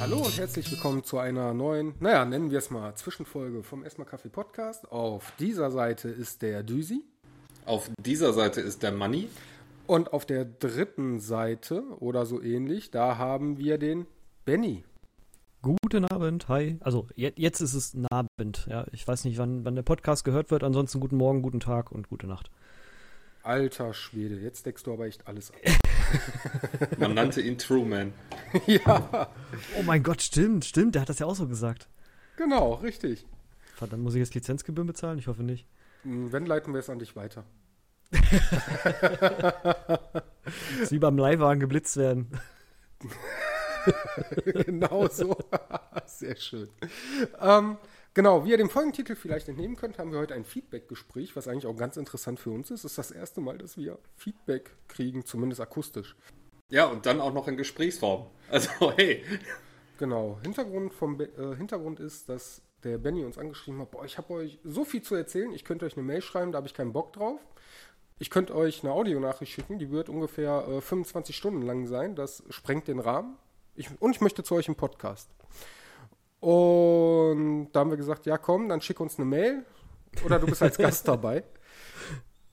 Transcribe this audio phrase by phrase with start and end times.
[0.00, 4.04] Hallo und herzlich willkommen zu einer neuen, naja, nennen wir es mal Zwischenfolge vom Esma
[4.04, 4.92] Kaffee Podcast.
[4.92, 7.02] Auf dieser Seite ist der Düsi.
[7.66, 9.28] Auf dieser Seite ist der Money.
[9.88, 14.06] Und auf der dritten Seite oder so ähnlich, da haben wir den
[14.44, 14.84] Benny.
[15.62, 16.78] Guten Abend, hi.
[16.78, 18.66] Also jetzt ist es Abend.
[18.70, 20.62] Ja, ich weiß nicht, wann, wann der Podcast gehört wird.
[20.62, 22.50] Ansonsten guten Morgen, guten Tag und gute Nacht.
[23.42, 25.56] Alter Schwede, jetzt deckst du aber echt alles ab.
[26.98, 28.12] Man nannte ihn Truman.
[28.66, 29.28] ja.
[29.78, 30.94] Oh mein Gott, stimmt, stimmt.
[30.94, 31.88] Der hat das ja auch so gesagt.
[32.36, 33.26] Genau, richtig.
[33.74, 35.18] Verdammt, muss ich jetzt Lizenzgebühren bezahlen?
[35.18, 35.66] Ich hoffe nicht.
[36.02, 37.44] Hm, wenn, leiten wir es an dich weiter.
[40.84, 42.28] Sie beim Leihwagen geblitzt werden.
[44.44, 45.36] genau so.
[46.06, 46.68] Sehr schön.
[47.40, 47.76] Ähm,
[48.18, 51.66] genau, wie ihr dem Folgentitel vielleicht entnehmen könnt, haben wir heute ein Feedback-Gespräch, was eigentlich
[51.66, 52.82] auch ganz interessant für uns ist.
[52.82, 56.16] Es ist das erste Mal, dass wir Feedback kriegen, zumindest akustisch.
[56.68, 58.26] Ja, und dann auch noch in Gesprächsform.
[58.50, 59.22] Also, hey.
[59.98, 60.40] Genau.
[60.42, 64.58] Hintergrund, vom äh, Hintergrund ist, dass der Benny uns angeschrieben hat, boah, ich habe euch
[64.64, 67.12] so viel zu erzählen, ich könnte euch eine Mail schreiben, da habe ich keinen Bock
[67.12, 67.40] drauf.
[68.18, 72.16] Ich könnte euch eine Audionachricht schicken, die wird ungefähr äh, 25 Stunden lang sein.
[72.16, 73.36] Das sprengt den Rahmen.
[73.76, 75.30] Ich, und ich möchte zu euch im Podcast.
[76.40, 79.64] Und da haben wir gesagt, ja komm, dann schick uns eine Mail
[80.24, 81.44] oder du bist als Gast dabei.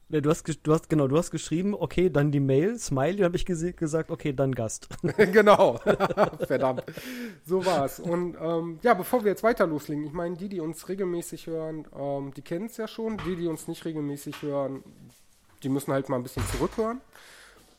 [0.10, 3.36] Ja, du hast, du hast, genau, du hast geschrieben, okay, dann die Mail, Smiley, habe
[3.38, 4.88] ich gesagt, okay, dann Gast.
[5.18, 5.78] genau,
[6.48, 6.84] verdammt.
[7.44, 8.00] So war's.
[8.00, 11.88] Und ähm, ja, bevor wir jetzt weiter loslegen, ich meine, die, die uns regelmäßig hören,
[11.98, 13.18] ähm, die kennen es ja schon.
[13.26, 14.84] Die, die uns nicht regelmäßig hören,
[15.64, 17.02] die müssen halt mal ein bisschen zurückhören.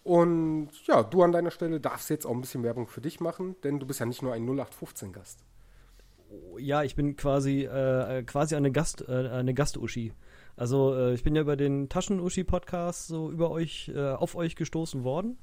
[0.02, 3.54] Und ja, du an deiner Stelle darfst jetzt auch ein bisschen Werbung für dich machen,
[3.62, 5.38] denn du bist ja nicht nur ein 0815-Gast.
[6.58, 10.12] Ja, ich bin quasi, äh, quasi eine Gast, äh, eine Gast-Uschi.
[10.56, 15.04] Also äh, ich bin ja über den Taschen-Uschi-Podcast so über euch, äh, auf euch gestoßen
[15.04, 15.38] worden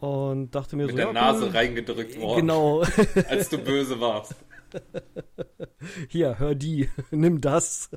[0.00, 0.96] und dachte mir Mit so.
[0.96, 1.50] Mit der ja, Nase cool.
[1.50, 2.40] reingedrückt worden.
[2.40, 2.80] Genau.
[3.28, 4.34] als du böse warst.
[6.08, 7.90] Hier, hör die, nimm das.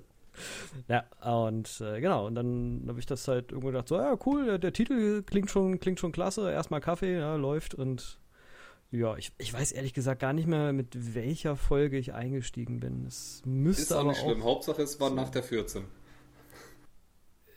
[0.90, 1.06] Ja,
[1.42, 4.58] und äh, genau, und dann habe ich das halt irgendwo gedacht, so, ja, cool, der,
[4.58, 8.20] der, Titel klingt schon, klingt schon klasse, erstmal Kaffee, ja, läuft und
[8.92, 13.06] ja, ich, ich weiß ehrlich gesagt gar nicht mehr, mit welcher Folge ich eingestiegen bin.
[13.06, 15.16] Es müsste Ist auch aber nicht schlimm, Hauptsache es war so.
[15.16, 15.84] nach der 14.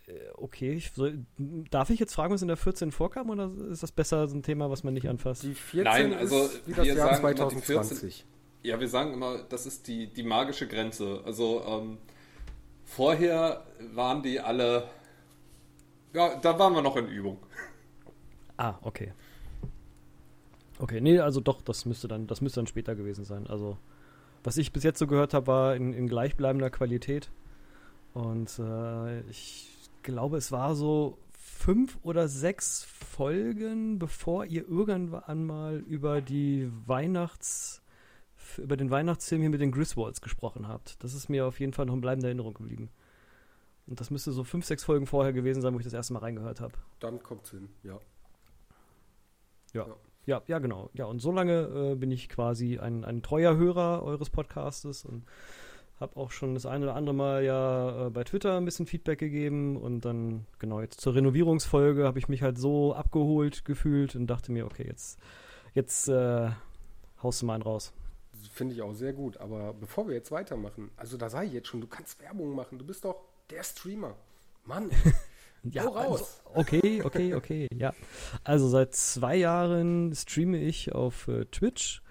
[0.06, 1.26] Äh, Okay, ich soll,
[1.70, 4.42] darf ich jetzt fragen, was in der 14 vorkam oder ist das besser so ein
[4.42, 5.42] Thema, was man nicht anfasst?
[5.42, 7.98] Die 14 Nein, also ist wie das wir Jahr sagen immer, die 2020.
[8.00, 8.26] 14
[8.62, 11.22] Ja, wir sagen immer, das ist die, die magische Grenze.
[11.24, 11.98] Also ähm,
[12.84, 14.88] vorher waren die alle,
[16.14, 17.38] ja, da waren wir noch in Übung.
[18.56, 19.12] Ah, okay.
[20.78, 23.46] Okay, nee, also doch, das müsste dann, das müsste dann später gewesen sein.
[23.46, 23.78] Also,
[24.44, 27.30] was ich bis jetzt so gehört habe, war in, in gleichbleibender Qualität.
[28.14, 29.70] Und äh, ich
[30.02, 37.82] glaube, es war so fünf oder sechs Folgen, bevor ihr irgendwann mal über die Weihnachts
[38.56, 41.02] über den Weihnachtsfilm hier mit den Griswolds gesprochen habt.
[41.02, 42.90] Das ist mir auf jeden Fall noch in bleibender Erinnerung geblieben.
[43.86, 46.20] Und das müsste so fünf, sechs Folgen vorher gewesen sein, wo ich das erste Mal
[46.20, 46.74] reingehört habe.
[47.00, 47.98] Dann kommt's hin, ja.
[49.74, 49.86] Ja.
[49.86, 49.96] ja.
[50.26, 50.90] Ja, ja, genau.
[50.92, 55.24] Ja, und so lange äh, bin ich quasi ein, ein treuer Hörer eures Podcastes und
[56.00, 59.18] habe auch schon das eine oder andere Mal ja äh, bei Twitter ein bisschen Feedback
[59.18, 64.26] gegeben und dann, genau, jetzt zur Renovierungsfolge habe ich mich halt so abgeholt gefühlt und
[64.26, 65.18] dachte mir, okay, jetzt,
[65.74, 66.50] jetzt äh,
[67.22, 67.92] haust du mal einen raus.
[68.52, 69.38] Finde ich auch sehr gut.
[69.38, 72.78] Aber bevor wir jetzt weitermachen, also da sei ich jetzt schon, du kannst Werbung machen,
[72.78, 73.16] du bist doch
[73.50, 74.14] der Streamer.
[74.64, 74.90] Mann.
[75.72, 76.42] ja, raus.
[76.46, 77.92] Also, okay, okay, okay, ja.
[78.44, 82.02] Also seit zwei Jahren streame ich auf äh, Twitch.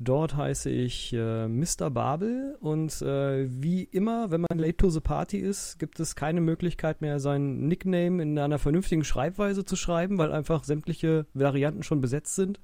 [0.00, 1.88] Dort heiße ich äh, Mr.
[1.88, 6.40] Babel und äh, wie immer, wenn man late to the party ist, gibt es keine
[6.40, 12.00] Möglichkeit mehr, seinen Nickname in einer vernünftigen Schreibweise zu schreiben, weil einfach sämtliche Varianten schon
[12.00, 12.60] besetzt sind.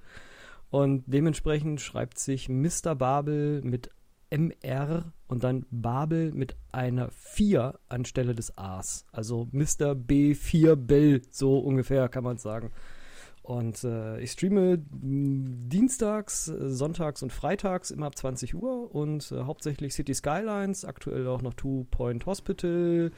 [0.70, 2.94] Und dementsprechend schreibt sich Mr.
[2.96, 3.90] Babel mit
[4.30, 9.04] MR und dann Babel mit einer 4 anstelle des A's.
[9.12, 9.92] Also Mr.
[9.92, 12.72] B4 Bell, so ungefähr kann man sagen.
[13.42, 19.94] Und äh, ich streame dienstags, sonntags und freitags immer ab 20 Uhr und äh, hauptsächlich
[19.94, 23.10] City Skylines, aktuell auch noch Two Point Hospital,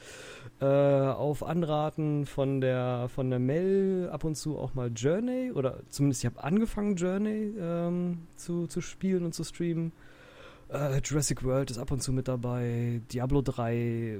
[0.59, 5.81] äh, auf Anraten von der von der Mel ab und zu auch mal Journey oder
[5.89, 9.91] zumindest ich habe angefangen Journey ähm, zu, zu spielen und zu streamen.
[10.73, 14.19] Äh, Jurassic World ist ab und zu mit dabei, Diablo 3,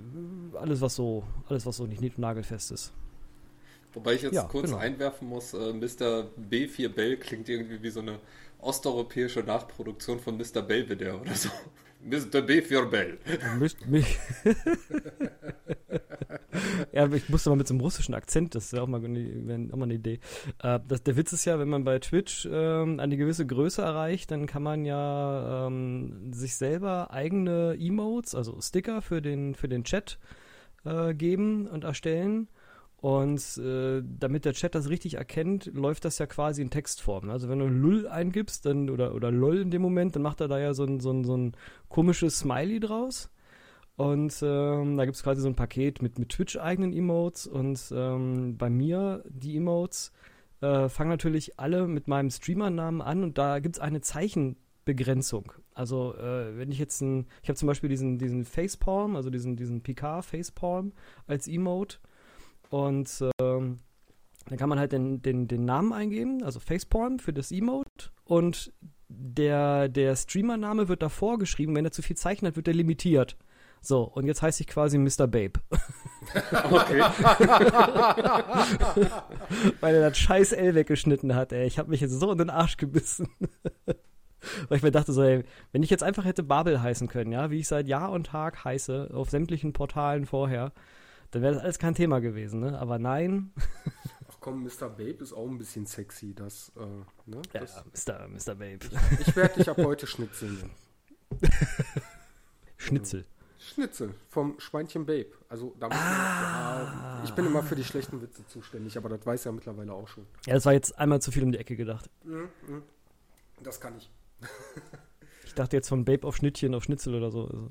[0.53, 2.93] alles was so, alles was so nicht nied- und nagelfest ist.
[3.93, 4.77] Wobei ich jetzt Ja, kurz genau.
[4.77, 6.27] einwerfen muss, äh, Mr.
[6.49, 8.19] B4 Bell klingt irgendwie wie so eine
[8.59, 10.61] osteuropäische Nachproduktion von Mr.
[10.61, 11.49] Belvedere oder so.
[12.05, 12.39] Mr.
[12.41, 13.17] B4 Bell.
[13.59, 14.19] Mich, mich
[16.91, 19.77] ja, ich musste mal mit so einem russischen Akzent, das ja auch mal eine, auch
[19.77, 20.19] mal eine Idee.
[20.61, 24.31] Äh, das, der Witz ist ja, wenn man bei Twitch ähm, eine gewisse Größe erreicht,
[24.31, 29.83] dann kann man ja ähm, sich selber eigene Emotes, also Sticker für den, für den
[29.83, 30.19] Chat
[30.85, 32.47] äh, geben und erstellen.
[33.03, 37.29] Und äh, damit der Chat das richtig erkennt, läuft das ja quasi in Textform.
[37.29, 40.47] Also wenn du Lull eingibst, dann oder, oder LOL in dem Moment, dann macht er
[40.47, 41.51] da ja so ein, so ein, so ein
[41.89, 43.29] komisches Smiley draus.
[43.97, 47.45] Und ähm, da gibt es quasi so ein Paket mit, mit Twitch-eigenen Emotes.
[47.45, 50.13] Und ähm, bei mir, die Emotes,
[50.61, 55.51] äh, fangen natürlich alle mit meinem Streamer-Namen an und da gibt es eine Zeichenbegrenzung.
[55.73, 59.57] Also äh, wenn ich jetzt ein, ich habe zum Beispiel diesen, diesen Facepalm, also diesen,
[59.57, 60.93] diesen PK-Facepalm
[61.27, 61.97] als Emote
[62.73, 63.79] und ähm,
[64.47, 68.09] dann kann man halt den, den, den Namen eingeben, also Facepalm für das Emote.
[68.25, 68.73] Und
[69.09, 71.75] der, der Streamer-Name wird davor geschrieben.
[71.75, 73.37] Wenn er zu viel zeichnet, wird er limitiert.
[73.79, 75.27] So, und jetzt heiße ich quasi Mr.
[75.27, 75.59] Babe.
[76.71, 77.01] Okay.
[79.79, 81.67] Weil er das scheiß L weggeschnitten hat, ey.
[81.67, 83.29] Ich habe mich jetzt so in den Arsch gebissen.
[84.67, 85.43] Weil ich mir dachte so, ey,
[85.73, 88.65] wenn ich jetzt einfach hätte Babel heißen können, ja, wie ich seit Jahr und Tag
[88.65, 90.71] heiße, auf sämtlichen Portalen vorher,
[91.33, 92.77] dann wäre das alles kein Thema gewesen, ne?
[92.77, 93.51] Aber nein.
[94.29, 94.87] Ach komm, Mr.
[94.87, 96.85] Babe ist auch ein bisschen sexy, das, äh,
[97.25, 97.41] ne?
[97.53, 98.27] Ja, das, Mr.
[98.27, 98.55] Mr.
[98.55, 98.79] Babe.
[99.19, 100.69] Ich, ich werde dich ab heute schnitzeln.
[102.77, 103.25] Schnitzel.
[103.57, 105.31] Schnitzel vom Schweinchen Babe.
[105.49, 107.21] Also da ah.
[107.23, 110.07] ich, ich bin immer für die schlechten Witze zuständig, aber das weiß ja mittlerweile auch
[110.07, 110.27] schon.
[110.45, 112.11] Ja, das war jetzt einmal zu viel um die Ecke gedacht.
[112.23, 112.83] Mhm, mhm.
[113.63, 114.11] Das kann ich.
[115.45, 117.45] ich dachte jetzt von Babe auf Schnittchen auf Schnitzel oder so.
[117.45, 117.69] Also.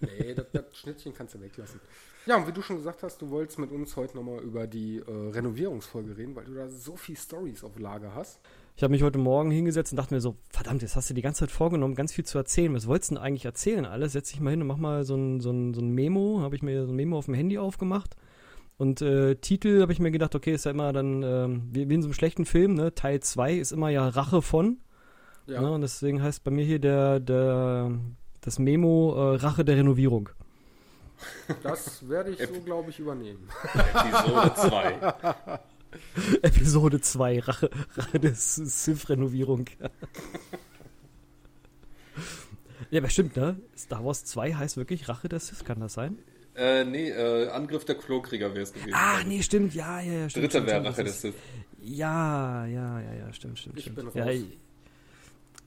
[0.00, 1.80] Nee, das, das Schnittchen kannst du weglassen.
[2.26, 4.98] Ja, und wie du schon gesagt hast, du wolltest mit uns heute nochmal über die
[4.98, 8.40] äh, Renovierungsfolge reden, weil du da so viel Stories auf Lager hast.
[8.76, 11.22] Ich habe mich heute Morgen hingesetzt und dachte mir so, verdammt, jetzt hast du die
[11.22, 12.74] ganze Zeit vorgenommen, ganz viel zu erzählen.
[12.74, 14.12] Was wolltest du denn eigentlich erzählen alles?
[14.12, 16.40] Setz dich mal hin und mach mal so ein, so ein, so ein Memo.
[16.42, 18.14] Habe ich mir so ein Memo auf dem Handy aufgemacht.
[18.76, 21.94] Und äh, Titel habe ich mir gedacht, okay, ist ja immer dann, äh, wie, wie,
[21.94, 22.94] in so einem schlechten Film, ne?
[22.94, 24.78] Teil 2 ist immer ja Rache von.
[25.46, 25.62] Ja.
[25.62, 25.72] Ne?
[25.72, 27.90] Und deswegen heißt bei mir hier der, der
[28.48, 30.30] das Memo äh, Rache der Renovierung.
[31.62, 33.46] Das werde ich so, glaube ich, übernehmen.
[33.74, 35.60] Episode 2.
[36.42, 39.66] Episode 2, Rache, Rache der Sith-Renovierung.
[42.90, 43.60] ja, aber stimmt, ne?
[43.76, 46.18] Star Wars 2 heißt wirklich Rache der Sith, kann das sein?
[46.54, 48.94] Äh, nee, äh, Angriff der Klokrieger wäre es gewesen.
[48.94, 50.54] Ah, nee, stimmt, ja, ja, ja, stimmt.
[50.54, 51.34] Dritte wäre Rache der Sith.
[51.82, 53.96] Ja, ja, ja, ja, stimmt, stimmt, ich stimmt.
[53.96, 54.14] Bin raus.
[54.14, 54.26] Ja,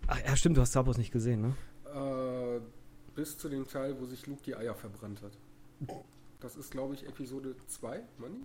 [0.07, 1.53] ach, ja, stimmt, du hast Star Wars nicht gesehen, ne?
[1.93, 2.59] Äh,
[3.15, 5.31] bis zu dem Teil, wo sich Luke die Eier verbrannt hat.
[6.39, 8.41] Das ist, glaube ich, Episode 2, Manni?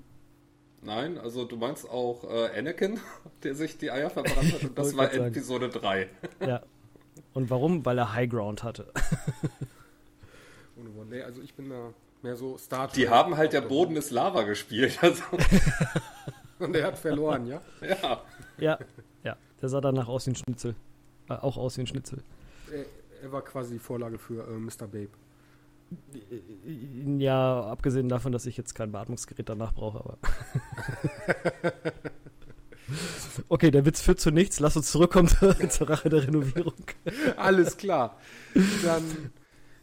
[0.83, 3.01] Nein, also du meinst auch äh, Anakin,
[3.43, 6.09] der sich die Eier verbrannt hat und das war Episode 3.
[6.41, 6.63] Ja.
[7.33, 7.85] Und warum?
[7.85, 8.93] Weil er High Ground hatte.
[10.77, 11.09] Ohne Wort.
[11.09, 11.93] Nee, also ich bin da
[12.23, 12.95] mehr so Star Trek.
[12.95, 14.99] Die haben halt der Boden ist Lava gespielt.
[15.03, 15.23] Also.
[16.59, 17.61] und er hat verloren, ja?
[17.81, 18.23] Ja.
[18.59, 18.79] Ja,
[19.23, 19.37] ja.
[19.61, 20.75] Der sah danach aus wie ein Schnitzel.
[21.29, 22.23] Äh, auch aus wie ein Schnitzel.
[23.27, 24.87] Er, war quasi die Vorlage für äh, Mr.
[24.87, 25.09] Babe.
[27.19, 30.19] Ja, abgesehen davon, dass ich jetzt kein Beatmungsgerät danach brauche, aber.
[33.49, 34.61] okay, der Witz führt zu nichts.
[34.61, 35.29] Lass uns zurückkommen
[35.69, 36.75] zur Rache der Renovierung.
[37.37, 38.17] Alles klar.
[38.85, 39.31] Dann,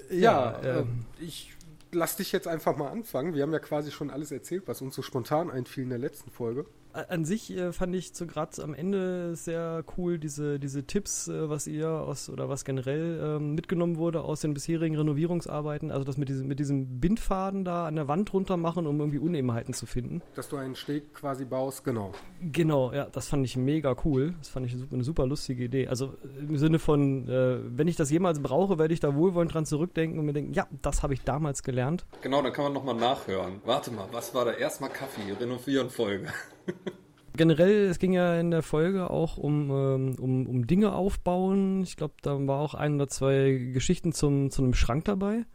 [0.10, 0.86] ja, ja äh,
[1.20, 1.54] ich
[1.92, 3.34] lass dich jetzt einfach mal anfangen.
[3.34, 6.32] Wir haben ja quasi schon alles erzählt, was uns so spontan einfiel in der letzten
[6.32, 11.28] Folge an sich äh, fand ich so gerade am Ende sehr cool, diese, diese Tipps,
[11.28, 15.92] äh, was ihr aus oder was generell ähm, mitgenommen wurde aus den bisherigen Renovierungsarbeiten.
[15.92, 19.20] Also das mit diesem, mit diesem Bindfaden da an der Wand runter machen, um irgendwie
[19.20, 20.22] Unebenheiten zu finden.
[20.36, 22.12] Dass du einen Steg quasi baust, genau.
[22.42, 24.36] Genau, ja, das fand ich mega cool.
[24.40, 25.88] Das fand ich eine super lustige Idee.
[25.88, 29.66] Also im Sinne von, äh, wenn ich das jemals brauche, werde ich da wohlwollend dran
[29.66, 32.06] zurückdenken und mir denken, ja, das habe ich damals gelernt.
[32.22, 33.62] Genau, dann kann man nochmal nachhören.
[33.66, 34.52] Warte mal, was war da?
[34.52, 36.28] Erstmal Kaffee, Renovieren Folge.
[37.36, 41.82] Generell, es ging ja in der Folge auch um, ähm, um, um Dinge aufbauen.
[41.82, 45.46] Ich glaube, da war auch ein oder zwei Geschichten zum, zu einem Schrank dabei.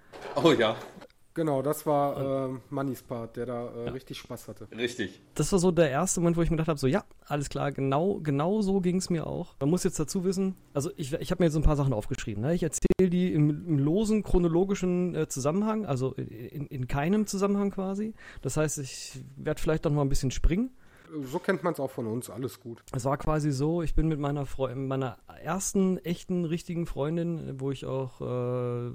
[0.42, 0.76] Oh ja.
[1.38, 3.92] Genau, das war äh, Mannys Part, der da äh, ja.
[3.92, 4.66] richtig Spaß hatte.
[4.76, 5.20] Richtig.
[5.36, 7.70] Das war so der erste Moment, wo ich mir gedacht habe, so ja, alles klar,
[7.70, 9.54] genau, genau so ging es mir auch.
[9.60, 12.42] Man muss jetzt dazu wissen, also ich, ich habe mir jetzt ein paar Sachen aufgeschrieben.
[12.42, 12.56] Ne?
[12.56, 18.14] Ich erzähle die im, im, losen chronologischen äh, Zusammenhang, also in, in keinem Zusammenhang quasi.
[18.42, 20.70] Das heißt, ich werde vielleicht noch mal ein bisschen springen.
[21.24, 22.82] So kennt man es auch von uns, alles gut.
[22.92, 27.70] Es war quasi so, ich bin mit meiner, Fre meiner ersten echten, richtigen Freundin, wo
[27.70, 28.92] ich auch äh,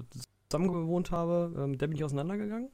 [0.50, 2.70] zusammen gewohnt habe, äh, der bin ich auseinandergegangen.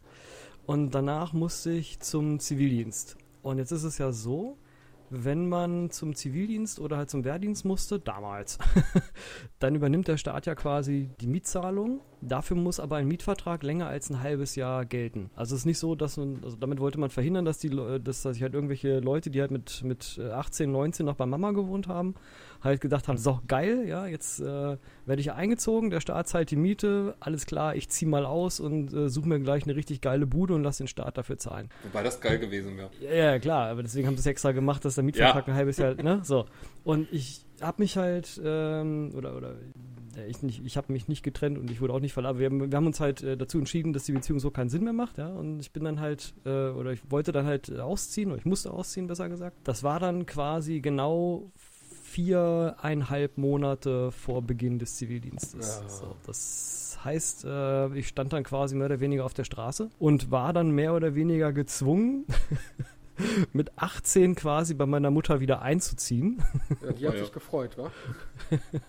[0.65, 3.17] Und danach musste ich zum Zivildienst.
[3.41, 4.57] Und jetzt ist es ja so,
[5.09, 8.57] wenn man zum Zivildienst oder halt zum Wehrdienst musste, damals,
[9.59, 14.09] dann übernimmt der Staat ja quasi die Mietzahlung Dafür muss aber ein Mietvertrag länger als
[14.09, 15.29] ein halbes Jahr gelten.
[15.35, 18.23] Also es ist nicht so, dass man, also damit wollte man verhindern, dass die, dass,
[18.23, 21.87] dass sich halt irgendwelche Leute, die halt mit, mit 18, 19 noch bei Mama gewohnt
[21.87, 22.15] haben,
[22.61, 26.55] halt gedacht haben, so geil, ja, jetzt äh, werde ich eingezogen, der Staat zahlt die
[26.55, 30.27] Miete, alles klar, ich ziehe mal aus und äh, suche mir gleich eine richtig geile
[30.27, 31.69] Bude und lass den Staat dafür zahlen.
[31.83, 32.89] Wobei das geil gewesen wäre.
[33.01, 35.53] Ja, ja, klar, aber deswegen haben sie es extra gemacht, dass der Mietvertrag ja.
[35.53, 36.45] ein halbes Jahr, ne, so.
[36.83, 39.55] Und ich habe mich halt, ähm, oder, oder
[40.27, 42.39] ich, nicht, ich habe mich nicht getrennt und ich wurde auch nicht verlassen.
[42.39, 44.93] Wir, wir, haben uns halt äh, dazu entschieden, dass die Beziehung so keinen Sinn mehr
[44.93, 45.29] macht, ja.
[45.29, 48.71] Und ich bin dann halt, äh, oder ich wollte dann halt ausziehen, oder ich musste
[48.71, 49.57] ausziehen, besser gesagt.
[49.63, 51.51] Das war dann quasi genau
[52.19, 55.81] viereinhalb Monate vor Beginn des Zivildienstes.
[55.81, 55.89] Ja.
[55.89, 60.29] So, das heißt, äh, ich stand dann quasi mehr oder weniger auf der Straße und
[60.29, 62.25] war dann mehr oder weniger gezwungen,
[63.53, 66.43] mit 18 quasi bei meiner Mutter wieder einzuziehen.
[66.83, 67.89] Ja, die hat ja, sich gefreut, wa?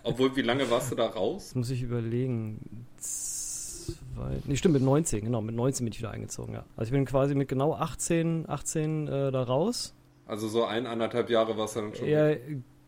[0.03, 1.47] Obwohl, wie lange warst du da raus?
[1.47, 2.85] Das muss ich überlegen.
[2.97, 6.65] Zwei, nee, stimmt, mit 19, genau, mit 19 bin ich wieder eingezogen, ja.
[6.75, 9.93] Also ich bin quasi mit genau 18, 18 äh, da raus.
[10.27, 12.07] Also so ein, anderthalb Jahre warst du dann schon.
[12.07, 12.35] Ja,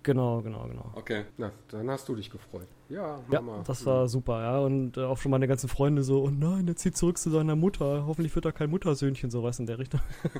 [0.04, 0.92] Genau, genau, genau.
[0.96, 1.26] Okay.
[1.38, 2.68] Na, dann hast du dich gefreut.
[2.94, 3.58] Ja, Mama.
[3.58, 4.60] Ja, das war super, ja.
[4.60, 7.56] Und äh, auch schon meine ganzen Freunde so, oh nein, er zieht zurück zu seiner
[7.56, 8.06] Mutter.
[8.06, 10.00] Hoffentlich wird er kein Muttersöhnchen, sowas in der Richtung.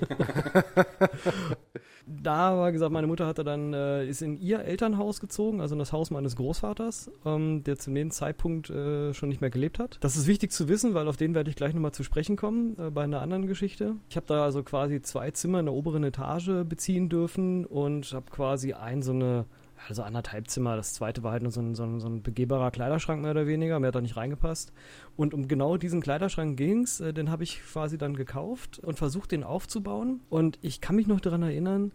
[2.05, 5.79] da war gesagt, meine Mutter hatte dann, äh, ist in ihr Elternhaus gezogen, also in
[5.79, 9.98] das Haus meines Großvaters, ähm, der zu dem Zeitpunkt äh, schon nicht mehr gelebt hat.
[10.01, 12.77] Das ist wichtig zu wissen, weil auf den werde ich gleich nochmal zu sprechen kommen,
[12.77, 13.95] äh, bei einer anderen Geschichte.
[14.10, 18.29] Ich habe da also quasi zwei Zimmer in der oberen Etage beziehen dürfen und habe
[18.29, 19.45] quasi ein so eine
[19.87, 20.75] also anderthalb Zimmer.
[20.75, 23.47] Das zweite war halt nur so ein, so ein, so ein begehbarer Kleiderschrank mehr oder
[23.47, 23.79] weniger.
[23.79, 24.73] Mehr hat da nicht reingepasst.
[25.15, 26.99] Und um genau diesen Kleiderschrank ging's.
[26.99, 30.21] Äh, den habe ich quasi dann gekauft und versucht, den aufzubauen.
[30.29, 31.91] Und ich kann mich noch daran erinnern,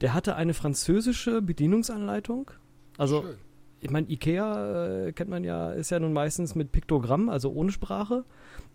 [0.00, 2.50] der hatte eine französische Bedienungsanleitung.
[2.96, 3.36] Also Schön
[3.80, 7.70] ich meine, Ikea äh, kennt man ja, ist ja nun meistens mit Piktogramm, also ohne
[7.70, 8.24] Sprache.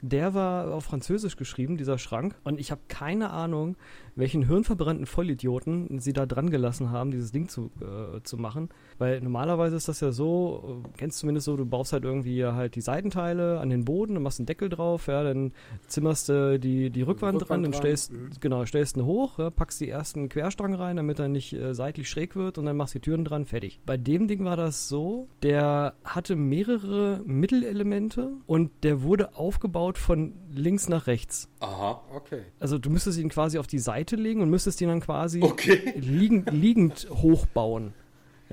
[0.06, 2.36] Der war auf Französisch geschrieben, dieser Schrank.
[2.44, 3.78] Und ich habe keine Ahnung,
[4.16, 8.68] welchen hirnverbrannten Vollidioten sie da dran gelassen haben, dieses Ding zu, äh, zu machen.
[8.98, 12.76] Weil normalerweise ist das ja so, äh, kennst zumindest so, du baust halt irgendwie halt
[12.76, 15.54] die Seitenteile an den Boden, dann machst einen Deckel drauf, ja, dann
[15.88, 18.30] zimmerst du die, die Rückwand, Rückwand dran, dann stellst, mhm.
[18.42, 22.10] genau, stellst ihn hoch, ja, packst die ersten Querstangen rein, damit er nicht äh, seitlich
[22.10, 23.80] schräg wird und dann machst die Türen dran, fertig.
[23.86, 30.34] Bei dem Ding war das so, der hatte mehrere Mittelelemente und der wurde aufgebaut von
[30.52, 31.50] links nach rechts.
[31.60, 32.44] Aha, okay.
[32.60, 35.94] Also du müsstest ihn quasi auf die Seite legen und müsstest ihn dann quasi okay.
[35.96, 37.94] liegend, liegend hochbauen.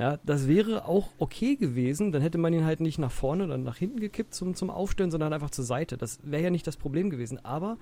[0.00, 3.58] Ja, das wäre auch okay gewesen, dann hätte man ihn halt nicht nach vorne oder
[3.58, 5.98] nach hinten gekippt zum, zum Aufstellen, sondern einfach zur Seite.
[5.98, 7.44] Das wäre ja nicht das Problem gewesen.
[7.44, 7.76] Aber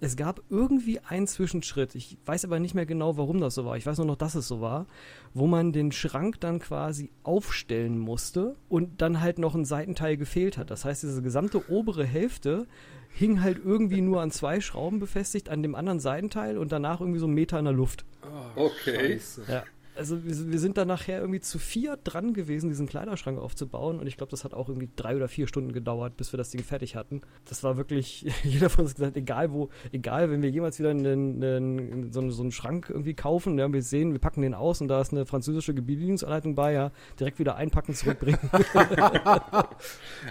[0.00, 1.96] es gab irgendwie einen Zwischenschritt.
[1.96, 3.76] Ich weiß aber nicht mehr genau, warum das so war.
[3.76, 4.86] Ich weiß nur noch, dass es so war,
[5.32, 10.58] wo man den Schrank dann quasi aufstellen musste und dann halt noch ein Seitenteil gefehlt
[10.58, 10.70] hat.
[10.70, 12.68] Das heißt, diese gesamte obere Hälfte
[13.08, 17.18] hing halt irgendwie nur an zwei Schrauben befestigt, an dem anderen Seitenteil und danach irgendwie
[17.18, 18.04] so einen Meter in der Luft.
[18.22, 19.18] Oh, okay.
[19.18, 19.42] Scheiße.
[19.48, 19.64] Ja
[19.96, 23.98] also wir, wir, sind da nachher irgendwie zu vier dran gewesen, diesen Kleiderschrank aufzubauen.
[24.00, 26.50] Und ich glaube, das hat auch irgendwie drei oder vier Stunden gedauert, bis wir das
[26.50, 27.22] Ding fertig hatten.
[27.48, 31.42] Das war wirklich, jeder von uns gesagt, egal wo, egal, wenn wir jemals wieder einen,
[31.42, 34.80] einen, so, einen, so einen Schrank irgendwie kaufen, ja, wir sehen, wir packen den aus
[34.80, 38.38] und da ist eine französische Bedienungsanleitung bei, ja, direkt wieder einpacken, zurückbringen.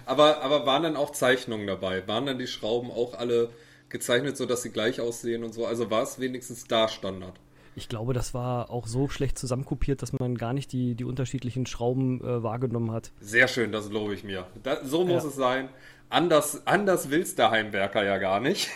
[0.05, 2.07] aber, aber waren dann auch Zeichnungen dabei?
[2.07, 3.49] Waren dann die Schrauben auch alle
[3.89, 5.65] gezeichnet, sodass sie gleich aussehen und so?
[5.65, 7.39] Also war es wenigstens da Standard?
[7.75, 11.65] Ich glaube, das war auch so schlecht zusammenkopiert, dass man gar nicht die, die unterschiedlichen
[11.65, 13.11] Schrauben äh, wahrgenommen hat.
[13.19, 14.45] Sehr schön, das lobe ich mir.
[14.61, 15.29] Da, so muss ja.
[15.29, 15.69] es sein.
[16.09, 18.69] Anders, anders will's der Heimwerker ja gar nicht.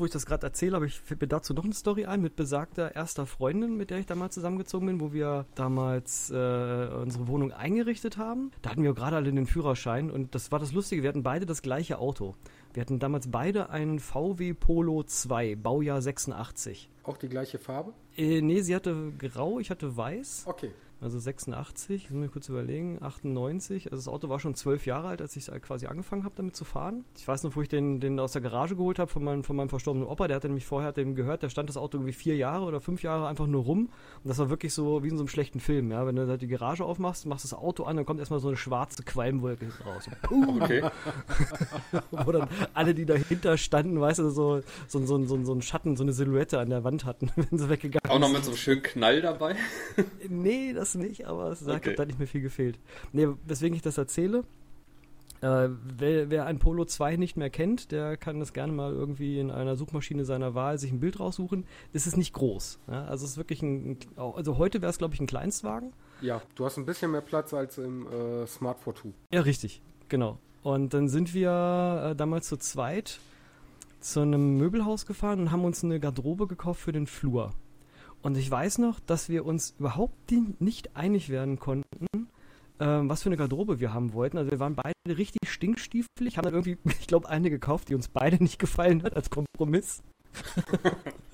[0.00, 2.22] Jetzt, wo ich das gerade erzähle, habe ich fällt mir dazu noch eine Story ein
[2.22, 7.28] mit besagter erster Freundin, mit der ich damals zusammengezogen bin, wo wir damals äh, unsere
[7.28, 8.50] Wohnung eingerichtet haben.
[8.62, 11.44] Da hatten wir gerade alle den Führerschein und das war das Lustige, wir hatten beide
[11.44, 12.34] das gleiche Auto.
[12.72, 16.88] Wir hatten damals beide einen VW Polo 2, Baujahr 86.
[17.02, 17.92] Auch die gleiche Farbe?
[18.16, 20.44] Äh, nee, sie hatte grau, ich hatte weiß.
[20.46, 20.70] Okay.
[21.02, 23.86] Also 86, muss mir kurz überlegen, 98.
[23.90, 26.64] Also das Auto war schon zwölf Jahre alt, als ich quasi angefangen habe, damit zu
[26.64, 27.04] fahren.
[27.16, 29.56] Ich weiß noch, wo ich den, den aus der Garage geholt habe von meinem, von
[29.56, 30.28] meinem verstorbenen Opa.
[30.28, 33.02] Der hatte nämlich vorher dem gehört, da stand das Auto irgendwie vier Jahre oder fünf
[33.02, 33.88] Jahre einfach nur rum.
[34.22, 35.90] Und das war wirklich so wie in so einem schlechten Film.
[35.90, 36.06] Ja?
[36.06, 38.58] Wenn du halt die Garage aufmachst, machst das Auto an, dann kommt erstmal so eine
[38.58, 40.08] schwarze Qualmwolke raus.
[40.30, 40.82] Okay.
[42.10, 45.96] wo dann alle, die dahinter standen, weißt du, so, so, so, so, so einen Schatten,
[45.96, 48.10] so eine Silhouette an der Wand hatten, wenn sie weggegangen sind.
[48.10, 49.56] Auch noch mit so einem schönen Knall dabei?
[50.28, 51.94] nee, das nicht, aber es sagt, okay.
[51.96, 52.78] da hat nicht mehr viel gefehlt.
[53.12, 54.44] Nee, weswegen ich das erzähle,
[55.42, 59.40] äh, wer, wer, ein Polo 2 nicht mehr kennt, der kann das gerne mal irgendwie
[59.40, 61.64] in einer Suchmaschine seiner Wahl sich ein Bild raussuchen.
[61.94, 62.78] Es ist nicht groß.
[62.88, 63.04] Ja?
[63.06, 65.92] Also es ist wirklich ein, also heute wäre es glaube ich ein Kleinstwagen.
[66.20, 69.12] Ja, du hast ein bisschen mehr Platz als im äh, Smart 2.
[69.32, 69.80] Ja, richtig,
[70.10, 70.38] genau.
[70.62, 73.18] Und dann sind wir äh, damals zu zweit
[74.00, 77.52] zu einem Möbelhaus gefahren und haben uns eine Garderobe gekauft für den Flur.
[78.22, 82.06] Und ich weiß noch, dass wir uns überhaupt nicht einig werden konnten,
[82.78, 84.38] ähm, was für eine Garderobe wir haben wollten.
[84.38, 88.08] Also wir waren beide richtig stinkstiefelig, haben dann irgendwie, ich glaube, eine gekauft, die uns
[88.08, 90.02] beide nicht gefallen hat als Kompromiss.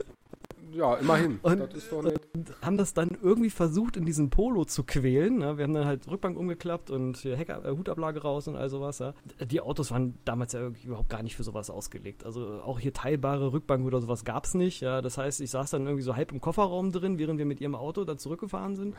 [0.76, 1.38] ja, immerhin.
[1.42, 1.60] Und,
[1.92, 5.38] und, haben das dann irgendwie versucht, in diesen Polo zu quälen.
[5.38, 5.56] Ne?
[5.56, 8.98] Wir haben dann halt Rückbank umgeklappt und Heck, äh, Hutablage raus und all sowas.
[8.98, 9.14] Ja?
[9.40, 12.24] Die Autos waren damals ja überhaupt gar nicht für sowas ausgelegt.
[12.24, 14.80] Also auch hier teilbare Rückbank oder sowas gab es nicht.
[14.80, 15.00] Ja?
[15.00, 17.74] Das heißt, ich saß dann irgendwie so halb im Kofferraum drin, während wir mit ihrem
[17.74, 18.94] Auto da zurückgefahren sind.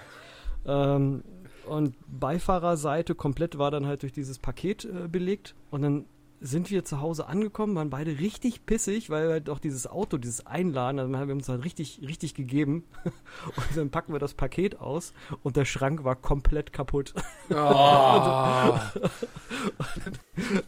[0.66, 1.24] Ähm,
[1.68, 5.56] und Beifahrerseite komplett war dann halt durch dieses Paket äh, belegt.
[5.70, 6.06] Und dann
[6.40, 10.46] sind wir zu Hause angekommen, waren beide richtig pissig, weil halt auch dieses Auto, dieses
[10.46, 12.84] Einladen, also wir haben uns halt richtig, richtig gegeben.
[13.46, 15.14] Und dann packen wir das Paket aus
[15.44, 17.14] und der Schrank war komplett kaputt.
[17.50, 17.54] Oh.
[17.54, 17.60] und,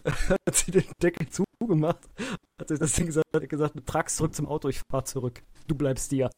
[0.04, 2.10] dann hat sie den Deckel zugemacht,
[2.60, 5.44] hat sie das Ding gesagt, hat gesagt, trag's zurück zum Auto, ich fahr zurück.
[5.68, 6.30] Du bleibst hier.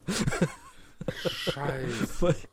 [1.25, 2.35] Scheiße.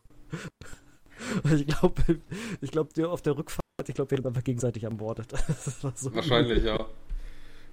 [1.54, 2.20] ich glaube,
[2.60, 5.32] ich glaube, auf der Rückfahrt, ich glaube, wir haben einfach gegenseitig ermordet.
[5.94, 6.86] So Wahrscheinlich, ja.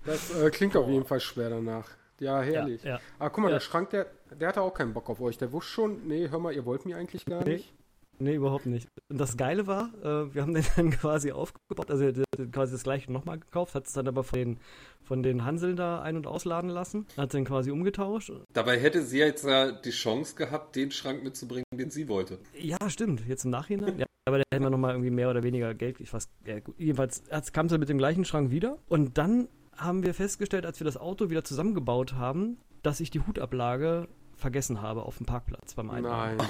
[0.05, 1.89] Das äh, klingt auf jeden Fall schwer danach.
[2.19, 2.83] Ja, herrlich.
[2.83, 2.99] Ja, ja.
[3.19, 3.55] Ah, guck mal, ja.
[3.55, 5.37] der Schrank, der, der hatte auch keinen Bock auf euch.
[5.37, 7.55] Der wusste schon, nee, hör mal, ihr wollt mich eigentlich gar nee.
[7.55, 7.73] nicht.
[8.19, 8.87] Nee, überhaupt nicht.
[9.09, 12.11] Und das Geile war, äh, wir haben den dann quasi aufgebaut, also
[12.51, 14.59] quasi das gleiche nochmal gekauft, hat es dann aber von den,
[15.03, 18.31] von den Hanseln da ein- und ausladen lassen, hat den quasi umgetauscht.
[18.53, 22.39] Dabei hätte sie jetzt ja die Chance gehabt, den Schrank mitzubringen, den sie wollte.
[22.57, 23.25] Ja, stimmt.
[23.27, 23.99] Jetzt im Nachhinein.
[23.99, 25.99] Ja, aber da hätten wir nochmal irgendwie mehr oder weniger Geld.
[25.99, 26.75] Ich weiß, ja, gut.
[26.77, 28.79] Jedenfalls kam sie mit dem gleichen Schrank wieder.
[28.87, 33.19] Und dann haben wir festgestellt, als wir das Auto wieder zusammengebaut haben, dass ich die
[33.19, 36.37] Hutablage vergessen habe auf dem Parkplatz beim Einladen.
[36.37, 36.47] Nein.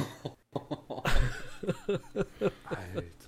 [2.65, 3.24] Alter.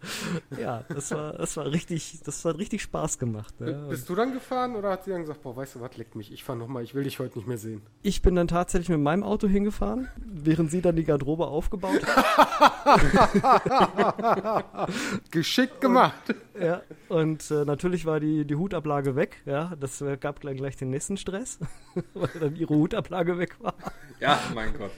[0.58, 3.60] Ja, das war, das war richtig, das hat richtig Spaß gemacht.
[3.60, 3.86] Ne?
[3.88, 6.32] Bist du dann gefahren oder hat sie dann gesagt, boah, weißt du was, leckt mich,
[6.32, 7.82] ich fahr nochmal, ich will dich heute nicht mehr sehen?
[8.02, 12.88] Ich bin dann tatsächlich mit meinem Auto hingefahren, während sie dann die Garderobe aufgebaut hat.
[15.30, 16.14] Geschickt gemacht.
[16.28, 20.76] Und, ja, und äh, natürlich war die, die Hutablage weg, ja, das gab gleich, gleich
[20.76, 21.58] den nächsten Stress,
[22.14, 23.74] weil dann ihre Hutablage weg war.
[24.20, 24.90] Ja, mein Gott.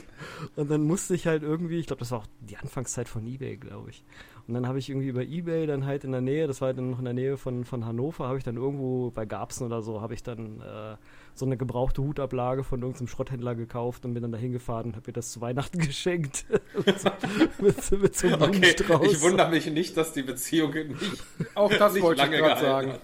[0.57, 3.57] Und dann musste ich halt irgendwie, ich glaube, das war auch die Anfangszeit von Ebay,
[3.57, 4.05] glaube ich.
[4.47, 6.79] Und dann habe ich irgendwie über Ebay dann halt in der Nähe, das war halt
[6.79, 9.83] dann noch in der Nähe von, von Hannover, habe ich dann irgendwo bei Garbsen oder
[9.83, 10.97] so, habe ich dann äh,
[11.35, 15.09] so eine gebrauchte Hutablage von irgendeinem Schrotthändler gekauft und bin dann dahin gefahren und habe
[15.09, 16.47] mir das zu Weihnachten geschenkt.
[16.75, 21.25] mit, mit, so einem okay, ich wundere mich nicht, dass die Beziehung nicht,
[21.55, 22.93] auch das nicht wollte lange ich gerade sagen.
[22.93, 23.01] Hat.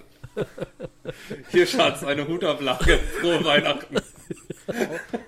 [1.49, 2.99] Hier, Schatz, eine Hutablage.
[3.21, 3.97] Frohe Weihnachten.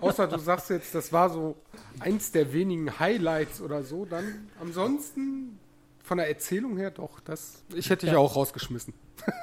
[0.01, 1.57] Au außer du sagst jetzt, das war so
[2.01, 5.59] eins der wenigen Highlights oder so, dann ansonsten
[6.09, 8.19] von der Erzählung her doch, das, ich hätte dich ja.
[8.19, 8.95] auch rausgeschmissen.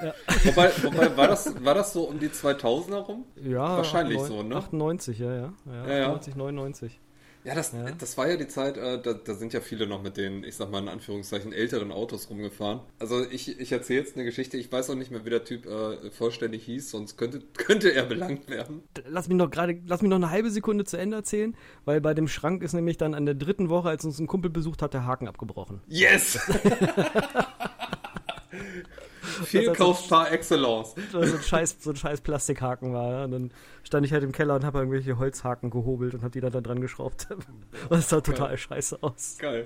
[0.04, 0.14] Ja.
[0.46, 3.26] wobei, wobei war, das, war das so um die 2000er rum?
[3.36, 4.56] Ja, wahrscheinlich 98, so, ne?
[4.56, 5.54] 98, ja, ja.
[5.68, 7.00] ja, ja 98, 99.
[7.46, 7.92] Ja, das, ja.
[7.92, 10.56] das war ja die Zeit, äh, da, da, sind ja viele noch mit den, ich
[10.56, 12.80] sag mal in Anführungszeichen, älteren Autos rumgefahren.
[12.98, 15.68] Also ich, ich erzähle jetzt eine Geschichte, ich weiß auch nicht mehr, wie der Typ
[15.68, 18.82] äh, vollständig hieß, sonst könnte, könnte er belangt werden.
[19.08, 21.56] Lass mich noch gerade, lass mich noch eine halbe Sekunde zu Ende erzählen,
[21.86, 24.50] weil bei dem Schrank ist nämlich dann an der dritten Woche, als uns ein Kumpel
[24.50, 25.82] besucht hat, der Haken abgebrochen.
[25.88, 26.40] Yes!
[29.46, 30.96] Fehlkauf par excellence.
[31.12, 33.12] So ein scheiß, so ein scheiß Plastikhaken war.
[33.12, 33.24] Ja.
[33.26, 33.52] Und dann
[33.84, 36.62] stand ich halt im Keller und habe irgendwelche Holzhaken gehobelt und habe die dann da
[36.62, 37.28] dran geschraubt.
[37.90, 38.58] Und es sah total Geil.
[38.58, 39.38] scheiße aus.
[39.40, 39.66] Geil.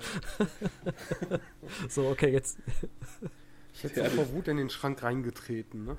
[1.88, 2.58] so, okay, jetzt.
[3.74, 5.96] Ich hätte ja vor Wut in den Schrank reingetreten, ne?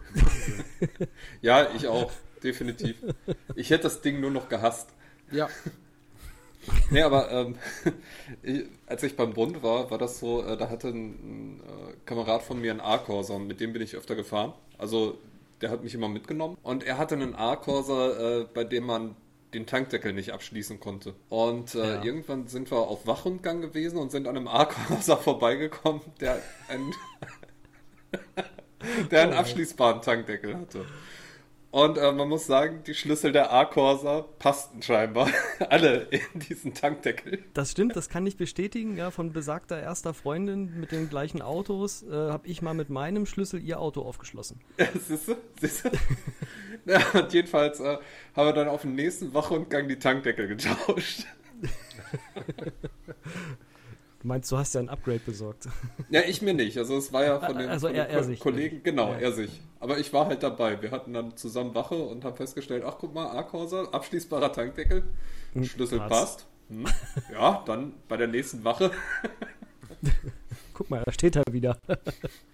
[1.41, 2.11] ja, ich auch.
[2.43, 2.97] Definitiv.
[3.55, 4.89] Ich hätte das Ding nur noch gehasst.
[5.31, 5.49] Ja.
[6.89, 7.55] Nee, aber ähm,
[8.43, 11.93] ich, als ich beim Bund war, war das so, äh, da hatte ein, ein äh,
[12.05, 14.53] Kamerad von mir einen A-Corsa und mit dem bin ich öfter gefahren.
[14.77, 15.17] Also
[15.61, 19.15] der hat mich immer mitgenommen und er hatte einen A-Corsa, äh, bei dem man
[19.53, 21.13] den Tankdeckel nicht abschließen konnte.
[21.29, 22.03] Und äh, ja.
[22.03, 26.93] irgendwann sind wir auf Wachrundgang gewesen und sind an einem A-Corsa vorbeigekommen, der einen,
[29.11, 30.85] der einen abschließbaren Tankdeckel hatte.
[31.71, 35.29] Und äh, man muss sagen, die Schlüssel der A-Corsa passten scheinbar
[35.69, 37.43] alle in diesen Tankdeckel.
[37.53, 38.97] Das stimmt, das kann ich bestätigen.
[38.97, 43.25] Ja, von besagter erster Freundin mit den gleichen Autos äh, habe ich mal mit meinem
[43.25, 44.59] Schlüssel ihr Auto aufgeschlossen.
[44.77, 45.35] Ja, siehst du?
[45.59, 45.89] Siehst du?
[46.85, 47.97] ja, und jedenfalls äh,
[48.35, 51.25] haben wir dann auf dem nächsten Wachrundgang die Tankdeckel getauscht.
[54.21, 55.67] Du meinst, du hast ja ein Upgrade besorgt.
[56.11, 56.77] Ja, ich mir nicht.
[56.77, 58.83] Also es war ja von den, also von den er, er Kollegen, sich.
[58.83, 59.19] genau, ja.
[59.19, 59.61] er sich.
[59.79, 60.79] Aber ich war halt dabei.
[60.79, 65.03] Wir hatten dann zusammen Wache und haben festgestellt, ach guck mal, A-Corsa, abschließbarer Tankdeckel,
[65.53, 66.09] hm, Schlüssel Platz.
[66.09, 66.47] passt.
[66.69, 66.85] Hm.
[67.33, 68.91] Ja, dann bei der nächsten Wache.
[70.75, 71.79] guck mal, da steht er wieder.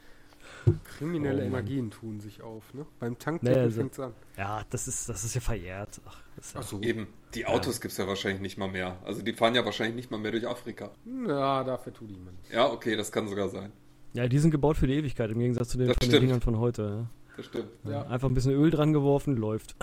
[0.97, 2.85] Kriminelle oh, Energien tun sich auf, ne?
[2.99, 4.13] Beim Tank naja, also, fängt's an.
[4.37, 6.01] Ja, das ist, das ist ja verjährt.
[6.05, 6.21] Ach,
[6.55, 6.81] Ach so.
[6.81, 7.81] Eben, die Autos ja.
[7.81, 8.97] gibt es ja wahrscheinlich nicht mal mehr.
[9.03, 10.91] Also die fahren ja wahrscheinlich nicht mal mehr durch Afrika.
[11.27, 12.51] Ja, dafür tut die man nicht.
[12.51, 13.71] Ja, okay, das kann sogar sein.
[14.13, 16.57] Ja, die sind gebaut für die Ewigkeit, im Gegensatz zu den, von den Dingern von
[16.57, 16.81] heute.
[16.81, 17.09] Ja.
[17.37, 17.69] Das stimmt.
[17.83, 18.01] Ja.
[18.07, 19.75] Einfach ein bisschen Öl dran geworfen, läuft.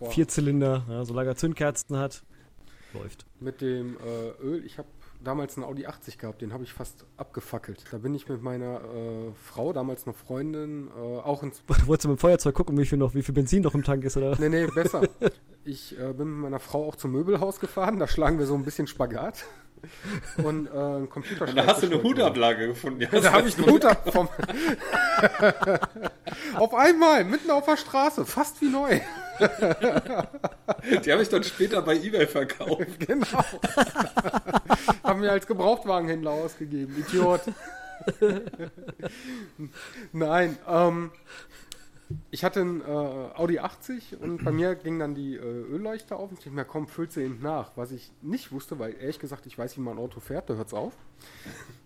[0.10, 2.24] Vier Zylinder, ja, solange er Zündkerzen hat,
[2.94, 3.26] läuft.
[3.38, 4.88] Mit dem äh, Öl, ich habe
[5.24, 7.84] damals einen Audi 80 gehabt, den habe ich fast abgefackelt.
[7.90, 11.62] Da bin ich mit meiner äh, Frau, damals noch Freundin, äh, auch ins.
[11.86, 14.04] Wolltest du mit dem Feuerzeug gucken, wie viel, noch, wie viel Benzin noch im Tank
[14.04, 14.36] ist, oder?
[14.38, 15.02] Nee, nee, besser.
[15.64, 18.64] ich äh, bin mit meiner Frau auch zum Möbelhaus gefahren, da schlagen wir so ein
[18.64, 19.44] bisschen Spagat.
[20.42, 21.48] Und äh, ein Computer.
[21.48, 23.00] Und da hast du eine Hutablage gefunden.
[23.00, 24.28] Ja, da habe ich einen Hut vom
[26.54, 29.00] Auf einmal, mitten auf der Straße, fast wie neu.
[31.04, 32.86] Die habe ich dann später bei eBay verkauft.
[33.06, 33.44] Genau.
[35.02, 36.94] Haben wir als Gebrauchtwagenhändler ausgegeben.
[36.98, 37.40] Idiot.
[40.12, 41.10] Nein, ähm,
[42.30, 46.30] ich hatte einen äh, Audi 80 und bei mir ging dann die äh, Ölleuchte auf
[46.30, 47.72] und ich dachte mir, komm, füllt sie eben nach.
[47.76, 50.54] Was ich nicht wusste, weil ehrlich gesagt, ich weiß, wie man ein Auto fährt, da
[50.54, 50.94] hört es auf.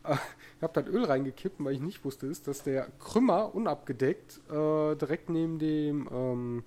[0.05, 0.15] Äh,
[0.57, 4.95] ich habe das Öl reingekippt, weil ich nicht wusste, ist, dass der Krümmer unabgedeckt äh,
[4.97, 6.65] direkt neben dem ähm,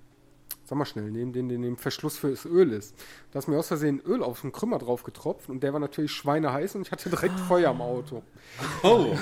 [0.70, 2.94] sag mal schnell, neben dem, dem Verschluss fürs Öl ist.
[3.32, 6.12] Da ist mir aus Versehen Öl auf den Krümmer drauf getropft und der war natürlich
[6.12, 7.44] schweineheiß und ich hatte direkt ah.
[7.48, 8.22] Feuer im Auto.
[8.84, 9.16] Oh.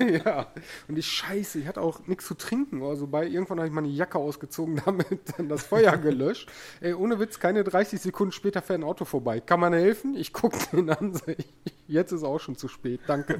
[0.24, 0.48] ja.
[0.88, 2.82] Und ich scheiße, ich hatte auch nichts zu trinken.
[2.82, 6.50] Also bei irgendwann habe ich meine Jacke ausgezogen, damit dann das Feuer gelöscht.
[6.80, 9.38] Ey, ohne Witz, keine 30 Sekunden später fährt ein Auto vorbei.
[9.38, 10.16] Kann man helfen?
[10.16, 11.12] Ich gucke den an.
[11.86, 12.98] Jetzt ist auch schon zu spät.
[13.06, 13.38] Danke.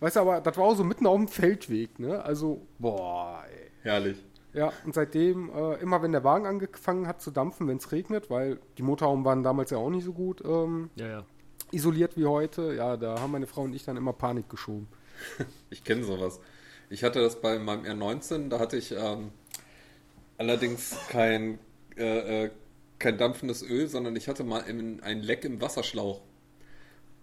[0.00, 2.20] weißt du, aber das war auch so mitten auf dem Feldweg, ne?
[2.24, 3.70] Also, boah, ey.
[3.82, 4.24] Herrlich.
[4.56, 8.30] Ja, und seitdem, äh, immer wenn der Wagen angefangen hat zu dampfen, wenn es regnet,
[8.30, 11.24] weil die Motorhauben waren damals ja auch nicht so gut ähm, ja, ja.
[11.72, 14.88] isoliert wie heute, ja, da haben meine Frau und ich dann immer Panik geschoben.
[15.70, 16.40] Ich kenne sowas.
[16.88, 19.30] Ich hatte das bei meinem R19, da hatte ich ähm,
[20.38, 21.58] allerdings kein,
[21.96, 22.50] äh, äh,
[22.98, 26.22] kein dampfendes Öl, sondern ich hatte mal ein Leck im Wasserschlauch.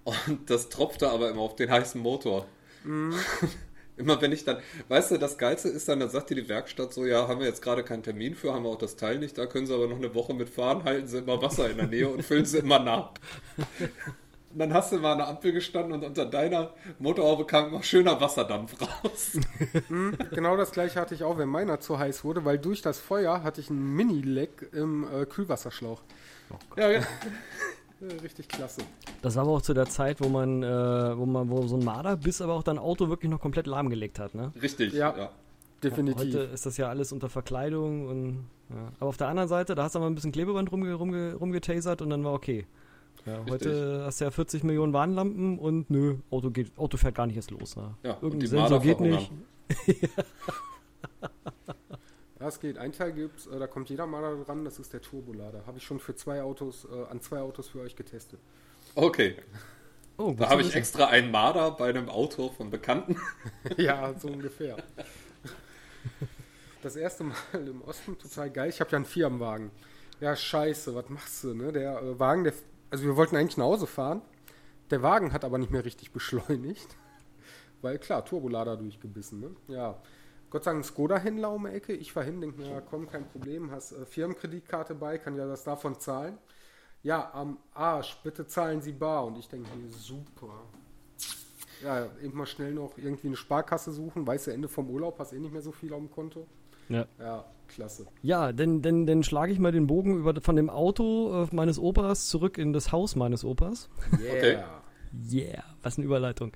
[0.04, 2.46] Und das tropfte aber immer auf den heißen Motor.
[2.84, 3.16] Mhm.
[3.96, 6.94] Immer wenn ich dann, weißt du, das Geilste ist dann, da sagt dir die Werkstatt
[6.94, 9.38] so, ja, haben wir jetzt gerade keinen Termin für, haben wir auch das Teil nicht,
[9.38, 12.08] da können sie aber noch eine Woche mitfahren, halten sie immer Wasser in der Nähe
[12.10, 13.12] und füllen sie immer nach.
[14.54, 17.82] Und dann hast du mal an der Ampel gestanden und unter deiner Motorhaube kam immer
[17.82, 19.32] schöner Wasserdampf raus.
[19.90, 23.00] Mhm, genau das gleiche hatte ich auch, wenn meiner zu heiß wurde, weil durch das
[23.00, 26.02] Feuer hatte ich einen Mini-Leck im äh, Kühlwasserschlauch.
[26.52, 27.02] Oh ja, ja.
[28.22, 28.82] Richtig klasse.
[29.22, 31.84] Das war aber auch zu der Zeit, wo man, äh, wo man, wo so ein
[31.84, 34.52] Marder bis aber auch dein Auto wirklich noch komplett lahmgelegt hat, ne?
[34.62, 35.16] Richtig, ja.
[35.18, 35.30] ja.
[35.84, 36.28] Definitiv.
[36.28, 38.92] Heute ist das ja alles unter Verkleidung und ja.
[39.00, 42.02] aber auf der anderen Seite, da hast du aber ein bisschen Klebeband rumge, rumge, rumgetasert
[42.02, 42.66] und dann war okay.
[43.26, 47.28] Ja, heute hast du ja 40 Millionen Warnlampen und nö, Auto, geht, Auto fährt gar
[47.28, 47.76] nicht erst los.
[47.76, 47.96] Ne?
[48.04, 49.32] Ja, Irgendein Sensor geht nicht.
[52.44, 52.78] Ja, es geht.
[52.78, 55.66] Ein Teil gibt's, äh, da kommt jeder mal dran, das ist der Turbolader.
[55.66, 58.38] Habe ich schon für zwei Autos, äh, an zwei Autos für euch getestet.
[58.96, 59.38] Okay.
[60.18, 63.16] Oh, da habe ich extra einen Marder bei einem Auto von Bekannten.
[63.78, 64.76] ja, so ungefähr.
[66.82, 68.68] Das erste Mal im Osten, total geil.
[68.68, 69.72] Ich habe ja einen Firmenwagen.
[70.20, 71.72] Ja, scheiße, was machst du, ne?
[71.72, 72.52] Der äh, Wagen, der,
[72.90, 74.22] also wir wollten eigentlich nach Hause fahren.
[74.92, 76.98] Der Wagen hat aber nicht mehr richtig beschleunigt.
[77.82, 79.52] Weil klar, Turbolader durchgebissen, ne?
[79.70, 79.98] Ja.
[80.54, 81.94] Gott sei Dank Skoda-Händler um die Ecke.
[81.94, 85.48] Ich war hin, denke mir, ja, komm, kein Problem, hast äh, Firmenkreditkarte bei, kann ja
[85.48, 86.38] das davon zahlen.
[87.02, 89.26] Ja, am Arsch, bitte zahlen Sie bar.
[89.26, 90.54] Und ich denke mir, super.
[91.84, 94.28] Ja, eben mal schnell noch irgendwie eine Sparkasse suchen.
[94.28, 96.46] Weißt du, Ende vom Urlaub hast eh nicht mehr so viel auf dem Konto.
[96.88, 97.08] Ja.
[97.18, 98.06] Ja, klasse.
[98.22, 101.80] Ja, denn, denn, denn schlage ich mal den Bogen über, von dem Auto äh, meines
[101.80, 103.90] Opas zurück in das Haus meines Opas.
[104.20, 104.34] Yeah.
[104.36, 104.64] Okay.
[105.32, 106.54] Yeah, was eine Überleitung.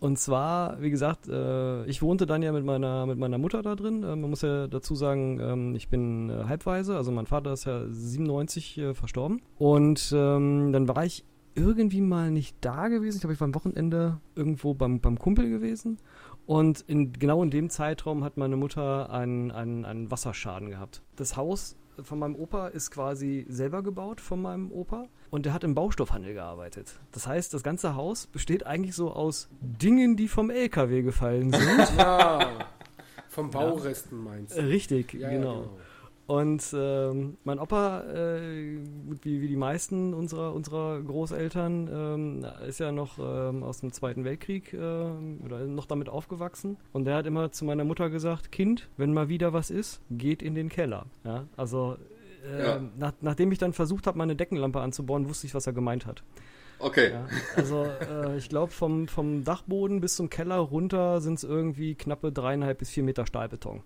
[0.00, 3.74] Und zwar, wie gesagt, äh, ich wohnte dann ja mit meiner, mit meiner Mutter da
[3.74, 4.02] drin.
[4.02, 7.66] Äh, man muss ja dazu sagen, ähm, ich bin äh, halbweise, also mein Vater ist
[7.66, 9.42] ja 97 äh, verstorben.
[9.58, 13.16] Und ähm, dann war ich irgendwie mal nicht da gewesen.
[13.16, 15.98] Ich glaube, ich war am Wochenende irgendwo beim, beim Kumpel gewesen.
[16.46, 21.02] Und in, genau in dem Zeitraum hat meine Mutter einen, einen, einen Wasserschaden gehabt.
[21.16, 25.64] Das Haus von meinem Opa ist quasi selber gebaut von meinem Opa und der hat
[25.64, 26.98] im Baustoffhandel gearbeitet.
[27.12, 31.78] Das heißt, das ganze Haus besteht eigentlich so aus Dingen, die vom LKW gefallen sind.
[31.98, 32.66] ja,
[33.28, 34.62] vom Bauresten meinst du?
[34.62, 35.54] Richtig, ja, genau.
[35.54, 35.78] Ja, genau.
[36.28, 38.80] Und ähm, mein Opa, äh,
[39.22, 44.24] wie, wie die meisten unserer, unserer Großeltern, ähm, ist ja noch ähm, aus dem Zweiten
[44.24, 46.76] Weltkrieg äh, oder noch damit aufgewachsen.
[46.92, 50.42] Und der hat immer zu meiner Mutter gesagt, Kind, wenn mal wieder was ist, geht
[50.42, 51.06] in den Keller.
[51.24, 51.46] Ja?
[51.56, 51.96] Also
[52.46, 52.80] äh, ja.
[52.98, 56.22] nach, nachdem ich dann versucht habe, meine Deckenlampe anzubauen, wusste ich, was er gemeint hat.
[56.78, 57.10] Okay.
[57.10, 61.94] Ja, also äh, ich glaube, vom, vom Dachboden bis zum Keller runter sind es irgendwie
[61.94, 63.82] knappe dreieinhalb bis vier Meter Stahlbeton.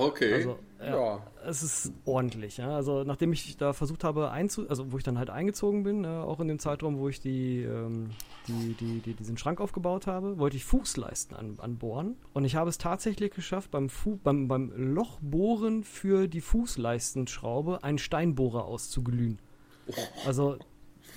[0.00, 0.34] Okay.
[0.34, 2.56] Also, ja, ja, es ist ordentlich.
[2.56, 2.74] Ja.
[2.74, 6.08] Also, nachdem ich da versucht habe, einzu also wo ich dann halt eingezogen bin, äh,
[6.08, 8.10] auch in dem Zeitraum, wo ich die, ähm,
[8.48, 12.16] die, die, die, diesen Schrank aufgebaut habe, wollte ich Fußleisten an, anbohren.
[12.32, 17.98] Und ich habe es tatsächlich geschafft, beim, Fu beim, beim Lochbohren für die Fußleistenschraube einen
[17.98, 19.38] Steinbohrer auszuglühen.
[19.86, 19.92] Oh.
[20.26, 20.56] Also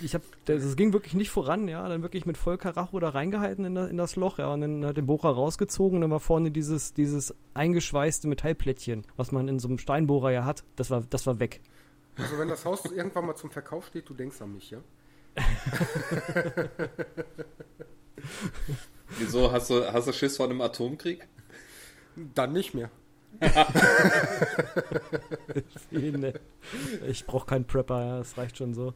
[0.02, 3.76] ich habe, das ging wirklich nicht voran, ja, dann wirklich mit Vollkaracho da reingehalten in,
[3.76, 6.94] in, das Loch, ja, und dann hat den Bohrer rausgezogen und dann war vorne dieses,
[6.94, 11.40] dieses eingeschweißte Metallplättchen, was man in so einem Steinbohrer ja hat, das war, das war
[11.40, 11.62] weg.
[12.18, 14.80] Also wenn das Haus irgendwann mal zum Verkauf steht, du denkst an mich, ja?
[19.18, 21.28] Wieso, hast du, hast du Schiss vor einem Atomkrieg?
[22.16, 22.92] Dann nicht mehr.
[27.08, 28.94] ich brauche keinen Prepper, ja, das reicht schon so.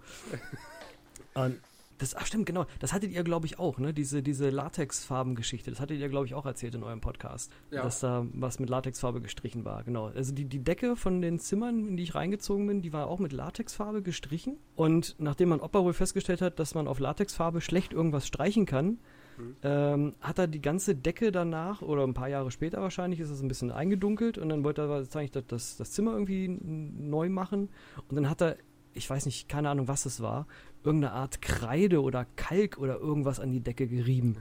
[1.46, 1.62] Und
[1.98, 2.66] das, ach stimmt, genau.
[2.80, 3.94] Das hattet ihr, glaube ich, auch, ne?
[3.94, 5.72] Diese, diese Latexfarben-Geschichte.
[5.72, 7.52] Das hattet ihr, glaube ich, auch erzählt in eurem Podcast.
[7.72, 7.84] Ja.
[7.84, 10.08] Dass da was mit Latexfarbe gestrichen war, genau.
[10.08, 13.20] Also die, die Decke von den Zimmern, in die ich reingezogen bin, die war auch
[13.20, 14.58] mit Latexfarbe gestrichen.
[14.76, 19.00] Und nachdem mein Opa wohl festgestellt hat, dass man auf Latexfarbe schlecht irgendwas streichen kann,
[19.38, 19.56] mhm.
[19.64, 23.42] ähm, hat er die ganze Decke danach, oder ein paar Jahre später wahrscheinlich, ist es
[23.42, 27.70] ein bisschen eingedunkelt und dann wollte er eigentlich das, das Zimmer irgendwie neu machen.
[28.08, 28.58] Und dann hat er
[28.98, 30.48] ich weiß nicht, keine Ahnung, was es war,
[30.84, 34.38] irgendeine Art Kreide oder Kalk oder irgendwas an die Decke gerieben.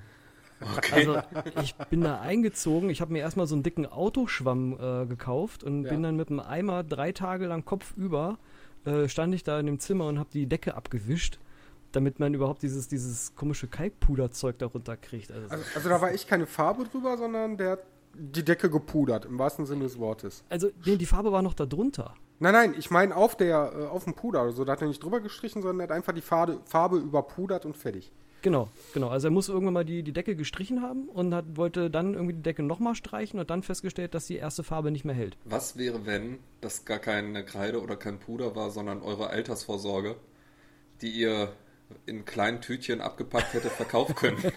[0.60, 0.92] Okay.
[0.94, 1.18] Also
[1.62, 5.84] ich bin da eingezogen, ich habe mir erstmal so einen dicken Autoschwamm äh, gekauft und
[5.84, 5.90] ja.
[5.90, 8.38] bin dann mit einem Eimer drei Tage lang kopfüber,
[8.86, 11.38] äh, stand ich da in dem Zimmer und habe die Decke abgewischt,
[11.92, 15.30] damit man überhaupt dieses, dieses komische Kalkpuderzeug darunter kriegt.
[15.30, 17.80] Also, also, also da war echt keine Farbe drüber, sondern der hat
[18.14, 20.42] die Decke gepudert, im wahrsten Sinne des Wortes.
[20.48, 22.14] Also nee, die Farbe war noch da drunter.
[22.38, 24.64] Nein, nein, ich meine auf der, äh, auf dem Puder oder so.
[24.64, 27.76] Da hat er nicht drüber gestrichen, sondern er hat einfach die Farbe, Farbe überpudert und
[27.76, 28.12] fertig.
[28.42, 29.08] Genau, genau.
[29.08, 32.34] Also er muss irgendwann mal die, die Decke gestrichen haben und hat, wollte dann irgendwie
[32.34, 35.36] die Decke nochmal streichen und dann festgestellt, dass die erste Farbe nicht mehr hält.
[35.44, 40.16] Was wäre, wenn das gar keine Kreide oder kein Puder war, sondern eure Altersvorsorge,
[41.00, 41.52] die ihr
[42.04, 44.38] in kleinen Tütchen abgepackt hätte verkaufen können?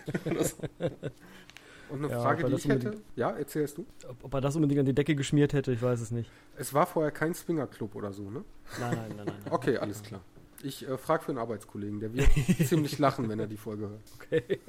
[1.89, 3.85] Und eine ja, Frage, die ich hätte, ja, erzählst du?
[4.07, 6.29] Ob, ob, er das unbedingt an die Decke geschmiert hätte, ich weiß es nicht.
[6.57, 8.43] Es war vorher kein Swingerclub oder so, ne?
[8.79, 9.25] Nein, nein, nein, nein.
[9.43, 10.21] nein okay, alles klar.
[10.61, 12.27] Ich äh, frage für einen Arbeitskollegen, der wird
[12.67, 14.01] ziemlich lachen, wenn er die Folge hört.
[14.15, 14.59] Okay.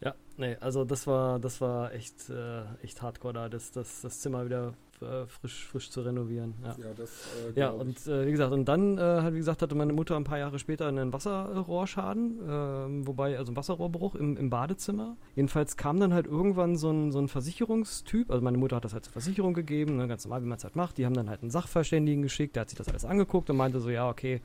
[0.00, 4.20] Ja, nee, also das war, das war echt, äh, echt hardcore da, das, das, das
[4.20, 6.54] Zimmer wieder äh, frisch, frisch zu renovieren.
[6.62, 7.10] Ja, ja, das,
[7.56, 10.24] äh, ja und äh, wie gesagt, und dann, äh, wie gesagt, hatte meine Mutter ein
[10.24, 15.16] paar Jahre später einen Wasserrohrschaden, ähm, wobei, also ein Wasserrohrbruch im, im Badezimmer.
[15.34, 18.92] Jedenfalls kam dann halt irgendwann so ein, so ein Versicherungstyp, also meine Mutter hat das
[18.92, 20.98] halt zur Versicherung gegeben, ne, ganz normal, wie man es halt macht.
[20.98, 23.80] Die haben dann halt einen Sachverständigen geschickt, der hat sich das alles angeguckt und meinte
[23.80, 24.40] so, ja, okay,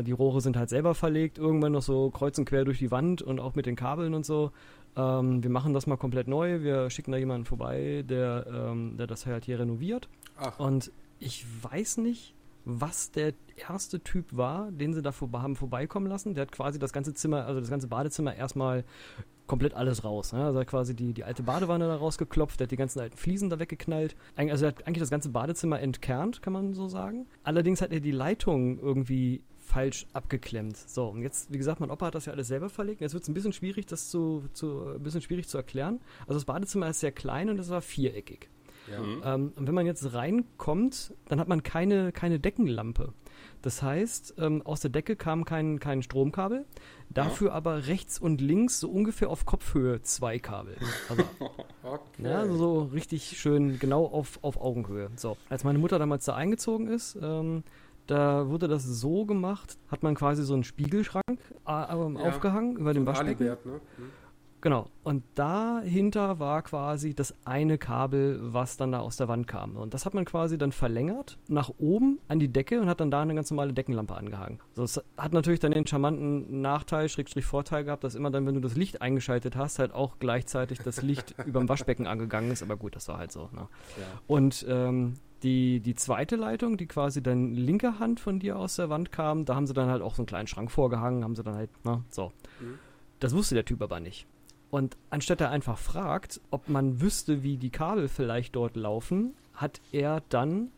[0.00, 3.20] die Rohre sind halt selber verlegt, irgendwann noch so kreuz und quer durch die Wand
[3.20, 4.52] und auch mit den Kabeln und so.
[4.96, 6.62] Ähm, wir machen das mal komplett neu.
[6.62, 10.08] Wir schicken da jemanden vorbei, der, ähm, der das halt hier renoviert.
[10.36, 10.58] Ach.
[10.58, 16.06] Und ich weiß nicht, was der erste Typ war, den sie da vor, haben vorbeikommen
[16.06, 16.34] lassen.
[16.34, 18.84] Der hat quasi das ganze Zimmer, also das ganze Badezimmer erstmal
[19.46, 20.32] komplett alles raus.
[20.32, 20.44] Ne?
[20.44, 23.16] Also er hat quasi die, die alte Badewanne da rausgeklopft, der hat die ganzen alten
[23.16, 24.16] Fliesen da weggeknallt.
[24.36, 27.26] Also er hat eigentlich das ganze Badezimmer entkernt, kann man so sagen.
[27.42, 30.76] Allerdings hat er die Leitung irgendwie falsch abgeklemmt.
[30.76, 33.00] So, und jetzt, wie gesagt, mein Opa hat das ja alles selber verlegt.
[33.00, 36.00] Jetzt wird es ein bisschen schwierig, das zu, zu, ein bisschen schwierig zu erklären.
[36.22, 38.48] Also das Badezimmer ist sehr klein und es war viereckig.
[38.90, 39.00] Ja.
[39.00, 39.22] Mhm.
[39.24, 43.14] Ähm, und wenn man jetzt reinkommt, dann hat man keine, keine Deckenlampe.
[43.62, 46.66] Das heißt, ähm, aus der Decke kam kein, kein Stromkabel,
[47.08, 47.54] dafür ja.
[47.54, 50.76] aber rechts und links so ungefähr auf Kopfhöhe zwei Kabel.
[51.08, 51.22] Also,
[51.82, 52.22] okay.
[52.22, 55.10] ja, so richtig schön genau auf, auf Augenhöhe.
[55.16, 57.62] So, als meine Mutter damals da eingezogen ist, ähm,
[58.06, 62.90] da wurde das so gemacht, hat man quasi so einen Spiegelschrank äh, ja, aufgehangen über
[62.90, 63.46] so dem Waschbecken.
[63.46, 63.58] Ne?
[63.64, 64.22] mhm.
[64.62, 64.86] Genau.
[65.02, 69.76] Und dahinter war quasi das eine Kabel, was dann da aus der Wand kam.
[69.76, 73.10] Und das hat man quasi dann verlängert nach oben an die Decke und hat dann
[73.10, 74.60] da eine ganz normale Deckenlampe angehangen.
[74.70, 78.54] Also es hat natürlich dann den charmanten Nachteil, Schrägstrich Vorteil gehabt, dass immer dann, wenn
[78.54, 82.62] du das Licht eingeschaltet hast, halt auch gleichzeitig das Licht über dem Waschbecken angegangen ist.
[82.62, 83.50] Aber gut, das war halt so.
[83.52, 83.66] Ne?
[83.98, 84.04] Ja.
[84.28, 88.90] Und ähm, die, die zweite Leitung, die quasi dann linke Hand von dir aus der
[88.90, 91.42] Wand kam, da haben sie dann halt auch so einen kleinen Schrank vorgehangen, haben sie
[91.42, 92.32] dann halt, na, ne, so.
[92.60, 92.78] Mhm.
[93.20, 94.26] Das wusste der Typ aber nicht.
[94.70, 99.80] Und anstatt er einfach fragt, ob man wüsste, wie die Kabel vielleicht dort laufen, hat
[99.92, 100.70] er dann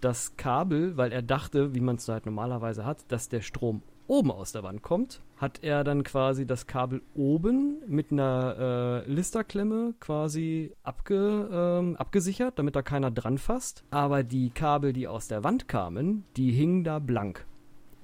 [0.00, 4.32] das Kabel, weil er dachte, wie man es halt normalerweise hat, dass der Strom oben
[4.32, 9.94] aus der Wand kommt, hat er dann quasi das Kabel oben mit einer äh, Listerklemme
[10.00, 13.84] quasi abge, ähm, abgesichert, damit da keiner dran fasst.
[13.90, 17.46] Aber die Kabel, die aus der Wand kamen, die hingen da blank.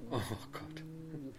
[0.09, 0.21] Oh
[0.53, 0.85] Gott.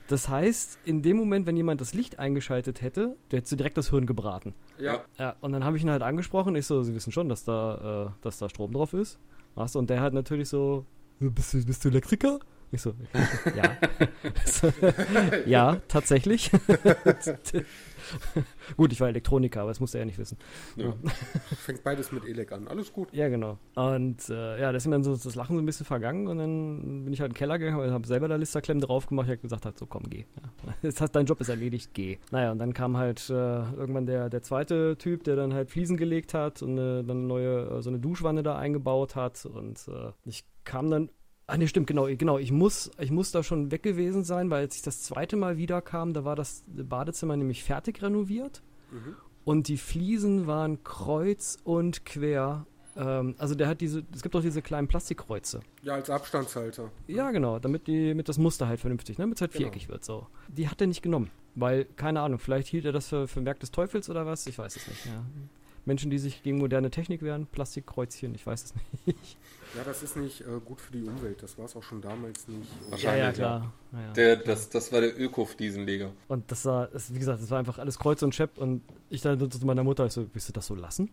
[0.09, 3.89] Das heißt, in dem Moment, wenn jemand das Licht eingeschaltet hätte, der hätte direkt das
[3.89, 4.55] Hirn gebraten.
[4.79, 5.01] Ja.
[5.19, 6.55] Ja, und dann habe ich ihn halt angesprochen.
[6.57, 9.19] Ich so, Sie wissen schon, dass da, äh, dass da Strom drauf ist.
[9.55, 10.85] Und der hat natürlich so,
[11.21, 12.39] bist du, bist du Elektriker?
[12.71, 12.93] Ich so,
[13.57, 13.77] ja.
[15.47, 16.51] ja, tatsächlich.
[18.77, 20.39] Gut, ich war Elektroniker, aber das musste er ja nicht wissen.
[20.77, 20.95] Ja.
[21.57, 22.69] Fängt beides mit Elek an.
[22.69, 23.09] Alles gut.
[23.13, 23.59] Ja, genau.
[23.75, 26.39] Und äh, ja, da ist mir dann so das Lachen so ein bisschen vergangen und
[26.39, 29.27] dann bin ich halt in den Keller gegangen und habe selber da Listerklemmen drauf gemacht.
[29.27, 30.25] Ich habe gesagt, halt, so komm, geh.
[30.67, 30.75] Ja.
[30.83, 32.19] Jetzt hast dein Job ist erledigt, geh.
[32.31, 35.97] Naja, und dann kam halt äh, irgendwann der, der zweite Typ, der dann halt Fliesen
[35.97, 39.45] gelegt hat und äh, dann eine neue, äh, so eine Duschwanne da eingebaut hat.
[39.47, 41.11] Und äh, ich kam dann
[41.51, 42.37] Ah, ne, stimmt, genau, genau.
[42.39, 45.57] Ich muss, ich muss da schon weg gewesen sein, weil als ich das zweite Mal
[45.57, 49.17] wiederkam, da war das Badezimmer nämlich fertig renoviert Mhm.
[49.45, 52.67] und die Fliesen waren kreuz und quer.
[52.97, 55.61] Ähm, also der hat diese, es gibt auch diese kleinen Plastikkreuze.
[55.83, 56.91] Ja, als Abstandshalter.
[57.07, 59.65] Ja, genau, damit die, mit das Muster halt vernünftig, ne, damit es halt Genau.
[59.65, 60.27] viereckig wird, so.
[60.49, 63.47] Die hat er nicht genommen, weil, keine Ahnung, vielleicht hielt er das für, für ein
[63.47, 65.25] Werk des Teufels oder was, ich weiß es nicht, ja.
[65.87, 68.75] Menschen, die sich gegen moderne Technik wehren, Plastikkreuzchen, ich weiß es
[69.07, 69.39] nicht.
[69.77, 71.43] Ja, das ist nicht äh, gut für die Umwelt.
[71.43, 72.69] Das war es auch schon damals nicht.
[72.89, 73.23] Wahrscheinlich.
[73.23, 73.73] ja, klar.
[73.93, 74.13] Ja, ja.
[74.13, 76.11] Der, das, das war der Öko-Fliesenleger.
[76.29, 79.21] Und das war, das, wie gesagt, das war einfach alles Kreuz und Schepp und ich
[79.21, 81.11] dann so zu meiner Mutter, ich so, willst du das so lassen?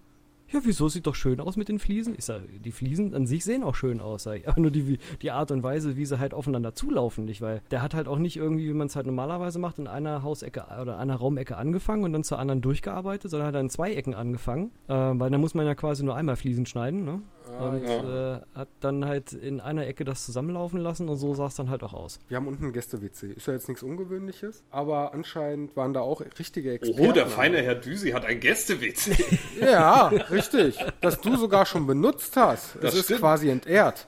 [0.51, 0.87] Ja, wieso?
[0.89, 2.13] Sieht doch schön aus mit den Fliesen.
[2.17, 4.47] Ich sag, die Fliesen an sich sehen auch schön aus, sag ich.
[4.47, 7.41] Aber nur die, die Art und Weise, wie sie halt aufeinander zulaufen, nicht?
[7.41, 10.21] Weil der hat halt auch nicht irgendwie, wie man es halt normalerweise macht, in einer
[10.21, 13.93] Hausecke oder einer Raumecke angefangen und dann zur anderen durchgearbeitet, sondern hat er in zwei
[13.93, 14.71] Ecken angefangen.
[14.87, 17.21] Äh, weil da muss man ja quasi nur einmal Fliesen schneiden, ne?
[17.47, 18.35] Ah, Und ja.
[18.37, 21.69] äh, hat dann halt in einer Ecke das zusammenlaufen lassen und so sah es dann
[21.69, 22.19] halt auch aus.
[22.27, 23.33] Wir haben unten ein Gäste-WC.
[23.33, 27.01] Ist ja jetzt nichts Ungewöhnliches, aber anscheinend waren da auch richtige Experten.
[27.01, 29.15] Oho, der feine Herr Düsi hat ein Gäste-WC.
[29.61, 30.77] Ja, richtig.
[31.01, 32.75] Dass du sogar schon benutzt hast.
[32.81, 33.19] Das es ist stimmt.
[33.21, 34.07] quasi entehrt.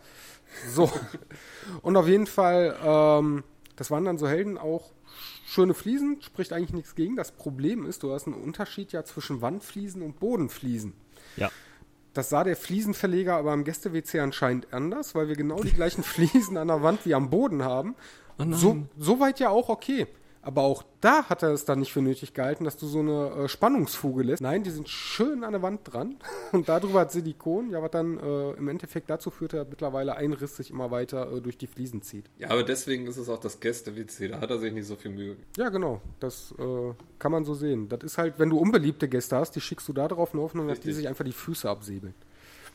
[0.70, 0.92] So.
[1.82, 3.44] Und auf jeden Fall, ähm,
[3.76, 4.92] das waren dann so Helden auch
[5.46, 7.16] schöne Fliesen, spricht eigentlich nichts gegen.
[7.16, 10.94] Das Problem ist, du hast einen Unterschied ja zwischen Wandfliesen und Bodenfliesen.
[11.38, 11.50] Ja.
[12.18, 16.58] Das sah der Fliesenverleger aber am Gäste-WC anscheinend anders, weil wir genau die gleichen Fliesen
[16.58, 17.94] an der Wand wie am Boden haben.
[18.40, 18.54] Oh nein.
[18.54, 20.08] So, soweit ja auch okay.
[20.42, 23.32] Aber auch da hat er es dann nicht für nötig gehalten, dass du so eine
[23.32, 24.42] äh, Spannungsfuge lässt.
[24.42, 26.16] Nein, die sind schön an der Wand dran.
[26.52, 30.34] Und darüber hat Silikon, ja, was dann äh, im Endeffekt dazu führt, dass mittlerweile ein
[30.34, 32.26] Riss sich immer weiter äh, durch die Fliesen zieht.
[32.38, 34.30] Ja, aber deswegen ist es auch das Gäste-WC.
[34.30, 35.36] Da hat er sich nicht so viel Mühe.
[35.58, 36.02] Ja, genau.
[36.20, 37.90] Das äh, kann man so sehen.
[37.90, 40.44] Das ist halt, wenn du unbeliebte Gäste hast, die schickst du da drauf in der
[40.46, 42.14] Hoffnung, dass die sich einfach die Füße absäbeln.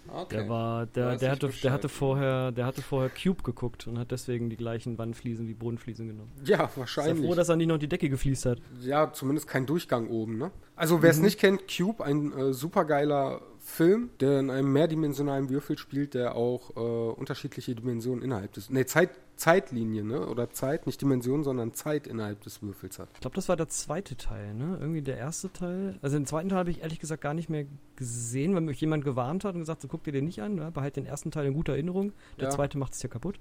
[0.09, 0.37] Okay.
[0.37, 1.65] Der war, der, der hatte, Bescheid.
[1.65, 5.55] der hatte vorher, der hatte vorher Cube geguckt und hat deswegen die gleichen Wandfliesen wie
[5.55, 6.33] Bodenfliesen genommen.
[6.39, 7.25] Ja, Ist ja wahrscheinlich.
[7.27, 8.59] froh, dass er nicht noch die Decke gefliest hat.
[8.81, 10.51] Ja, zumindest kein Durchgang oben, ne?
[10.77, 15.79] Also wer es nicht kennt, Cube, ein äh, supergeiler Film, der in einem mehrdimensionalen Würfel
[15.79, 16.81] spielt, der auch äh,
[17.19, 20.27] unterschiedliche Dimensionen innerhalb des, ne, Zeit, Zeitlinie, ne?
[20.27, 23.09] Oder Zeit, nicht Dimension, sondern Zeit innerhalb des Würfels hat.
[23.15, 24.79] Ich glaube, das war der zweite Teil, ne?
[24.81, 25.97] Irgendwie der erste Teil.
[26.03, 27.65] Also den zweiten Teil habe ich ehrlich gesagt gar nicht mehr
[27.97, 30.71] gesehen, weil mich jemand gewarnt hat und gesagt, so guck dir den nicht an, ne?
[30.73, 32.13] behalt den ersten Teil in guter Erinnerung.
[32.41, 32.51] Der Ja.
[32.51, 33.39] zweite macht es ja kaputt.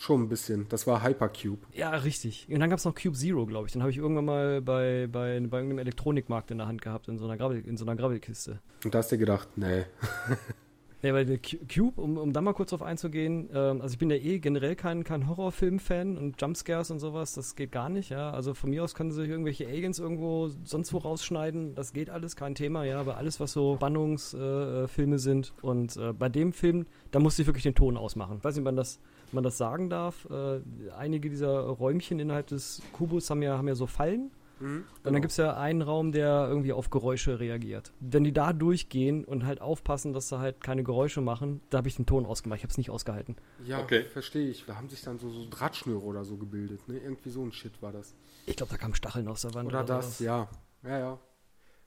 [0.00, 0.66] Schon ein bisschen.
[0.70, 1.66] Das war Hypercube.
[1.74, 2.46] Ja, richtig.
[2.48, 3.74] Und dann gab es noch Cube Zero, glaube ich.
[3.74, 7.18] Den habe ich irgendwann mal bei, bei, bei irgendeinem Elektronikmarkt in der Hand gehabt, in
[7.18, 8.60] so einer, Gravel, in so einer Gravelkiste.
[8.82, 9.84] Und da hast du dir gedacht, nee.
[11.02, 11.40] Ja, weil
[11.72, 14.76] Cube, um, um da mal kurz drauf einzugehen, ähm, also ich bin ja eh generell
[14.76, 18.30] kein, kein Horrorfilm-Fan und Jumpscares und sowas, das geht gar nicht, ja.
[18.30, 22.36] Also von mir aus können sie irgendwelche Aliens irgendwo sonst wo rausschneiden, das geht alles,
[22.36, 23.00] kein Thema, ja.
[23.00, 27.42] Aber alles, was so Spannungsfilme äh, Filme sind und äh, bei dem Film, da musste
[27.42, 28.36] ich wirklich den Ton ausmachen.
[28.38, 29.00] Ich weiß nicht, ob man das,
[29.32, 30.28] man das sagen darf.
[30.30, 30.60] Äh,
[30.98, 34.30] einige dieser Räumchen innerhalb des Kubus haben ja, haben ja so Fallen.
[34.60, 37.92] Und dann gibt es ja einen Raum, der irgendwie auf Geräusche reagiert.
[38.00, 41.88] Wenn die da durchgehen und halt aufpassen, dass sie halt keine Geräusche machen, da habe
[41.88, 42.58] ich den Ton ausgemacht.
[42.58, 43.36] Ich habe es nicht ausgehalten.
[43.64, 44.04] Ja, Okay.
[44.04, 44.64] verstehe ich.
[44.66, 46.98] Da haben sich dann so, so Drahtschnüre oder so gebildet, ne?
[46.98, 48.14] Irgendwie so ein Shit war das.
[48.46, 49.66] Ich glaube, da kamen Stacheln aus der Wand.
[49.68, 50.20] Oder das, sowas.
[50.20, 50.48] ja.
[50.82, 51.18] Ja, ja.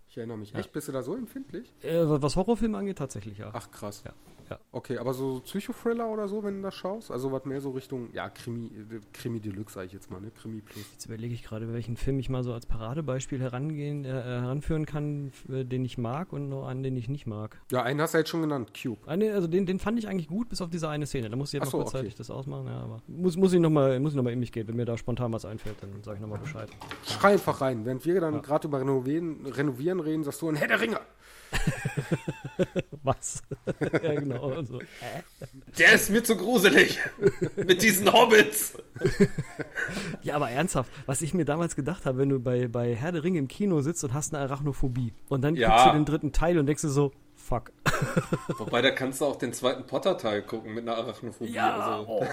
[0.07, 0.51] Ich erinnere mich.
[0.51, 0.59] Ja.
[0.59, 0.71] Echt?
[0.71, 1.73] Bist du da so empfindlich?
[1.81, 3.49] Äh, was Horrorfilme angeht, tatsächlich, ja.
[3.53, 4.03] Ach, krass.
[4.05, 4.13] Ja,
[4.49, 4.59] ja.
[4.71, 7.11] Okay, aber so Psychothriller oder so, wenn du das schaust?
[7.11, 10.31] Also was mehr so Richtung, ja, Krimi, äh, Krimi Deluxe, sag ich jetzt mal, ne?
[10.31, 10.85] Krimi Plus.
[10.91, 15.31] Jetzt überlege ich gerade, welchen Film ich mal so als Paradebeispiel herangehen, äh, heranführen kann,
[15.49, 17.59] äh, den ich mag und noch einen, den ich nicht mag.
[17.71, 19.07] Ja, einen hast du jetzt schon genannt, Cube.
[19.07, 21.29] Eine, also den, den fand ich eigentlich gut, bis auf diese eine Szene.
[21.29, 22.17] Da muss ich jetzt Ach so, noch kurzzeitig okay.
[22.17, 24.67] das ausmachen, ja, aber muss, muss ich nochmal noch mal in mich gehen.
[24.67, 26.69] Wenn mir da spontan was einfällt, dann sage ich nochmal Bescheid.
[27.05, 27.85] Schrei einfach rein.
[27.85, 28.39] Während wir dann Ja.
[28.41, 30.99] gerade über Renovieren, Renovieren reden, sagst du ein Herr der Ringe.
[33.03, 33.43] Was?
[33.91, 34.51] ja, genau.
[34.51, 34.79] Also.
[35.77, 36.99] Der ist mir zu gruselig.
[37.55, 38.77] Mit diesen Hobbits.
[40.21, 43.23] ja, aber ernsthaft, was ich mir damals gedacht habe, wenn du bei, bei Herr der
[43.23, 45.69] Ringe im Kino sitzt und hast eine Arachnophobie und dann ja.
[45.69, 47.71] guckst du den dritten Teil und denkst du so, fuck.
[48.57, 51.51] Wobei, da kannst du auch den zweiten Potter-Teil gucken mit einer Arachnophobie.
[51.51, 52.09] Ja, also.
[52.09, 52.25] oh,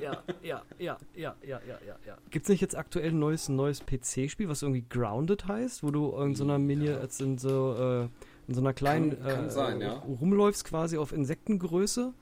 [0.00, 2.16] ja, ja, ja, ja, ja, ja, ja.
[2.30, 6.16] Gibt es nicht jetzt aktuell ein neues, neues PC-Spiel, was irgendwie Grounded heißt, wo du
[6.18, 7.00] in so einer Mini, ja.
[7.18, 8.08] in so, äh,
[8.48, 10.02] in so einer kleinen kann, kann äh, sein, ja.
[10.20, 12.12] rumläufst quasi auf Insektengröße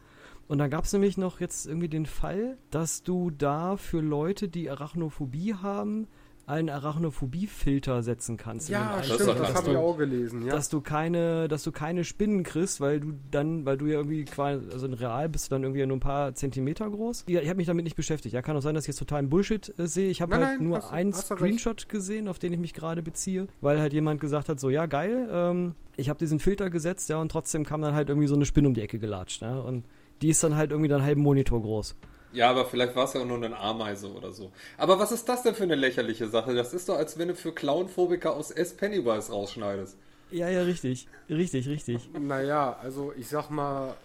[0.50, 4.48] und da gab es nämlich noch jetzt irgendwie den Fall, dass du da für Leute,
[4.48, 6.08] die Arachnophobie haben,
[6.47, 8.68] einen Arachnophobie-Filter setzen kannst.
[8.68, 10.47] Ja, stimmt, das, das habe ich auch gelesen.
[10.47, 10.55] Ja.
[10.55, 14.24] Dass du keine, dass du keine Spinnen kriegst, weil du dann, weil du ja irgendwie
[14.24, 17.24] quasi, also in real bist du dann irgendwie nur ein paar Zentimeter groß.
[17.28, 18.34] Ja, ich habe mich damit nicht beschäftigt.
[18.34, 20.11] Ja, kann auch sein, dass ich jetzt totalen Bullshit äh, sehe.
[20.11, 23.03] Ich habe halt nein, nur hast, einen hast Screenshot gesehen, auf den ich mich gerade
[23.03, 27.09] beziehe, weil halt jemand gesagt hat, so ja geil, ähm, ich habe diesen Filter gesetzt,
[27.09, 29.43] ja, und trotzdem kam dann halt irgendwie so eine Spinne um die Ecke gelatscht.
[29.43, 29.84] Ja, und
[30.22, 31.97] die ist dann halt irgendwie dann halben Monitor groß.
[32.32, 34.52] Ja, aber vielleicht war es ja auch nur eine Ameise oder so.
[34.78, 36.54] Aber was ist das denn für eine lächerliche Sache?
[36.54, 38.76] Das ist doch, als wenn du für Clownphobiker aus S.
[38.76, 39.96] Pennywise rausschneidest.
[40.30, 41.08] Ja, ja, richtig.
[41.28, 42.08] Richtig, richtig.
[42.18, 43.96] Naja, also ich sag mal,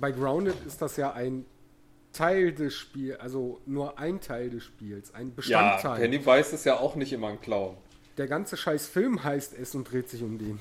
[0.00, 1.44] bei Grounded ist das ja ein
[2.12, 6.00] Teil des Spiels, also nur ein Teil des Spiels, ein Bestandteil.
[6.02, 7.76] Ja, Pennywise ist ja auch nicht immer ein Clown.
[8.16, 10.58] Der ganze scheiß Film heißt es und dreht sich um den.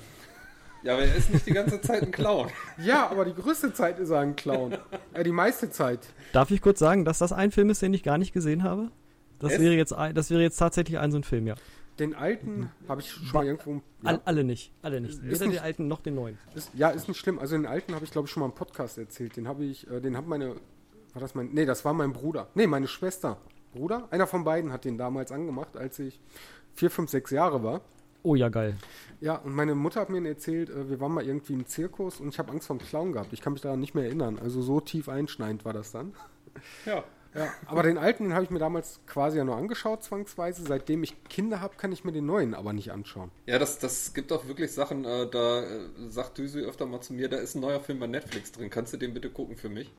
[0.86, 2.48] Ja, aber er ist nicht die ganze Zeit ein Clown.
[2.78, 4.78] ja, aber die größte Zeit ist er ein Clown.
[5.14, 6.08] Äh, die meiste Zeit.
[6.32, 8.92] Darf ich kurz sagen, dass das ein Film ist, den ich gar nicht gesehen habe?
[9.40, 11.56] Das, wäre jetzt, das wäre jetzt tatsächlich ein so ein Film, ja.
[11.98, 13.82] Den alten habe ich schon mal irgendwo.
[14.04, 14.20] Ja.
[14.26, 15.24] alle nicht, alle nicht.
[15.24, 16.38] Weder nicht, den alten noch den neuen.
[16.54, 17.40] Ist, ja, ist nicht schlimm.
[17.40, 19.38] Also den alten habe ich glaube ich schon mal im Podcast erzählt.
[19.38, 20.56] Den habe ich, äh, den hat meine,
[21.14, 22.48] war das mein, nee, das war mein Bruder.
[22.54, 23.38] Nee, meine Schwester.
[23.72, 24.08] Bruder?
[24.12, 26.20] Einer von beiden hat den damals angemacht, als ich
[26.76, 27.82] vier, fünf, sechs Jahre war.
[28.26, 28.76] Oh ja, geil.
[29.22, 32.30] Ja, und meine Mutter hat mir erzählt, äh, wir waren mal irgendwie im Zirkus und
[32.30, 33.32] ich habe Angst vor dem Clown gehabt.
[33.34, 34.40] Ich kann mich daran nicht mehr erinnern.
[34.40, 36.16] Also so tief einschneidend war das dann.
[36.88, 37.04] Ja.
[37.36, 40.64] Ja, aber den alten, den habe ich mir damals quasi ja nur angeschaut, zwangsweise.
[40.66, 43.30] Seitdem ich Kinder habe, kann ich mir den neuen aber nicht anschauen.
[43.46, 47.14] Ja, das, das gibt auch wirklich Sachen, äh, da äh, sagt Düsi öfter mal zu
[47.14, 48.70] mir, da ist ein neuer Film bei Netflix drin.
[48.70, 49.92] Kannst du den bitte gucken für mich?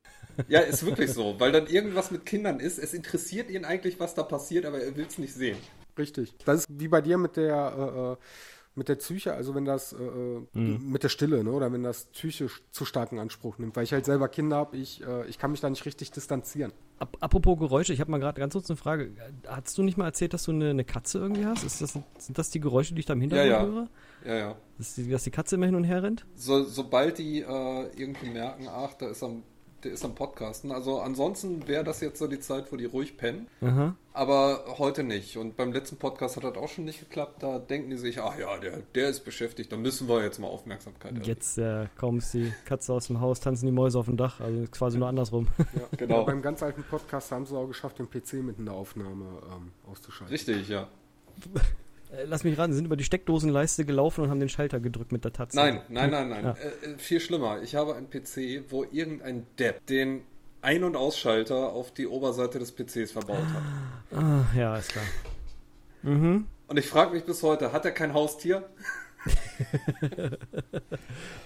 [0.48, 2.78] ja, ist wirklich so, weil dann irgendwas mit Kindern ist.
[2.78, 5.58] Es interessiert ihn eigentlich, was da passiert, aber er will es nicht sehen.
[5.98, 6.34] Richtig.
[6.44, 8.16] Das ist wie bei dir mit der äh, äh
[8.76, 10.90] mit der Psyche, also wenn das äh, äh, mhm.
[10.90, 14.04] mit der Stille, ne, oder wenn das psychisch zu starken Anspruch nimmt, weil ich halt
[14.04, 16.72] selber Kinder habe, ich, äh, ich kann mich da nicht richtig distanzieren.
[16.98, 19.12] apropos Geräusche, ich habe mal gerade ganz kurz eine Frage.
[19.46, 21.64] Hast du nicht mal erzählt, dass du eine, eine Katze irgendwie hast?
[21.64, 23.66] Ist das, sind das die Geräusche, die ich da im Hintergrund ja, ja.
[23.66, 23.88] höre?
[24.26, 24.56] Ja, ja.
[24.76, 26.26] Dass die, dass die Katze immer hin und her rennt?
[26.34, 29.42] So, sobald die äh, irgendwie merken, ach, da ist am
[29.86, 30.72] der ist am Podcasten.
[30.72, 33.46] Also ansonsten wäre das jetzt so die Zeit, wo die ruhig pennen.
[33.60, 33.94] Aha.
[34.12, 35.36] Aber heute nicht.
[35.36, 37.42] Und beim letzten Podcast hat das auch schon nicht geklappt.
[37.42, 40.48] Da denken die sich, ach ja, der, der ist beschäftigt, da müssen wir jetzt mal
[40.48, 44.16] Aufmerksamkeit Jetzt äh, kaum ist die Katze aus dem Haus, tanzen die Mäuse auf dem
[44.16, 44.40] Dach.
[44.40, 45.46] Also quasi nur andersrum.
[45.58, 45.64] Ja,
[45.96, 46.18] genau.
[46.18, 49.24] Ja, beim ganz alten Podcast haben sie auch geschafft, den PC mit in der Aufnahme
[49.50, 50.32] ähm, auszuschalten.
[50.32, 50.88] Richtig, ja.
[52.16, 55.12] Äh, lass mich raten, sie sind über die Steckdosenleiste gelaufen und haben den Schalter gedrückt
[55.12, 55.56] mit der Tatze.
[55.56, 56.44] Nein, nein, nein, nein.
[56.44, 56.52] Ja.
[56.52, 57.62] Äh, äh viel schlimmer.
[57.62, 60.22] Ich habe einen PC, wo irgendein Depp den
[60.62, 64.18] Ein- und Ausschalter auf die Oberseite des PCs verbaut hat.
[64.18, 65.04] Ah, ja, ist klar.
[66.02, 66.46] Mhm.
[66.68, 68.68] Und ich frage mich bis heute, hat er kein Haustier?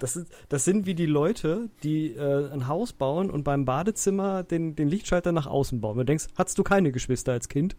[0.00, 4.42] das, sind, das sind wie die Leute, die äh, ein Haus bauen und beim Badezimmer
[4.42, 5.96] den, den Lichtschalter nach außen bauen.
[5.98, 7.76] Du denkst, hattest du keine Geschwister als Kind?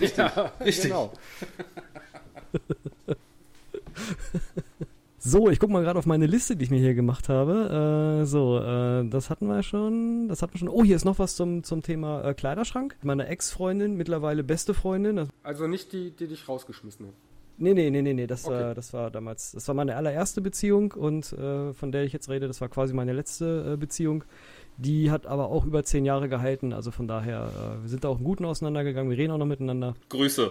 [0.00, 0.90] Richtig, ja, richtig.
[0.90, 1.12] Genau.
[5.24, 8.22] So, ich gucke mal gerade auf meine Liste, die ich mir hier gemacht habe.
[8.22, 10.26] Äh, so, äh, das hatten wir schon.
[10.28, 10.68] Das hatten wir schon.
[10.68, 12.96] Oh, hier ist noch was zum, zum Thema äh, Kleiderschrank.
[13.02, 15.28] Meine Ex-Freundin, mittlerweile beste Freundin.
[15.44, 17.14] Also nicht die, die dich rausgeschmissen hat.
[17.56, 18.54] Nee, nee, nee, nee, nee, das, okay.
[18.54, 22.28] war, das war damals, das war meine allererste Beziehung und äh, von der ich jetzt
[22.28, 24.24] rede, das war quasi meine letzte äh, Beziehung.
[24.78, 28.08] Die hat aber auch über zehn Jahre gehalten, also von daher, äh, wir sind da
[28.08, 29.94] auch im Guten auseinandergegangen, wir reden auch noch miteinander.
[30.08, 30.50] Grüße.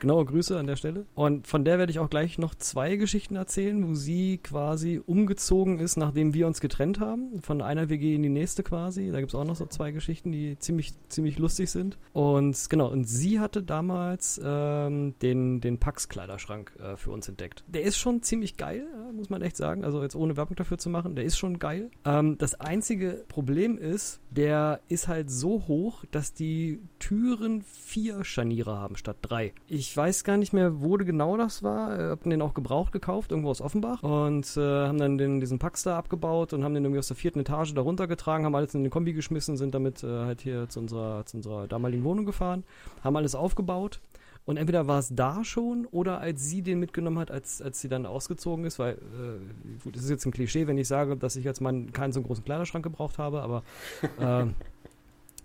[0.00, 1.06] Genaue Grüße an der Stelle.
[1.14, 5.78] Und von der werde ich auch gleich noch zwei Geschichten erzählen, wo sie quasi umgezogen
[5.78, 7.40] ist, nachdem wir uns getrennt haben.
[7.42, 9.10] Von einer WG in die nächste quasi.
[9.10, 11.98] Da gibt es auch noch so zwei Geschichten, die ziemlich, ziemlich lustig sind.
[12.12, 17.64] Und genau, und sie hatte damals ähm, den, den Pax-Kleiderschrank äh, für uns entdeckt.
[17.66, 19.84] Der ist schon ziemlich geil, muss man echt sagen.
[19.84, 21.90] Also jetzt ohne Werbung dafür zu machen, der ist schon geil.
[22.04, 28.76] Ähm, das einzige Problem ist, der ist halt so hoch, dass die Türen vier Scharniere
[28.78, 29.54] haben statt drei.
[29.68, 31.98] Ich weiß gar nicht mehr, wo genau das war.
[31.98, 34.02] Äh, hab den auch gebraucht gekauft, irgendwo aus Offenbach.
[34.02, 37.40] Und äh, haben dann den, diesen Packstar abgebaut und haben den irgendwie aus der vierten
[37.40, 40.80] Etage da runtergetragen, haben alles in den Kombi geschmissen, sind damit äh, halt hier zu
[40.80, 42.64] unserer, zu unserer damaligen Wohnung gefahren,
[43.04, 44.00] haben alles aufgebaut.
[44.46, 47.88] Und entweder war es da schon oder als sie den mitgenommen hat, als, als sie
[47.88, 51.34] dann ausgezogen ist, weil, äh, gut, das ist jetzt ein Klischee, wenn ich sage, dass
[51.34, 53.64] ich als Mann keinen so großen Kleiderschrank gebraucht habe, aber
[54.20, 54.46] äh,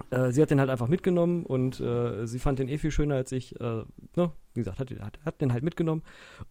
[0.10, 3.16] Äh, sie hat den halt einfach mitgenommen und äh, sie fand den eh viel schöner
[3.16, 3.60] als ich.
[3.60, 3.84] Äh,
[4.16, 4.32] ne?
[4.54, 6.04] Wie gesagt, hat, hat, hat den halt mitgenommen.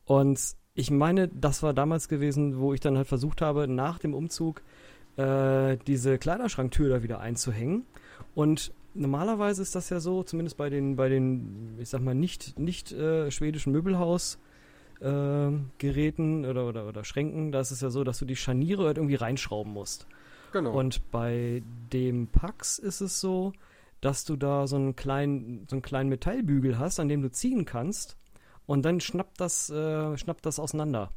[0.05, 0.41] Und
[0.75, 4.63] ich meine, das war damals gewesen, wo ich dann halt versucht habe, nach dem Umzug
[5.17, 7.85] äh, diese Kleiderschranktür da wieder einzuhängen.
[8.35, 12.59] Und normalerweise ist das ja so, zumindest bei den, bei den, ich sag mal, nicht,
[12.59, 18.19] nicht äh, schwedischen Möbelhausgeräten äh, oder, oder, oder Schränken, da ist es ja so, dass
[18.19, 20.07] du die Scharniere halt irgendwie reinschrauben musst.
[20.53, 20.73] Genau.
[20.73, 23.53] Und bei dem Pax ist es so,
[24.01, 27.65] dass du da so einen kleinen, so einen kleinen Metallbügel hast, an dem du ziehen
[27.65, 28.17] kannst
[28.67, 31.11] und dann schnappt das, äh, schnappt das auseinander.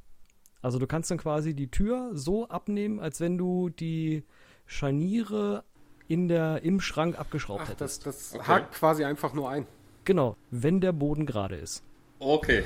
[0.62, 4.24] Also du kannst dann quasi die Tür so abnehmen, als wenn du die
[4.66, 5.64] Scharniere
[6.08, 8.06] in der, im Schrank abgeschraubt Ach, hättest.
[8.06, 8.48] Das, das okay.
[8.48, 9.68] hakt quasi einfach nur ein.
[10.06, 11.84] Genau, wenn der Boden gerade ist.
[12.20, 12.64] Okay.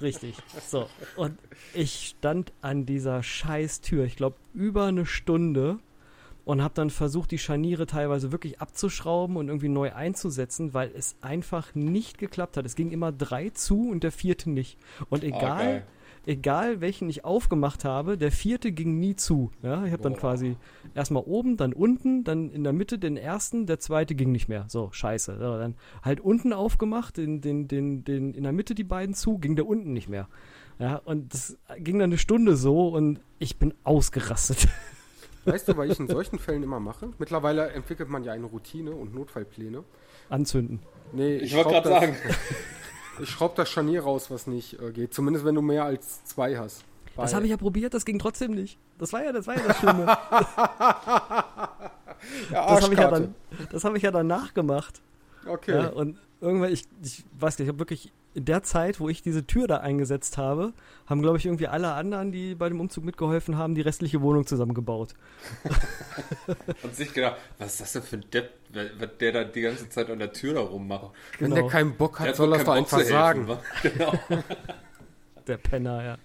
[0.00, 0.36] Richtig.
[0.68, 0.88] So.
[1.16, 1.38] Und
[1.74, 5.78] ich stand an dieser scheiß Tür, ich glaube, über eine Stunde
[6.44, 11.16] und habe dann versucht, die Scharniere teilweise wirklich abzuschrauben und irgendwie neu einzusetzen, weil es
[11.20, 12.66] einfach nicht geklappt hat.
[12.66, 14.78] Es ging immer drei zu und der vierte nicht.
[15.08, 19.50] Und egal, oh, egal welchen ich aufgemacht habe, der vierte ging nie zu.
[19.62, 20.56] Ja, ich habe dann quasi
[20.94, 24.66] erstmal oben, dann unten, dann in der Mitte den ersten, der zweite ging nicht mehr.
[24.68, 25.38] So, scheiße.
[25.38, 29.38] So, dann halt unten aufgemacht, den, den, den, den, in der Mitte die beiden zu,
[29.38, 30.28] ging der unten nicht mehr.
[30.78, 34.68] Ja, und das ging dann eine Stunde so und ich bin ausgerastet.
[35.44, 37.10] Weißt du, was ich in solchen Fällen immer mache?
[37.18, 39.84] Mittlerweile entwickelt man ja eine Routine und Notfallpläne.
[40.28, 40.80] Anzünden.
[41.12, 42.16] Nee, ich, ich wollte gerade sagen.
[43.20, 45.14] Ich schraube das Scharnier raus, was nicht äh, geht.
[45.14, 46.84] Zumindest wenn du mehr als zwei hast.
[47.14, 48.78] Bei das habe ich ja probiert, das ging trotzdem nicht.
[48.98, 50.06] Das war ja das, war ja das Schlimme.
[52.50, 53.34] ja, das habe ich, ja dann,
[53.72, 55.02] hab ich ja dann nachgemacht.
[55.46, 55.74] Okay.
[55.74, 59.22] Ja, und irgendwann, ich, ich weiß nicht, ich habe wirklich in der Zeit, wo ich
[59.22, 60.72] diese Tür da eingesetzt habe,
[61.06, 64.46] haben, glaube ich, irgendwie alle anderen, die bei dem Umzug mitgeholfen haben, die restliche Wohnung
[64.46, 65.14] zusammengebaut.
[66.82, 70.10] Und sich gedacht, was ist das denn für ein Depp, der da die ganze Zeit
[70.10, 71.10] an der Tür da rummacht?
[71.38, 71.62] Wenn genau.
[71.62, 73.58] der keinen Bock hat, soll das doch einfach helfen, sagen.
[73.82, 74.12] Genau.
[75.46, 76.18] der Penner, ja.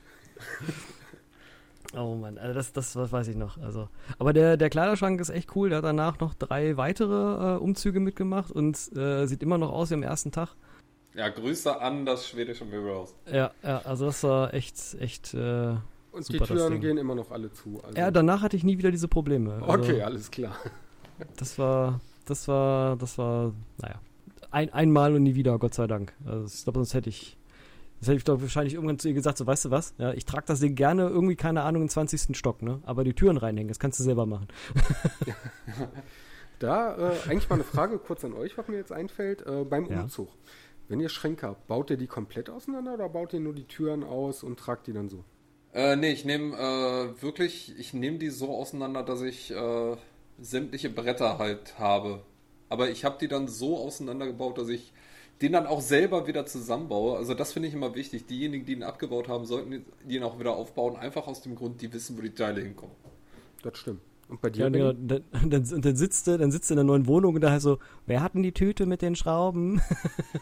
[1.96, 3.58] Oh Mann, also das, das, das weiß ich noch.
[3.60, 3.88] Also,
[4.20, 5.70] aber der, der Kleiderschrank ist echt cool.
[5.70, 9.90] Der hat danach noch drei weitere äh, Umzüge mitgemacht und äh, sieht immer noch aus
[9.90, 10.56] wie am ersten Tag.
[11.16, 13.16] Ja, Grüße an das schwedische Möbelhaus.
[13.32, 15.34] Ja, ja, also das war echt, echt.
[15.34, 15.76] Äh,
[16.12, 17.82] und super, die Türen gehen immer noch alle zu.
[17.84, 17.98] Also.
[17.98, 19.54] Ja, danach hatte ich nie wieder diese Probleme.
[19.62, 20.56] Also, okay, alles klar.
[21.38, 22.00] Das war,
[22.30, 24.00] das war, das war, naja,
[24.52, 26.14] ein, einmal und nie wieder, Gott sei Dank.
[26.26, 27.38] Also ich glaube, sonst hätte ich,
[28.00, 30.26] das hätte ich doch wahrscheinlich irgendwann zu ihr gesagt, so weißt du was, ja, ich
[30.26, 32.38] trage das Ding gerne irgendwie, keine Ahnung, im 20.
[32.38, 32.80] Stock, ne?
[32.84, 34.48] Aber die Türen reinhängen, das kannst du selber machen.
[36.60, 39.86] da äh, eigentlich mal eine Frage kurz an euch, was mir jetzt einfällt, äh, beim
[39.86, 40.02] ja.
[40.02, 40.30] Umzug.
[40.88, 44.04] Wenn ihr Schränke habt, baut ihr die komplett auseinander oder baut ihr nur die Türen
[44.04, 45.24] aus und tragt die dann so?
[45.74, 49.98] Äh, nee, ich nehme äh, wirklich, ich nehme die so auseinander, dass ich äh,
[50.40, 52.22] sämtliche Bretter halt habe.
[52.70, 54.94] Aber ich habe die dann so auseinandergebaut, dass ich
[55.42, 57.18] den dann auch selber wieder zusammenbaue.
[57.18, 58.26] Also das finde ich immer wichtig.
[58.26, 61.94] Diejenigen, die ihn abgebaut haben, sollten ihn auch wieder aufbauen, einfach aus dem Grund, die
[61.94, 62.96] wissen, wo die Teile hinkommen.
[63.62, 64.02] Das stimmt.
[64.30, 64.68] Und bei dir?
[64.68, 67.42] Ja, ja, dann, dann, dann, sitzt du, dann sitzt du in der neuen Wohnung und
[67.42, 69.82] da heißt so, wer hat denn die Tüte mit den Schrauben?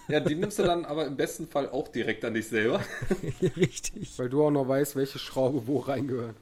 [0.07, 2.79] Ja, die nimmst du dann aber im besten Fall auch direkt an dich selber.
[3.57, 4.19] Richtig.
[4.19, 6.35] Weil du auch noch weißt, welche Schraube wo reingehört.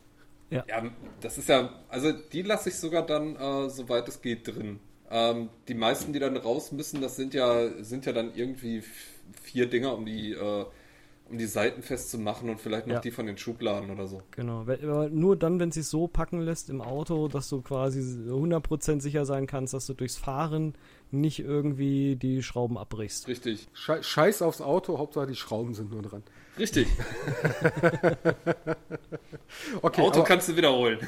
[0.53, 0.65] Ja.
[0.67, 0.91] ja,
[1.21, 4.79] das ist ja, also die lasse ich sogar dann, äh, soweit es geht, drin.
[5.09, 8.83] Ähm, die meisten, die dann raus müssen, das sind ja, sind ja dann irgendwie
[9.41, 10.65] vier Dinger um die äh,
[11.29, 12.99] um die Seiten festzumachen und vielleicht noch ja.
[12.99, 14.21] die von den Schubladen oder so.
[14.31, 18.01] Genau, aber nur dann, wenn es sich so packen lässt im Auto, dass du quasi
[18.01, 20.75] 100% sicher sein kannst, dass du durchs Fahren
[21.11, 23.27] nicht irgendwie die Schrauben abbrichst.
[23.27, 23.67] Richtig.
[23.73, 26.23] Scheiß aufs Auto, Hauptsache die Schrauben sind nur dran.
[26.57, 26.87] Richtig.
[29.81, 30.99] okay, Auto kannst du wiederholen.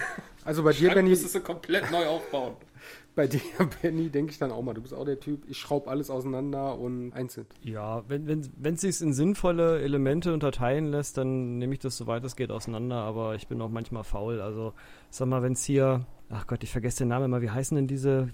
[0.43, 1.09] Also bei dir, Benny.
[1.09, 2.55] müsstest du komplett neu aufbauen
[3.15, 3.41] bei dir,
[3.81, 6.77] Benny, denke ich dann auch mal, du bist auch der Typ, ich schraube alles auseinander
[6.77, 7.47] und einzeln.
[7.61, 12.23] Ja, wenn es wenn, sich in sinnvolle Elemente unterteilen lässt, dann nehme ich das soweit
[12.25, 14.41] es geht auseinander, aber ich bin auch manchmal faul.
[14.41, 14.73] Also,
[15.09, 17.87] sag mal, wenn es hier, ach Gott, ich vergesse den Namen immer, wie heißen denn
[17.87, 18.29] diese,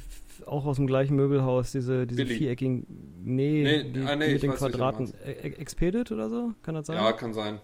[0.46, 2.86] auch aus dem gleichen Möbelhaus, diese, diese viereckigen,
[3.24, 6.76] nee, nee, die, ah, nee die mit den Quadraten, e-, e Expedit oder so, kann
[6.76, 6.98] das sein?
[6.98, 7.60] Ja, kann sein.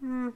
[0.00, 0.32] Hm.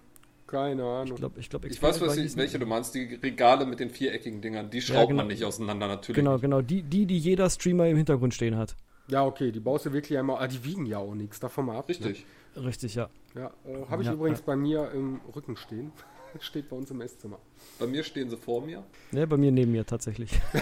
[0.46, 1.14] Keine Ahnung.
[1.14, 2.94] Ich, glaub, ich, glaub, ich weiß, was ich, welche du meinst.
[2.94, 5.16] Die Regale mit den viereckigen Dingern, die schraubt ja, genau.
[5.18, 6.16] man nicht auseinander natürlich.
[6.16, 6.60] Genau, genau.
[6.60, 8.76] Die, die, die jeder Streamer im Hintergrund stehen hat.
[9.08, 10.42] Ja, okay, die baust du wirklich einmal.
[10.42, 11.88] Ah, die wiegen ja auch nichts, davon mal ab.
[11.88, 12.24] Richtig.
[12.54, 12.64] Ne?
[12.64, 13.08] Richtig, ja.
[13.34, 14.44] Ja, äh, habe ich ja, übrigens ja.
[14.46, 15.92] bei mir im Rücken stehen.
[16.40, 17.38] Steht bei uns im Esszimmer.
[17.78, 18.84] Bei mir stehen sie vor mir?
[19.12, 20.30] Ne, bei mir neben mir tatsächlich.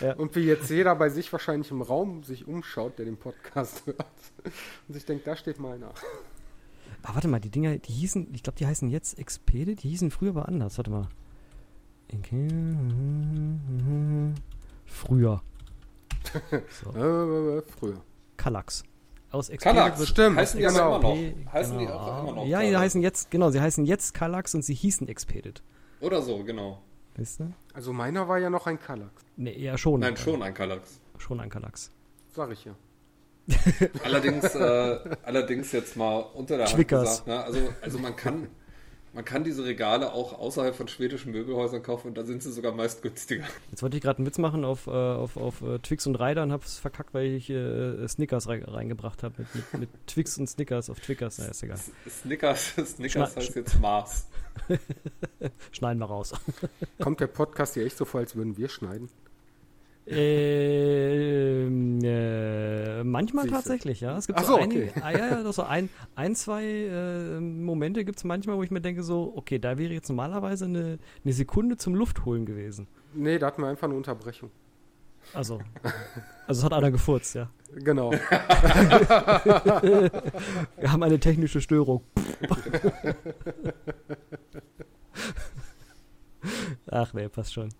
[0.00, 0.14] ja.
[0.16, 4.04] Und wie jetzt jeder bei sich wahrscheinlich im Raum sich umschaut, der den Podcast hört
[4.88, 5.92] und sich denkt, da steht mal einer.
[7.02, 10.10] Ah, warte mal, die Dinger, die hießen, ich glaube, die heißen jetzt Expedit, die hießen
[10.10, 10.78] früher aber anders.
[10.78, 11.08] Warte mal.
[14.86, 15.42] Früher.
[16.70, 16.90] So.
[16.90, 18.00] Äh, früher.
[18.36, 18.82] Kallax.
[19.34, 20.36] Aus Kallax, wird, stimmt.
[20.36, 20.96] Heißen die genau.
[20.96, 21.52] immer noch.
[21.52, 21.90] Heißen genau.
[21.90, 22.46] die auch immer noch.
[22.46, 25.60] Ja, die heißen jetzt, genau, sie heißen jetzt Kallax und sie hießen Expedit.
[26.00, 26.80] Oder so, genau.
[27.16, 27.52] Weißt du?
[27.72, 29.10] Also meiner war ja noch ein Kallax.
[29.36, 30.00] Nee, ja schon.
[30.00, 31.00] Nein, schon ein Kallax.
[31.18, 31.90] Schon ein Kallax.
[32.32, 32.76] Sag ich ja.
[34.04, 37.42] allerdings, äh, allerdings jetzt mal unter der Hand gesagt, ne?
[37.42, 38.46] also, also man kann,
[39.14, 42.72] man kann diese Regale auch außerhalb von schwedischen Möbelhäusern kaufen und da sind sie sogar
[42.72, 43.44] meist günstiger.
[43.70, 46.42] Jetzt wollte ich gerade einen Witz machen auf, äh, auf, auf uh, Twix und Ryder
[46.42, 49.34] und habe es verkackt, weil ich äh, Snickers re reingebracht habe.
[49.38, 51.38] Mit, mit, mit, Twix und Snickers auf Twickers.
[51.38, 51.78] Na, ist egal.
[52.08, 54.26] Snickers, Snickers Schna heißt jetzt Mars.
[55.72, 56.32] schneiden wir raus.
[57.00, 59.08] Kommt der Podcast hier echt so vor, als würden wir schneiden?
[60.06, 63.56] Äh, äh, manchmal Siehste.
[63.56, 64.18] tatsächlich, ja.
[64.18, 65.00] Es gibt Ach so, so einige, okay.
[65.02, 68.82] ah, ja, ja, so ein, ein, zwei äh, Momente gibt es manchmal, wo ich mir
[68.82, 72.86] denke, so, okay, da wäre jetzt normalerweise eine, eine Sekunde zum Luftholen gewesen.
[73.14, 74.50] Nee, da hatten wir einfach eine Unterbrechung.
[75.32, 75.58] Also,
[76.46, 77.48] also es hat einer gefurzt, ja.
[77.74, 78.10] Genau.
[78.12, 78.20] wir
[80.86, 82.02] haben eine technische Störung.
[86.90, 87.70] Ach nee, passt schon.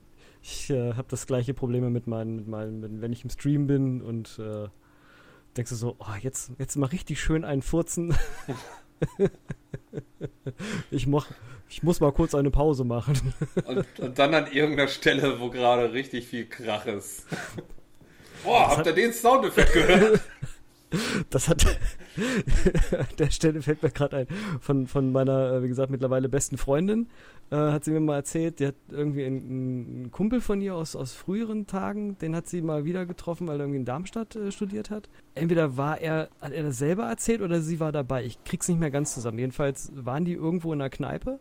[0.46, 4.02] Ich äh, habe das gleiche Problem mit meinen, mit meinen, wenn ich im Stream bin
[4.02, 4.68] und äh,
[5.56, 8.14] denkst du so, oh, jetzt, jetzt mal richtig schön einen Furzen.
[10.90, 11.30] ich, mach,
[11.70, 13.32] ich muss mal kurz eine Pause machen.
[13.64, 17.26] und, und dann an irgendeiner Stelle, wo gerade richtig viel Krach ist.
[18.44, 20.20] Boah, habt ihr den Soundeffekt gehört?
[21.30, 21.66] Das hat
[22.92, 24.26] an der Stelle fällt mir gerade ein
[24.60, 27.08] von, von meiner, äh, wie gesagt, mittlerweile besten Freundin.
[27.54, 30.96] Äh, hat sie mir mal erzählt, die hat irgendwie einen, einen, Kumpel von ihr aus,
[30.96, 34.50] aus früheren Tagen, den hat sie mal wieder getroffen, weil er irgendwie in Darmstadt äh,
[34.50, 35.08] studiert hat.
[35.36, 38.24] Entweder war er, hat er das selber erzählt oder sie war dabei.
[38.24, 39.38] Ich krieg's nicht mehr ganz zusammen.
[39.38, 41.38] Jedenfalls waren die irgendwo in einer Kneipe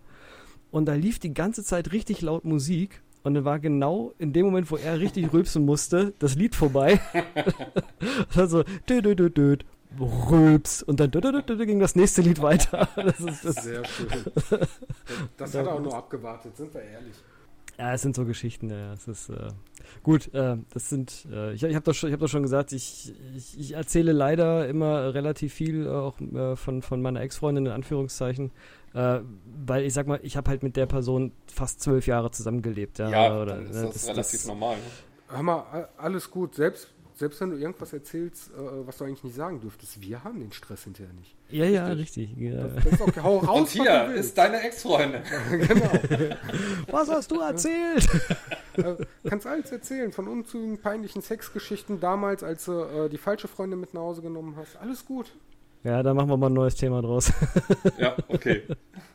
[0.69, 4.45] und da lief die ganze Zeit richtig laut Musik und dann war genau in dem
[4.45, 6.99] Moment, wo er richtig rülpsen musste, das Lied vorbei.
[8.35, 9.57] also, dö, dö, dö, dö,
[9.99, 12.87] rülps und dann ging das nächste Lied weiter.
[12.95, 13.63] Das ist das.
[13.63, 14.07] Sehr schön.
[15.37, 17.15] Das, hat er auch nur abgewartet, sind wir ehrlich.
[17.77, 18.93] Ja, es sind so Geschichten, ja.
[18.93, 19.49] Es ist äh,
[20.03, 23.13] gut, äh, das sind, äh, ich, ich habe doch, schon, hab doch schon gesagt, ich,
[23.35, 28.51] ich, ich, erzähle leider immer relativ viel auch äh, von, von meiner Ex-Freundin in Anführungszeichen,
[28.93, 29.21] äh,
[29.65, 32.99] weil ich sag mal, ich habe halt mit der Person fast zwölf Jahre zusammengelebt.
[32.99, 34.75] Ja, ja oder, dann ist das, das relativ das, normal.
[34.75, 34.83] Ne?
[35.29, 36.53] Hör mal, alles gut.
[36.53, 36.93] Selbst,
[37.23, 40.51] selbst wenn du irgendwas erzählst, äh, was du eigentlich nicht sagen dürftest, wir haben den
[40.51, 41.33] Stress hinterher nicht.
[41.49, 42.35] Ja, ja, richtig.
[42.37, 42.67] Ja.
[42.67, 43.21] Das, das ist okay.
[43.23, 45.21] Hau raus, Und hier ist deine Ex-Freundin.
[45.49, 45.89] genau.
[46.91, 48.09] was hast du erzählt?
[48.75, 48.95] äh,
[49.29, 53.93] kannst alles erzählen, von unzügigen, peinlichen Sexgeschichten damals, als du äh, die falsche Freundin mit
[53.93, 54.75] nach Hause genommen hast.
[54.75, 55.31] Alles gut.
[55.85, 57.31] Ja, da machen wir mal ein neues Thema draus.
[57.97, 58.63] ja, okay.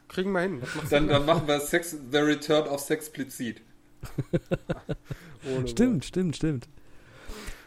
[0.09, 0.63] Kriegen wir hin.
[0.89, 3.61] Dann, dann machen wir Sex, The Return of Sexplizit.
[5.67, 6.69] stimmt, stimmt, stimmt.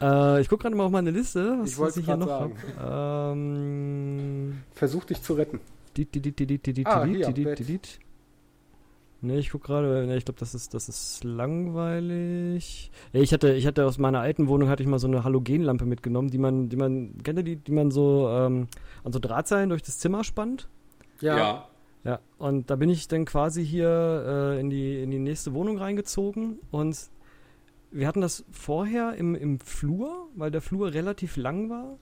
[0.02, 2.52] Äh, ich gucke gerade mal auf meine Liste, was, ich was ich hier noch habe.
[3.34, 5.60] Ähm, Versuch dich zu retten.
[6.86, 7.26] Ah, hier.
[9.20, 12.90] Ne, ich guck gerade, ne, ich glaube, das ist, das ist langweilig.
[13.12, 16.28] Ich hatte, ich hatte aus meiner alten Wohnung hatte ich mal so eine Halogenlampe mitgenommen,
[16.28, 18.66] die man, die man, kennt ihr die, die man so ähm,
[19.04, 20.68] an so Drahtseilen durch das Zimmer spannt?
[21.20, 21.36] Ja.
[21.36, 21.68] ja.
[22.04, 25.78] Ja, und da bin ich dann quasi hier äh, in, die, in die nächste Wohnung
[25.78, 26.98] reingezogen und
[27.92, 31.98] wir hatten das vorher im, im Flur, weil der Flur relativ lang war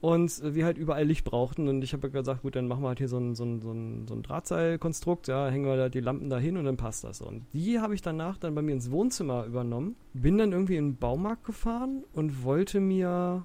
[0.00, 1.68] und wir halt überall Licht brauchten.
[1.68, 3.72] Und ich habe gesagt, gut, dann machen wir halt hier so ein, so ein, so
[3.72, 7.04] ein, so ein Drahtseilkonstrukt, ja, hängen wir da die Lampen da hin und dann passt
[7.04, 7.20] das.
[7.20, 10.90] Und die habe ich danach dann bei mir ins Wohnzimmer übernommen, bin dann irgendwie in
[10.90, 13.44] den Baumarkt gefahren und wollte mir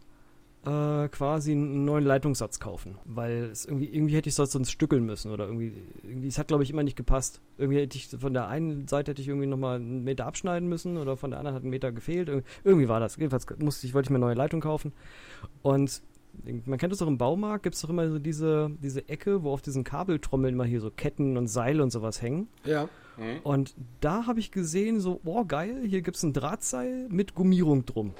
[0.65, 5.31] äh, quasi einen neuen Leitungssatz kaufen, weil es irgendwie, irgendwie hätte ich sonst stückeln müssen
[5.31, 7.41] oder irgendwie, irgendwie es hat glaube ich immer nicht gepasst.
[7.57, 10.97] Irgendwie hätte ich von der einen Seite hätte ich irgendwie nochmal einen Meter abschneiden müssen
[10.97, 12.29] oder von der anderen hat ein Meter gefehlt.
[12.29, 13.15] Ir irgendwie war das.
[13.17, 14.91] Jedenfalls musste ich, wollte ich mir eine neue Leitung kaufen
[15.61, 16.01] und
[16.65, 19.51] man kennt es auch im Baumarkt, gibt es doch immer so diese, diese Ecke, wo
[19.51, 22.49] auf diesen Kabeltrommeln immer hier so Ketten und Seile und sowas hängen.
[22.65, 22.89] Ja.
[23.17, 23.39] Mhm.
[23.43, 27.85] Und da habe ich gesehen, so, boah, geil, hier gibt es ein Drahtseil mit Gummierung
[27.85, 28.13] drum.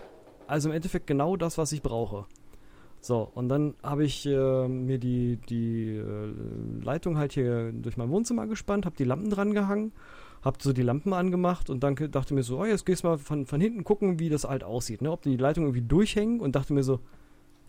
[0.48, 2.26] Also im Endeffekt genau das, was ich brauche.
[3.02, 8.10] So, und dann habe ich äh, mir die, die äh, Leitung halt hier durch mein
[8.10, 9.92] Wohnzimmer gespannt, habe die Lampen dran gehangen,
[10.44, 13.18] habe so die Lampen angemacht und dann dachte mir so, oh, jetzt gehst du mal
[13.20, 15.12] von, von hinten gucken, wie das halt aussieht, ne?
[15.12, 17.00] ob die Leitung irgendwie durchhängen und dachte mir so,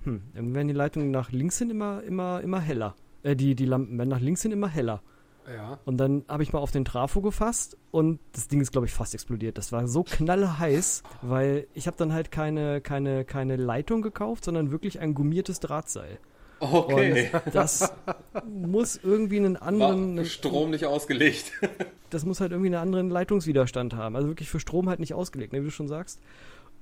[0.05, 2.95] hm, dann werden die Leitungen nach links hin immer, immer, immer heller.
[3.23, 5.03] Äh, die, die Lampen werden nach links hin immer heller.
[5.53, 5.79] Ja.
[5.85, 8.93] Und dann habe ich mal auf den Trafo gefasst und das Ding ist, glaube ich,
[8.93, 9.59] fast explodiert.
[9.59, 14.71] Das war so knallheiß, weil ich habe dann halt keine, keine, keine Leitung gekauft, sondern
[14.71, 16.19] wirklich ein gummiertes Drahtseil.
[16.59, 17.31] Okay.
[17.33, 17.93] Und das
[18.49, 20.17] muss irgendwie einen anderen.
[20.17, 21.53] War Strom nicht ausgelegt.
[22.11, 24.17] das muss halt irgendwie einen anderen Leitungswiderstand haben.
[24.17, 26.21] Also wirklich für Strom halt nicht ausgelegt, ne, wie du schon sagst.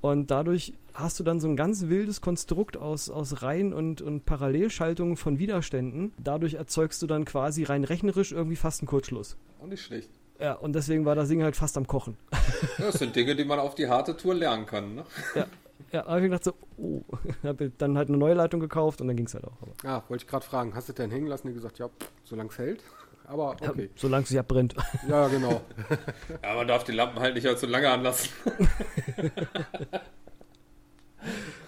[0.05, 4.26] Und dadurch hast du dann so ein ganz wildes Konstrukt aus, aus Reihen und, und
[4.26, 6.12] Parallelschaltungen von Widerständen.
[6.22, 9.38] Dadurch erzeugst du dann quasi rein rechnerisch irgendwie fast einen Kurzschluss.
[9.62, 10.11] Auch nicht schlecht.
[10.38, 12.18] Ja, und deswegen war das Ding halt fast am Kochen.
[12.76, 14.94] Das sind Dinge, die man auf die harte Tour lernen kann.
[14.94, 15.05] Ne?
[15.34, 15.46] Ja,
[15.90, 17.00] ja, habe ich gedacht so, oh,
[17.42, 19.57] habe dann halt eine neue Leitung gekauft und dann ging es halt auch.
[19.62, 19.72] Aber.
[19.84, 21.48] Ja, wollte ich gerade fragen, hast du denn hängen lassen?
[21.48, 21.88] Die gesagt, ja,
[22.24, 22.82] solange es hält.
[23.27, 23.85] Aber okay.
[23.85, 24.75] Ja, solange es sich abbrennt.
[25.09, 25.62] Ja, genau.
[26.43, 28.31] ja, man darf die Lampen halt nicht allzu lange anlassen.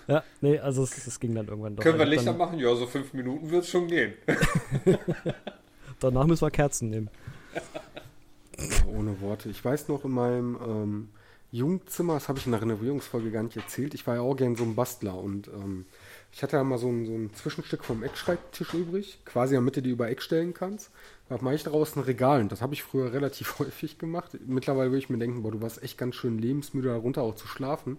[0.06, 1.82] ja, nee, also es, es, ging dann irgendwann doch.
[1.82, 2.58] Können wir Lichter dann, machen?
[2.58, 4.14] Ja, so fünf Minuten wird es schon gehen.
[6.00, 7.10] Danach müssen wir Kerzen nehmen.
[8.86, 9.48] Ohne Worte.
[9.48, 11.08] Ich weiß noch in meinem ähm,
[11.52, 14.56] Jugendzimmer, das habe ich in der Renovierungsfolge gar nicht erzählt, ich war ja auch gern
[14.56, 15.86] so ein Bastler und ähm,
[16.32, 19.82] ich hatte ja mal so ein, so ein Zwischenstück vom Eckschreibtisch übrig, quasi damit du
[19.82, 20.90] die über Eck stellen kannst.
[21.28, 24.38] Da mache ich daraus ein Regal und das habe ich früher relativ häufig gemacht.
[24.46, 27.48] Mittlerweile würde ich mir denken, boah, du warst echt ganz schön lebensmüde darunter auch zu
[27.48, 27.98] schlafen.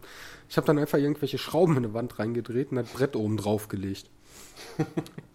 [0.50, 3.68] Ich habe dann einfach irgendwelche Schrauben in eine Wand reingedreht und das Brett oben drauf
[3.68, 4.10] gelegt.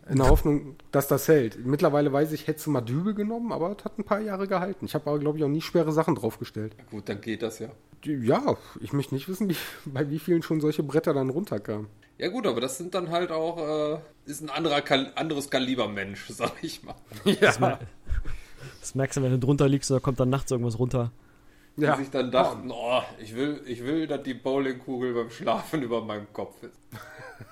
[0.09, 1.65] In der Hoffnung, dass das hält.
[1.65, 4.85] Mittlerweile weiß ich, hätte du mal Dübel genommen, aber es hat ein paar Jahre gehalten.
[4.85, 6.75] Ich habe aber, glaube ich, auch nie schwere Sachen draufgestellt.
[6.91, 7.69] Gut, dann geht das ja.
[8.05, 11.87] Ja, ich möchte nicht wissen, wie, bei wie vielen schon solche Bretter dann runterkamen.
[12.19, 15.89] Ja gut, aber das sind dann halt auch, äh, ist ein anderer, Kal anderes Kaliber
[15.89, 16.95] Mensch, sag ich mal.
[17.25, 17.35] Ja.
[17.41, 17.59] Das,
[18.81, 21.13] das, merkst du, wenn du drunter liegst, da kommt dann nachts irgendwas runter.
[21.77, 21.97] Ja.
[21.97, 26.05] Die sich dann dachten, oh, ich will, ich will, dass die Bowlingkugel beim Schlafen über
[26.05, 26.79] meinem Kopf ist.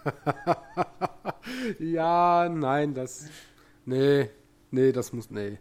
[1.80, 3.28] ja, nein, das.
[3.86, 4.28] Nee,
[4.70, 5.30] nee, das muss.
[5.30, 5.58] Nee.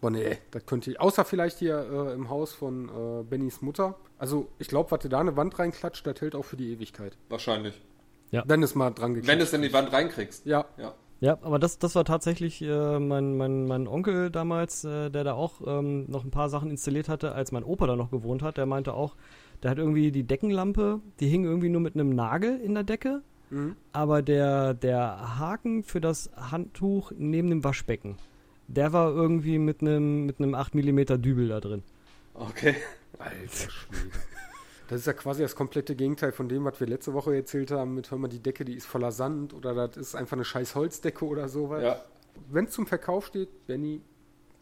[0.00, 1.00] Boah, nee, das könnte ich.
[1.00, 3.96] Außer vielleicht hier äh, im Haus von äh, Bennys Mutter.
[4.18, 7.16] Also, ich glaube, was du da eine Wand reinklatscht, das hält auch für die Ewigkeit.
[7.28, 7.80] Wahrscheinlich.
[8.30, 8.44] Ja.
[8.46, 10.46] Wenn es mal dran geklatscht Wenn es in die Wand reinkriegst.
[10.46, 10.64] Ja.
[10.78, 10.94] Ja.
[11.20, 15.34] Ja, aber das, das war tatsächlich äh, mein, mein, mein Onkel damals, äh, der da
[15.34, 18.56] auch ähm, noch ein paar Sachen installiert hatte, als mein Opa da noch gewohnt hat.
[18.56, 19.16] Der meinte auch,
[19.62, 23.22] der hat irgendwie die Deckenlampe, die hing irgendwie nur mit einem Nagel in der Decke,
[23.50, 23.76] mhm.
[23.92, 28.16] aber der, der Haken für das Handtuch neben dem Waschbecken,
[28.70, 31.82] der war irgendwie mit einem mit einem 8 mm Dübel da drin.
[32.34, 32.76] Okay.
[33.18, 34.10] Alter Schwede.
[34.88, 37.94] Das ist ja quasi das komplette Gegenteil von dem, was wir letzte Woche erzählt haben,
[37.94, 40.74] mit hör mal, die Decke, die ist voller Sand oder das ist einfach eine scheiß
[40.74, 41.82] Holzdecke oder sowas.
[41.82, 42.04] Ja.
[42.50, 44.00] Wenn es zum Verkauf steht, Benny,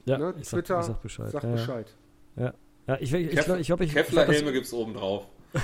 [0.04, 1.30] ja, ne, Twitter, sag, sag Bescheid.
[1.30, 1.96] Sag ja, Bescheid.
[2.36, 2.54] Ja.
[2.86, 5.26] Ja, ich, ich, ich, glaub, ich, glaub, ich Kevlar-Helme gibt es oben drauf.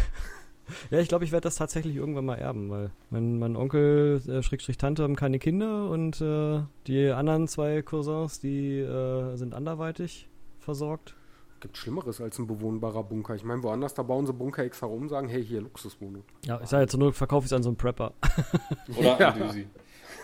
[0.91, 4.43] ja, ich glaube, ich werde das tatsächlich irgendwann mal erben, weil mein, mein Onkel, äh,
[4.43, 10.29] Schrägstrich Tante, haben keine Kinder und äh, die anderen zwei Cousins, die äh, sind anderweitig
[10.59, 11.15] versorgt.
[11.61, 13.35] Gibt Schlimmeres als ein bewohnbarer Bunker.
[13.35, 16.25] Ich meine, woanders, da bauen sie Bunker extra rum und sagen, hey, hier, Luxuswohnung.
[16.45, 18.13] Ja, ich sage jetzt nur, verkaufe ich es an so einen Prepper.
[18.99, 19.29] Oder ja.
[19.31, 19.67] an Düsi.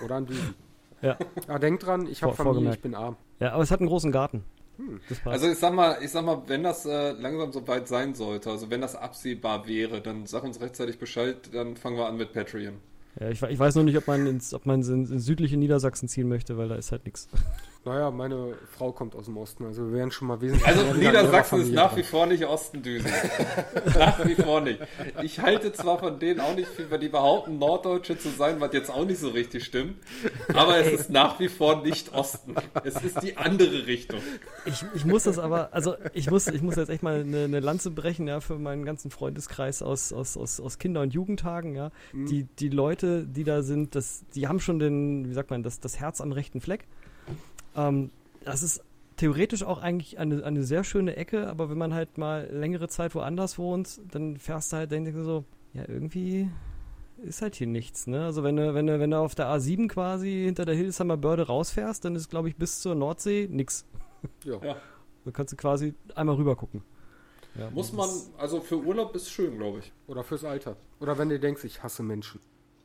[0.04, 0.54] Oder an Düsi.
[1.02, 1.16] Ja.
[1.48, 3.16] Aber denk dran, ich habe Familie, ich bin arm.
[3.38, 4.44] Ja, aber es hat einen großen Garten.
[4.80, 5.00] Hm.
[5.26, 8.50] Also ich sag mal, ich sag mal, wenn das äh, langsam so weit sein sollte,
[8.50, 12.32] also wenn das absehbar wäre, dann sag uns rechtzeitig Bescheid, dann fangen wir an mit
[12.32, 12.76] Patreon.
[13.20, 16.08] Ja, ich, ich weiß nur nicht, ob man ins, ob man ins, ins südliche Niedersachsen
[16.08, 17.28] ziehen möchte, weil da ist halt nichts.
[17.82, 20.66] Naja, meine Frau kommt aus dem Osten, also wir wären schon mal wesentlich.
[20.66, 21.98] Also Niedersachsen ist nach dran.
[21.98, 23.10] wie vor nicht Osten, Düsen.
[23.98, 24.80] nach wie vor nicht.
[25.22, 28.74] Ich halte zwar von denen auch nicht viel, weil die behaupten, Norddeutsche zu sein, was
[28.74, 29.96] jetzt auch nicht so richtig stimmt,
[30.52, 32.54] aber es ist nach wie vor nicht Osten.
[32.84, 34.20] Es ist die andere Richtung.
[34.66, 37.60] Ich, ich muss das aber, also ich muss, ich muss jetzt echt mal eine, eine
[37.60, 41.92] Lanze brechen, ja, für meinen ganzen Freundeskreis aus, aus, aus, aus Kinder- und Jugendtagen, ja.
[42.12, 42.26] Mhm.
[42.26, 45.80] Die, die Leute, die da sind, das, die haben schon den, wie sagt man, das,
[45.80, 46.86] das Herz am rechten Fleck.
[47.76, 48.10] Ähm,
[48.44, 48.82] das ist
[49.16, 53.14] theoretisch auch eigentlich eine, eine sehr schöne Ecke, aber wenn man halt mal längere Zeit
[53.14, 55.44] woanders wohnt, dann fährst du halt, denkst du so,
[55.74, 56.50] ja, irgendwie
[57.22, 58.24] ist halt hier nichts, ne?
[58.24, 61.46] Also wenn du, wenn du, wenn du auf der A7 quasi hinter der Hildesheimer Börde
[61.46, 63.84] rausfährst, dann ist, glaube ich, bis zur Nordsee nix.
[64.44, 64.58] Ja.
[64.62, 64.76] ja.
[65.24, 66.82] Dann kannst du quasi einmal rüber gucken.
[67.54, 68.08] Ja, Muss man,
[68.38, 69.92] also für Urlaub ist schön, glaube ich.
[70.06, 70.76] Oder fürs Alter.
[71.00, 72.40] Oder wenn du denkst, ich hasse Menschen.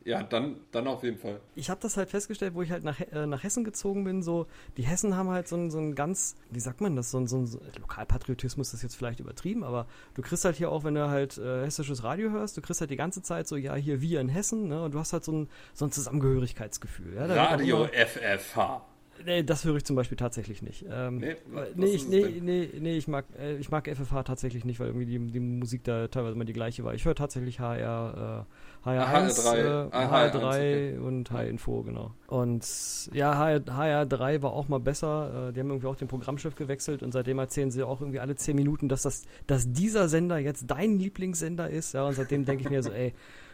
[0.06, 1.42] Ja, dann, dann auf jeden Fall.
[1.56, 4.46] Ich habe das halt festgestellt, wo ich halt nach, äh, nach Hessen gezogen bin, so,
[4.78, 7.26] die Hessen haben halt so ein, so ein ganz, wie sagt man das, so ein,
[7.26, 7.50] so ein
[7.80, 11.64] Lokalpatriotismus ist jetzt vielleicht übertrieben, aber du kriegst halt hier auch, wenn du halt äh,
[11.64, 14.68] hessisches Radio hörst, du kriegst halt die ganze Zeit so, ja, hier wir in Hessen,
[14.68, 17.16] ne, und du hast halt so ein, so ein Zusammengehörigkeitsgefühl.
[17.16, 18.86] Ja, Radio FFH.
[19.24, 20.86] Nee, das höre ich zum Beispiel tatsächlich nicht.
[20.92, 21.36] Ähm, nee,
[21.76, 25.06] nee, ich, nee, nee, nee, ich mag, äh, ich mag FFH tatsächlich nicht, weil irgendwie
[25.06, 26.94] die, die Musik da teilweise immer die gleiche war.
[26.94, 28.46] Ich höre tatsächlich HR,
[28.86, 30.98] äh, HR1, HR3, äh, HR3 okay.
[30.98, 32.12] und HR-Info, genau.
[32.28, 32.66] Und
[33.14, 35.50] ja, HR, HR3 war auch mal besser.
[35.50, 38.36] Äh, die haben irgendwie auch den Programmchef gewechselt und seitdem erzählen sie auch irgendwie alle
[38.36, 41.94] 10 Minuten, dass das, dass dieser Sender jetzt dein Lieblingssender ist.
[41.94, 43.14] Ja, und seitdem denke ich mir so, ey,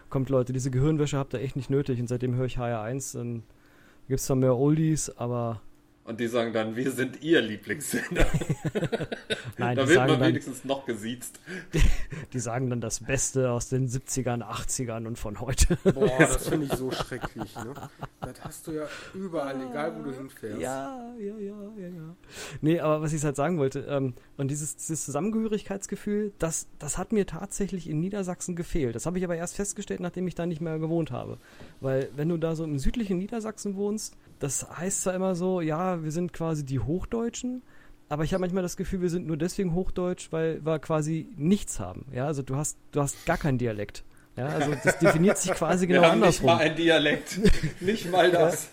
[0.09, 3.43] kommt Leute, diese Gehirnwäsche habt ihr echt nicht nötig und seitdem höre ich HR1, dann
[4.07, 5.61] gibt es zwar mehr Oldies, aber
[6.11, 8.25] und die sagen dann, wir sind ihr Lieblingssender.
[9.57, 11.39] Nein, da die wird sagen man dann, wenigstens noch gesiezt.
[12.33, 15.77] die sagen dann das Beste aus den 70ern, 80ern und von heute.
[15.83, 17.55] Boah, das finde ich so schrecklich.
[17.55, 17.73] Ne?
[18.19, 18.83] Das hast du ja
[19.13, 20.61] überall, egal wo du hinfährst.
[20.61, 22.15] Ja, ja, ja, ja, ja.
[22.59, 27.13] Nee, aber was ich halt sagen wollte, ähm, und dieses, dieses Zusammengehörigkeitsgefühl, das, das hat
[27.13, 28.95] mir tatsächlich in Niedersachsen gefehlt.
[28.95, 31.37] Das habe ich aber erst festgestellt, nachdem ich da nicht mehr gewohnt habe.
[31.79, 36.00] Weil wenn du da so im südlichen Niedersachsen wohnst, das heißt zwar immer so, ja,
[36.03, 37.61] wir sind quasi die Hochdeutschen,
[38.09, 41.79] aber ich habe manchmal das Gefühl, wir sind nur deswegen Hochdeutsch, weil wir quasi nichts
[41.79, 42.05] haben.
[42.11, 44.03] Ja, also du hast, du hast gar keinen Dialekt.
[44.35, 46.47] Ja, also das definiert sich quasi genau wir haben andersrum.
[46.47, 47.39] Nicht mal ein Dialekt.
[47.81, 48.69] nicht mal das.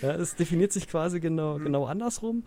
[0.00, 2.44] Ja, es definiert sich quasi genau, genau andersrum.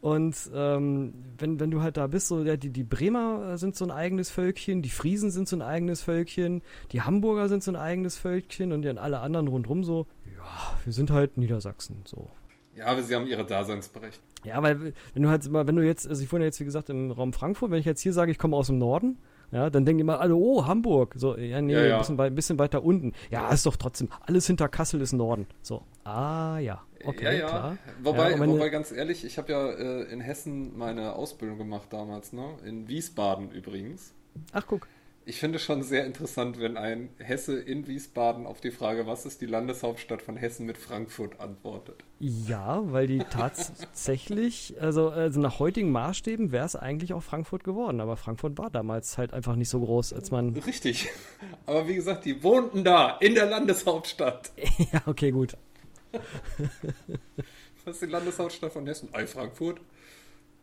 [0.00, 3.86] Und ähm, wenn, wenn du halt da bist, so ja, die, die Bremer sind so
[3.86, 6.60] ein eigenes Völkchen, die Friesen sind so ein eigenes Völkchen,
[6.92, 10.06] die Hamburger sind so ein eigenes Völkchen und dann alle anderen rundherum so,
[10.36, 12.28] ja, wir sind halt Niedersachsen, so.
[12.76, 14.28] Ja, aber sie haben ihre Daseinsberechtigung.
[14.44, 16.90] Ja, weil wenn du halt mal, wenn du jetzt, also ich wohne jetzt wie gesagt
[16.90, 19.18] im Raum Frankfurt, wenn ich jetzt hier sage, ich komme aus dem Norden,
[19.52, 21.14] ja, dann denken immer alle, oh, Hamburg.
[21.16, 21.94] So, ja, nee, Ja, ja.
[21.94, 23.12] Ein, bisschen, wei- ein bisschen weiter unten.
[23.30, 25.46] Ja, ist doch trotzdem, alles hinter Kassel ist Norden.
[25.62, 27.46] So, ah, ja, okay, ja, ja.
[27.48, 27.78] klar.
[28.02, 32.32] Wobei, meine- wobei, ganz ehrlich, ich habe ja äh, in Hessen meine Ausbildung gemacht damals,
[32.32, 32.44] ne?
[32.66, 34.12] In Wiesbaden übrigens.
[34.52, 34.88] Ach, guck.
[35.26, 39.40] Ich finde schon sehr interessant, wenn ein Hesse in Wiesbaden auf die Frage, was ist
[39.40, 42.04] die Landeshauptstadt von Hessen mit Frankfurt antwortet.
[42.20, 48.02] Ja, weil die tatsächlich, also, also nach heutigen Maßstäben wäre es eigentlich auch Frankfurt geworden,
[48.02, 50.54] aber Frankfurt war damals halt einfach nicht so groß, als man.
[50.56, 51.08] Richtig.
[51.64, 54.52] Aber wie gesagt, die wohnten da, in der Landeshauptstadt.
[54.92, 55.56] ja, okay, gut.
[57.84, 59.08] Was ist die Landeshauptstadt von Hessen?
[59.12, 59.80] Ei, Frankfurt.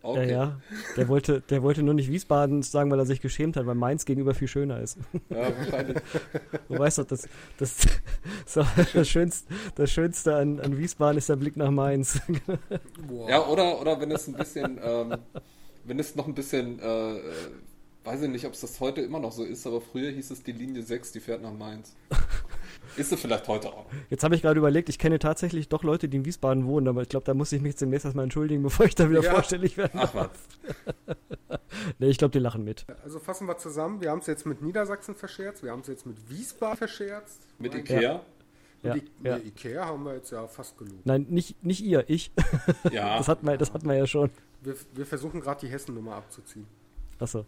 [0.04, 0.32] Ja, Okay.
[0.32, 0.60] ja.
[0.98, 4.06] Der wollte, der wollte nur nicht Wiesbaden sagen, weil er sich geschämt hat, weil Mainz
[4.06, 4.98] gegenüber viel schöner ist.
[5.30, 5.98] Ja, wahrscheinlich.
[6.70, 7.28] Du weißt doch, das,
[7.58, 7.78] das,
[8.46, 12.20] so, das, Schönste, das Schönste an, an Wiesbaden ist der Blick nach Mainz.
[13.08, 13.30] Boah.
[13.30, 15.16] Ja, oder, oder wenn es ein bisschen, ähm,
[15.84, 17.22] wenn es noch ein bisschen, äh, äh,
[18.04, 20.42] weiß ich nicht, ob es das heute immer noch so ist, aber früher hieß es
[20.44, 21.96] die Linie 6, die fährt nach Mainz.
[22.98, 23.86] Ist sie vielleicht heute auch.
[24.10, 27.02] Jetzt habe ich gerade überlegt, ich kenne tatsächlich doch Leute, die in Wiesbaden wohnen, aber
[27.04, 29.32] ich glaube, da muss ich mich jetzt demnächst erstmal entschuldigen, bevor ich da wieder Ja.
[29.32, 29.98] vorstellig werde.
[29.98, 30.30] Ach was.
[32.00, 32.86] Nee, ich glaube, die lachen mit.
[33.04, 34.02] Also fassen wir zusammen.
[34.02, 37.42] Wir haben es jetzt mit Niedersachsen verscherzt, wir haben es jetzt mit Wiesbaden verscherzt.
[37.60, 38.16] Mit Ikea?
[38.16, 38.22] Und
[38.84, 39.38] Ja, I ja.
[39.38, 41.00] nee, Ikea haben wir jetzt ja fast gelogen.
[41.06, 42.32] Nein, nicht, nicht ihr, ich.
[42.92, 43.18] Ja.
[43.18, 44.30] Das hatten wir, das hatten wir ja schon.
[44.62, 46.68] Wir, wir versuchen gerade die Hessen-Nummer abzuziehen.
[47.20, 47.46] Achso.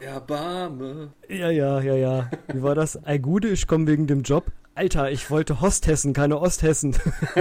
[0.00, 1.12] Erbarme.
[1.28, 2.30] Ja, ja, ja, ja.
[2.52, 3.04] Wie war das?
[3.06, 4.46] Ei Gude, ich komme wegen dem Job.
[4.74, 6.96] Alter, ich wollte Hosthessen, keine Osthessen.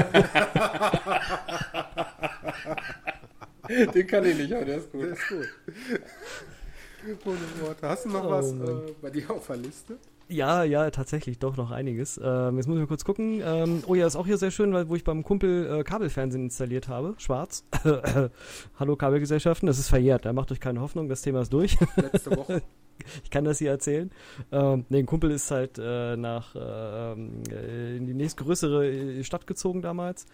[3.93, 5.09] Den kann ich nicht, aber der ist Der gut.
[5.11, 5.47] ist gut.
[7.25, 7.37] Ohne
[7.67, 7.87] Worte.
[7.87, 9.97] Hast du noch Oh, was äh, bei dir auf der Liste?
[10.31, 12.19] Ja, ja, tatsächlich, doch noch einiges.
[12.23, 13.41] Ähm, jetzt muss ich mal kurz gucken.
[13.43, 16.43] Ähm, oh ja, ist auch hier sehr schön, weil wo ich beim Kumpel äh, Kabelfernsehen
[16.43, 17.15] installiert habe.
[17.17, 17.65] Schwarz.
[18.79, 20.25] Hallo Kabelgesellschaften, das ist verjährt.
[20.25, 21.77] Da macht euch keine Hoffnung, das Thema ist durch.
[21.95, 22.61] Letzte Woche.
[23.23, 24.11] ich kann das hier erzählen.
[24.51, 29.23] Ähm, nee, ein Kumpel ist halt äh, nach äh, ähm, äh, in die nächstgrößere äh,
[29.23, 30.27] Stadt gezogen damals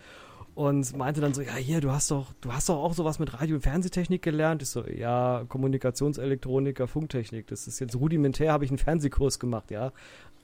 [0.55, 3.33] und meinte dann so, ja hier, du hast doch, du hast doch auch sowas mit
[3.33, 4.61] Radio- und Fernsehtechnik gelernt.
[4.61, 7.47] Ich so, ja, Kommunikationselektroniker, Funktechnik.
[7.47, 9.91] Das ist jetzt rudimentär, habe ich einen Fernsehkurs gemacht, ja.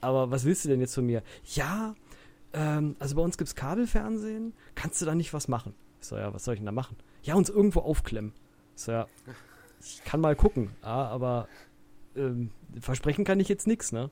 [0.02, 1.24] Aber was willst du denn jetzt von mir?
[1.56, 1.96] Ja,
[2.54, 4.54] ähm, also bei uns gibt's Kabelfernsehen.
[4.76, 5.74] Kannst du da nicht was machen?
[6.02, 6.98] Ich so, ja, was soll ich denn da machen?
[7.24, 8.34] Ja, uns irgendwo aufklemmen.
[8.76, 9.08] Ich so, ja,
[9.80, 11.48] ich kann mal gucken, ja, aber
[12.18, 12.52] ähm,
[12.82, 14.10] versprechen kann ich jetzt nichts, ne?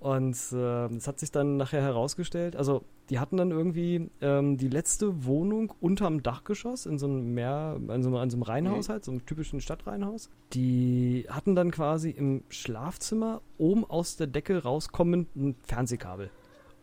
[0.00, 4.68] Und äh, das hat sich dann nachher herausgestellt, also die hatten dann irgendwie ähm, die
[4.68, 8.88] letzte Wohnung unterm Dachgeschoss in so einem Meer, in so, einem- in so einem Reihenhaus
[8.88, 10.30] halt, so einem typischen Stadtreihenhaus.
[10.52, 16.30] Die hatten dann quasi im Schlafzimmer oben aus der Decke rauskommend ein Fernsehkabel.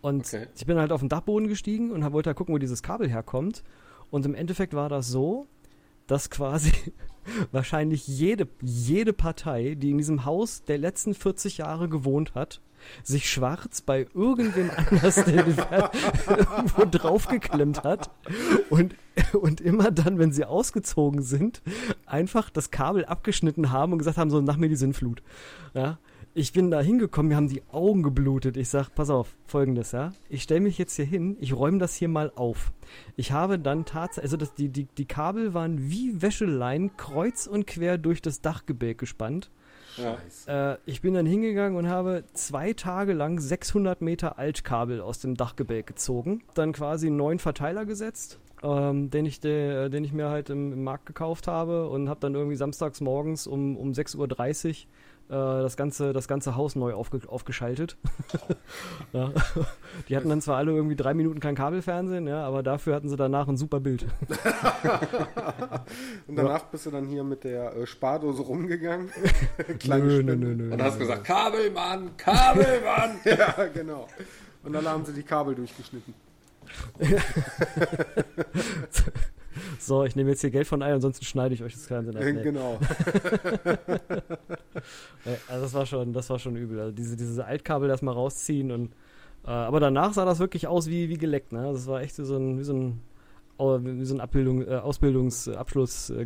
[0.02, 0.48] Und Okay.
[0.56, 3.64] ich bin halt auf den Dachboden gestiegen und wollte halt gucken, wo dieses Kabel herkommt.
[4.12, 5.48] Und im Endeffekt war das so,
[6.08, 6.72] dass quasi
[7.52, 12.62] wahrscheinlich jede, jede Partei, die in diesem Haus der letzten 40 Jahre gewohnt hat,
[13.04, 15.58] sich schwarz bei irgendwem anders der den
[16.28, 18.10] irgendwo draufgeklemmt hat
[18.70, 18.96] und,
[19.34, 21.62] und immer dann, wenn sie ausgezogen sind,
[22.06, 25.22] einfach das Kabel abgeschnitten haben und gesagt haben, so nach mir die Sinnflut.
[25.74, 25.98] Ja.
[26.38, 28.58] Ich bin da hingekommen, mir haben die Augen geblutet.
[28.58, 30.12] Ich sag, pass auf, folgendes, ja.
[30.28, 32.74] Ich stelle mich jetzt hier hin, ich räume das hier mal auf.
[33.16, 37.68] Ich habe dann tatsächlich, also das, die, die, die Kabel waren wie Wäscheleien kreuz und
[37.68, 39.50] quer durch das Dachgebälk gespannt.
[39.98, 40.72] Ja.
[40.74, 45.36] Äh, ich bin dann hingegangen und habe zwei Tage lang 600 Meter Altkabel aus dem
[45.36, 46.44] Dachgebälk gezogen.
[46.54, 50.74] Dann quasi einen neuen Verteiler gesetzt, ähm, den, ich de, den ich mir halt im,
[50.74, 54.18] im Markt gekauft habe und habe dann irgendwie samstags morgens um, um 6.30
[54.68, 54.76] Uhr
[55.28, 57.98] das ganze, das ganze Haus neu aufge, aufgeschaltet.
[59.14, 59.32] ja.
[60.08, 63.16] Die hatten dann zwar alle irgendwie drei Minuten kein Kabelfernsehen, ja, aber dafür hatten sie
[63.16, 64.04] danach ein super Bild.
[66.28, 66.68] Und danach ja.
[66.72, 69.10] bist du dann hier mit der äh, Spardose rumgegangen.
[69.88, 73.18] nö, nö, nö, nö, Und hast gesagt, Kabelmann, Kabelmann!
[73.26, 74.08] ja, genau.
[74.64, 76.14] Und dann haben sie die Kabel durchgeschnitten.
[79.82, 82.24] So, ich nehme jetzt hier Geld von ein, ansonsten schneide ich euch das Fernsehen ab.
[82.24, 82.44] Nee.
[82.44, 82.80] Genau.
[85.48, 86.80] also das war schon, das war schon übel.
[86.80, 88.94] Also diese, diese Altkabel erstmal rausziehen und
[89.46, 91.72] äh, aber danach sah das wirklich aus wie, wie geleckt, ne?
[91.72, 93.02] Das war echt so ein, wie so ein,
[93.58, 96.26] wie so ein Abbildung, äh, Ausbildungsabschluss, äh.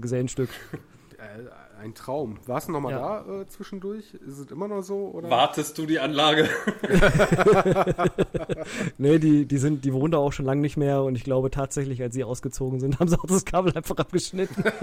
[1.20, 2.38] Äh, ein Traum.
[2.46, 3.24] Warst du nochmal ja.
[3.26, 4.14] da äh, zwischendurch?
[4.14, 5.12] Ist es immer noch so?
[5.14, 5.30] Oder?
[5.30, 6.48] Wartest du die Anlage?
[8.98, 11.52] nee, die, die, sind, die wohnen da auch schon lange nicht mehr und ich glaube
[11.52, 14.64] tatsächlich, als sie ausgezogen sind, haben sie auch das Kabel einfach abgeschnitten.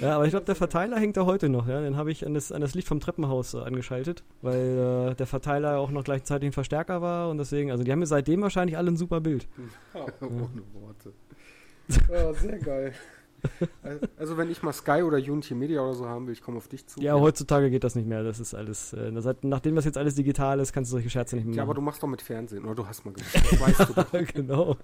[0.00, 1.68] ja, aber ich glaube, der Verteiler hängt da heute noch.
[1.68, 1.80] Ja?
[1.80, 5.26] Den habe ich an das, an das Licht vom Treppenhaus äh, angeschaltet, weil äh, der
[5.26, 8.76] Verteiler auch noch gleichzeitig ein Verstärker war und deswegen, also die haben mir seitdem wahrscheinlich
[8.76, 9.46] alle ein super Bild.
[9.94, 11.12] Ja, ohne Worte.
[12.12, 12.92] Ja, sehr geil.
[14.16, 16.68] Also wenn ich mal Sky oder Unity Media oder so haben will, ich komme auf
[16.68, 17.00] dich zu.
[17.00, 18.22] Ja, heutzutage geht das nicht mehr.
[18.22, 19.10] Das ist alles, äh,
[19.42, 21.58] nachdem das jetzt alles digital ist, kannst du solche Scherze nicht mehr machen.
[21.58, 23.34] Ja, aber du machst doch mit Fernsehen, oder du hast mal gemacht.
[23.34, 24.12] Das weißt du doch.
[24.34, 24.76] genau.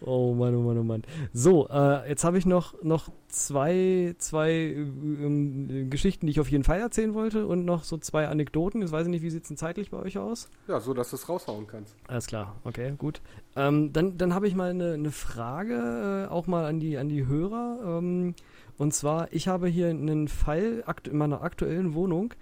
[0.00, 1.02] Oh Mann, oh Mann, oh Mann.
[1.32, 6.64] So, äh, jetzt habe ich noch, noch zwei, zwei ähm, Geschichten, die ich auf jeden
[6.64, 8.82] Fall erzählen wollte und noch so zwei Anekdoten.
[8.82, 10.48] Jetzt weiß ich nicht, wie sieht es denn zeitlich bei euch aus?
[10.68, 11.96] Ja, so, dass du es raushauen kannst.
[12.08, 13.20] Alles klar, okay, gut.
[13.56, 17.08] Ähm, dann dann habe ich mal eine, eine Frage, äh, auch mal an die, an
[17.08, 17.98] die Hörer.
[17.98, 18.34] Ähm,
[18.78, 22.34] und zwar, ich habe hier einen Fall in meiner aktuellen Wohnung,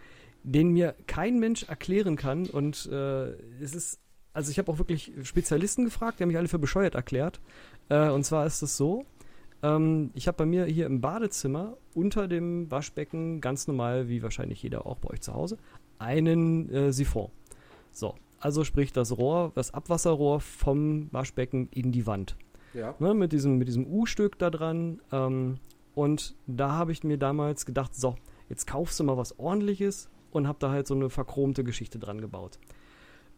[0.42, 3.30] den mir kein Mensch erklären kann und äh,
[3.62, 4.00] es ist
[4.34, 7.40] also ich habe auch wirklich Spezialisten gefragt, die haben mich alle für bescheuert erklärt.
[7.88, 9.06] Äh, und zwar ist es so,
[9.62, 14.62] ähm, ich habe bei mir hier im Badezimmer unter dem Waschbecken, ganz normal, wie wahrscheinlich
[14.62, 15.56] jeder auch bei euch zu Hause,
[15.98, 17.30] einen äh, Siphon.
[17.92, 22.36] So, also sprich das Rohr, das Abwasserrohr vom Waschbecken in die Wand.
[22.74, 22.94] Ja.
[22.98, 25.00] Ne, mit diesem, mit diesem U-Stück da dran.
[25.12, 25.58] Ähm,
[25.94, 28.16] und da habe ich mir damals gedacht, so,
[28.48, 32.20] jetzt kaufst du mal was ordentliches und habe da halt so eine verchromte Geschichte dran
[32.20, 32.58] gebaut.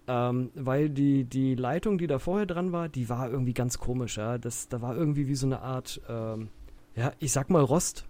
[0.09, 4.19] Ähm, weil die, die Leitung, die da vorher dran war, die war irgendwie ganz komisch.
[4.19, 4.39] Ja?
[4.39, 6.49] Das, da war irgendwie wie so eine Art, ähm,
[6.95, 8.07] ja, ich sag mal Rost.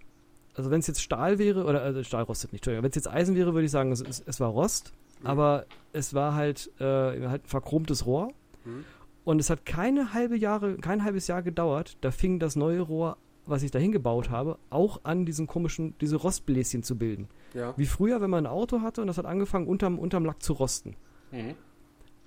[0.53, 3.09] Also wenn es jetzt Stahl wäre, oder also Stahl rostet nicht, Entschuldigung, wenn es jetzt
[3.09, 5.27] Eisen wäre, würde ich sagen, es, es, es war Rost, mhm.
[5.27, 8.29] aber es war halt, äh, halt ein verchromtes Rohr.
[8.65, 8.83] Mhm.
[9.23, 13.17] Und es hat keine halbe Jahre, kein halbes Jahr gedauert, da fing das neue Rohr,
[13.45, 17.27] was ich da hingebaut habe, auch an, diesen komischen, diese Rostbläschen zu bilden.
[17.53, 17.73] Ja.
[17.75, 20.53] Wie früher, wenn man ein Auto hatte und das hat angefangen, unterm, unterm Lack zu
[20.53, 20.95] rosten.
[21.31, 21.55] Mhm.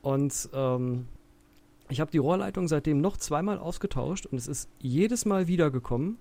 [0.02, 1.06] Und ähm,
[1.88, 6.18] ich habe die Rohrleitung seitdem noch zweimal ausgetauscht und es ist jedes Mal wiedergekommen.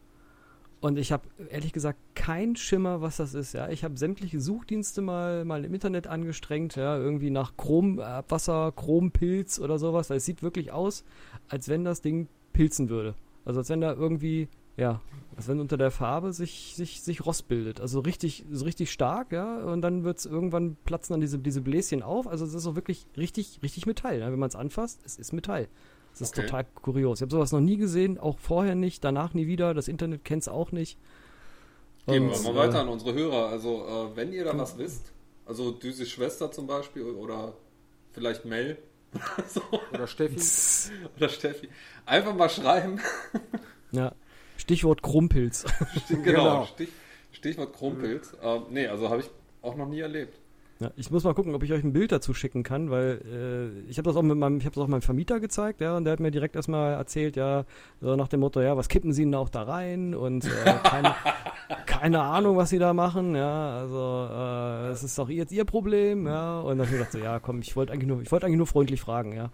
[0.81, 3.53] Und ich habe ehrlich gesagt keinen Schimmer, was das ist.
[3.53, 8.71] Ja, ich habe sämtliche Suchdienste mal, mal im Internet angestrengt, ja, irgendwie nach Chrom, Abwasser,
[8.73, 10.09] Chrompilz oder sowas.
[10.09, 11.03] Es sieht wirklich aus,
[11.49, 13.13] als wenn das Ding pilzen würde.
[13.43, 14.47] Also als wenn da irgendwie
[14.77, 15.01] ja,
[15.35, 17.79] als wenn unter der Farbe sich, sich, sich Rost bildet.
[17.79, 19.63] Also richtig, so richtig stark, ja.
[19.63, 22.27] Und dann wird es irgendwann platzen dann diese, diese Bläschen auf.
[22.27, 24.19] Also es ist auch wirklich richtig, richtig Metall.
[24.19, 24.31] Ja?
[24.31, 25.67] Wenn man es anfasst, es ist Metall.
[26.11, 26.45] Das ist okay.
[26.45, 27.19] total kurios.
[27.19, 29.73] Ich habe sowas noch nie gesehen, auch vorher nicht, danach nie wieder.
[29.73, 30.97] Das Internet kennt es auch nicht.
[32.07, 33.47] Geben wir mal weiter äh, an unsere Hörer.
[33.49, 35.13] Also, äh, wenn ihr da was wisst,
[35.45, 37.53] also Düse Schwester zum Beispiel oder
[38.11, 38.77] vielleicht Mel.
[39.47, 39.61] so.
[39.93, 40.39] Oder Steffi.
[41.17, 41.69] oder Steffi.
[42.05, 42.99] Einfach mal schreiben.
[43.91, 44.13] ja.
[44.69, 45.65] Stichwort Krumpels.
[46.09, 46.65] genau, genau.
[46.65, 46.89] Stich,
[47.31, 48.33] Stichwort Krumpels.
[48.33, 48.47] Mhm.
[48.47, 49.29] Äh, nee, also habe ich
[49.63, 50.39] auch noch nie erlebt.
[50.79, 53.89] Ja, ich muss mal gucken, ob ich euch ein Bild dazu schicken kann, weil äh,
[53.89, 56.03] ich habe das auch mit meinem, ich habe das auch meinem Vermieter gezeigt, ja, und
[56.03, 57.65] der hat mir direkt erstmal erzählt, ja,
[57.99, 61.15] so nach dem Motto, ja, was kippen Sie denn auch da rein und äh, keine,
[61.87, 66.27] keine Ahnung, was Sie da machen, ja, also äh, es ist doch jetzt Ihr Problem,
[66.27, 68.45] ja, und dann habe ich gedacht so, ja, komm, ich wollte eigentlich nur, ich wollte
[68.45, 69.49] eigentlich nur freundlich fragen, ja.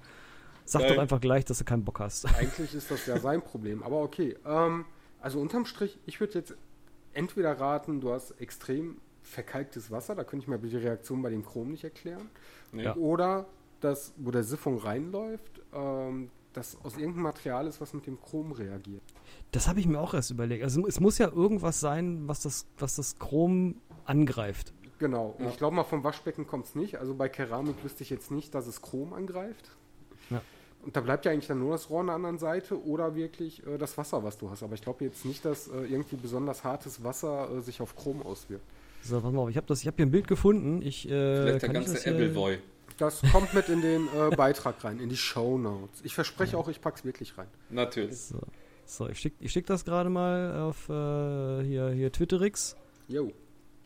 [0.65, 0.93] Sag Nein.
[0.93, 2.25] doch einfach gleich, dass du keinen Bock hast.
[2.35, 4.35] Eigentlich ist das ja sein Problem, aber okay.
[4.45, 4.85] Ähm,
[5.21, 6.55] also unterm Strich, ich würde jetzt
[7.13, 11.45] entweder raten, du hast extrem verkalktes Wasser, da könnte ich mir die Reaktion bei dem
[11.45, 12.29] Chrom nicht erklären.
[12.73, 12.95] Ja.
[12.95, 13.47] Oder
[13.81, 18.51] das, wo der Siphon reinläuft, ähm, das aus irgendeinem Material ist, was mit dem Chrom
[18.51, 19.03] reagiert.
[19.51, 20.63] Das habe ich mir auch erst überlegt.
[20.63, 24.73] Also es muss ja irgendwas sein, was das, was das Chrom angreift.
[24.99, 25.35] Genau.
[25.37, 25.51] Und ja.
[25.51, 26.97] ich glaube mal, vom Waschbecken kommt es nicht.
[26.97, 29.71] Also bei Keramik wüsste ich jetzt nicht, dass es Chrom angreift.
[30.85, 33.65] Und da bleibt ja eigentlich dann nur das Rohr an der anderen Seite oder wirklich
[33.65, 34.61] äh, das Wasser, was du hast.
[34.61, 38.21] Aber ich glaube jetzt nicht, dass äh, irgendwie besonders hartes Wasser äh, sich auf Chrom
[38.21, 38.65] auswirkt.
[39.01, 39.49] So, warte mal auf.
[39.49, 40.81] Ich habe hab hier ein Bild gefunden.
[40.83, 42.59] Ich, äh, Vielleicht der ganze Appleboy.
[42.97, 46.01] Das kommt mit in den äh, Beitrag rein, in die Show Notes.
[46.03, 46.59] Ich verspreche ja.
[46.59, 47.47] auch, ich pack's wirklich rein.
[47.69, 48.17] Natürlich.
[48.17, 48.39] So,
[48.85, 52.75] so ich schicke ich schick das gerade mal auf äh, hier, hier Twitterix.
[53.07, 53.31] Jo.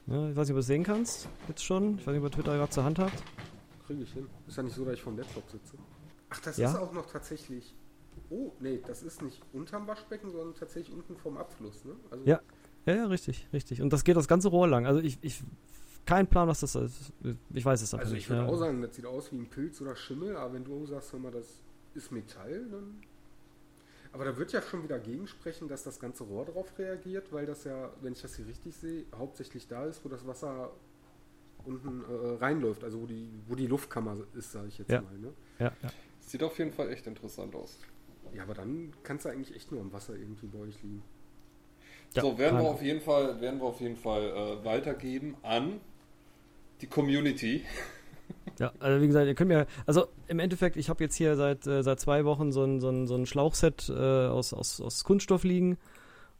[0.05, 1.29] Ja, ich weiß nicht, ob du es sehen kannst.
[1.47, 1.97] Jetzt schon.
[1.97, 3.23] Ich weiß nicht, ob ihr Twitter gerade zur Hand habt.
[3.87, 4.27] Kriege ich hin.
[4.47, 5.77] Ist ja nicht so, dass ich vom Laptop sitze.
[6.29, 6.69] Ach, das Ja?
[6.69, 7.75] ist auch noch tatsächlich.
[8.29, 11.95] Oh, nee, das ist nicht unterm Waschbecken, sondern tatsächlich unten vom Abfluss, ne?
[12.11, 12.39] Also, Ja.
[12.85, 13.81] Ja, ja, richtig, richtig.
[13.81, 14.85] Und das geht das ganze Rohr lang.
[14.87, 15.43] Also ich, ich
[16.05, 17.11] kein Plan, was das ist.
[17.53, 18.23] Ich weiß es einfach Also nicht.
[18.23, 18.47] ich würde ja.
[18.47, 21.19] auch sagen, das sieht aus wie ein Pilz oder Schimmel, aber wenn du sagst, hör
[21.19, 21.59] mal, das
[21.93, 23.01] ist Metall, dann.
[24.11, 27.63] Aber da wird ja schon wieder gegensprechen, dass das ganze Rohr darauf reagiert, weil das
[27.65, 30.71] ja, wenn ich das hier richtig sehe, hauptsächlich da ist, wo das Wasser
[31.65, 35.01] unten äh, reinläuft, also wo die, wo die Luftkammer ist, sage ich jetzt Ja.
[35.01, 35.15] mal.
[35.17, 35.33] Ne?
[35.59, 35.89] Ja, ja.
[36.29, 37.79] Sieht auf jeden Fall echt interessant aus.
[38.35, 41.01] Ja, aber dann kannst du eigentlich echt nur am Wasser irgendwie bei euch liegen.
[42.13, 45.81] Ja, so, werden wir auf jeden Fall, werden wir auf jeden Fall äh, weitergeben an
[46.81, 47.65] die Community.
[48.59, 51.65] Ja, also wie gesagt, ihr könnt mir, also im Endeffekt, ich habe jetzt hier seit,
[51.65, 55.03] äh, seit zwei Wochen so ein, so ein, so ein Schlauchset äh, aus, aus, aus
[55.03, 55.79] Kunststoff liegen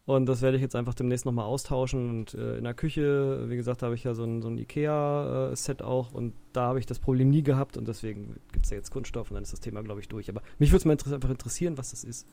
[0.10, 3.56] und das werde ich jetzt einfach demnächst nochmal austauschen und äh, in der Küche, wie
[3.56, 6.98] gesagt, habe ich ja so ein, so ein Ikea-Set auch und da habe ich das
[6.98, 9.84] Problem nie gehabt und deswegen gibt es ja jetzt Kunststoff und dann ist das Thema,
[9.84, 10.28] glaube ich, durch.
[10.28, 12.28] Aber mich würde es mal inter einfach interessieren, was das ist.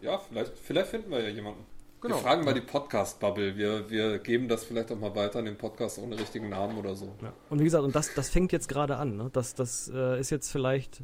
[0.00, 1.66] Ja, vielleicht, vielleicht finden wir ja jemanden.
[2.00, 2.14] Genau.
[2.14, 3.58] Wir fragen mal die Podcast-Bubble.
[3.58, 6.94] Wir, wir geben das vielleicht auch mal weiter an den Podcast ohne richtigen Namen oder
[6.94, 7.14] so.
[7.20, 7.34] Ja.
[7.50, 9.18] Und wie gesagt, und das, das fängt jetzt gerade an.
[9.18, 9.28] Ne?
[9.34, 11.02] Das, das äh, ist jetzt vielleicht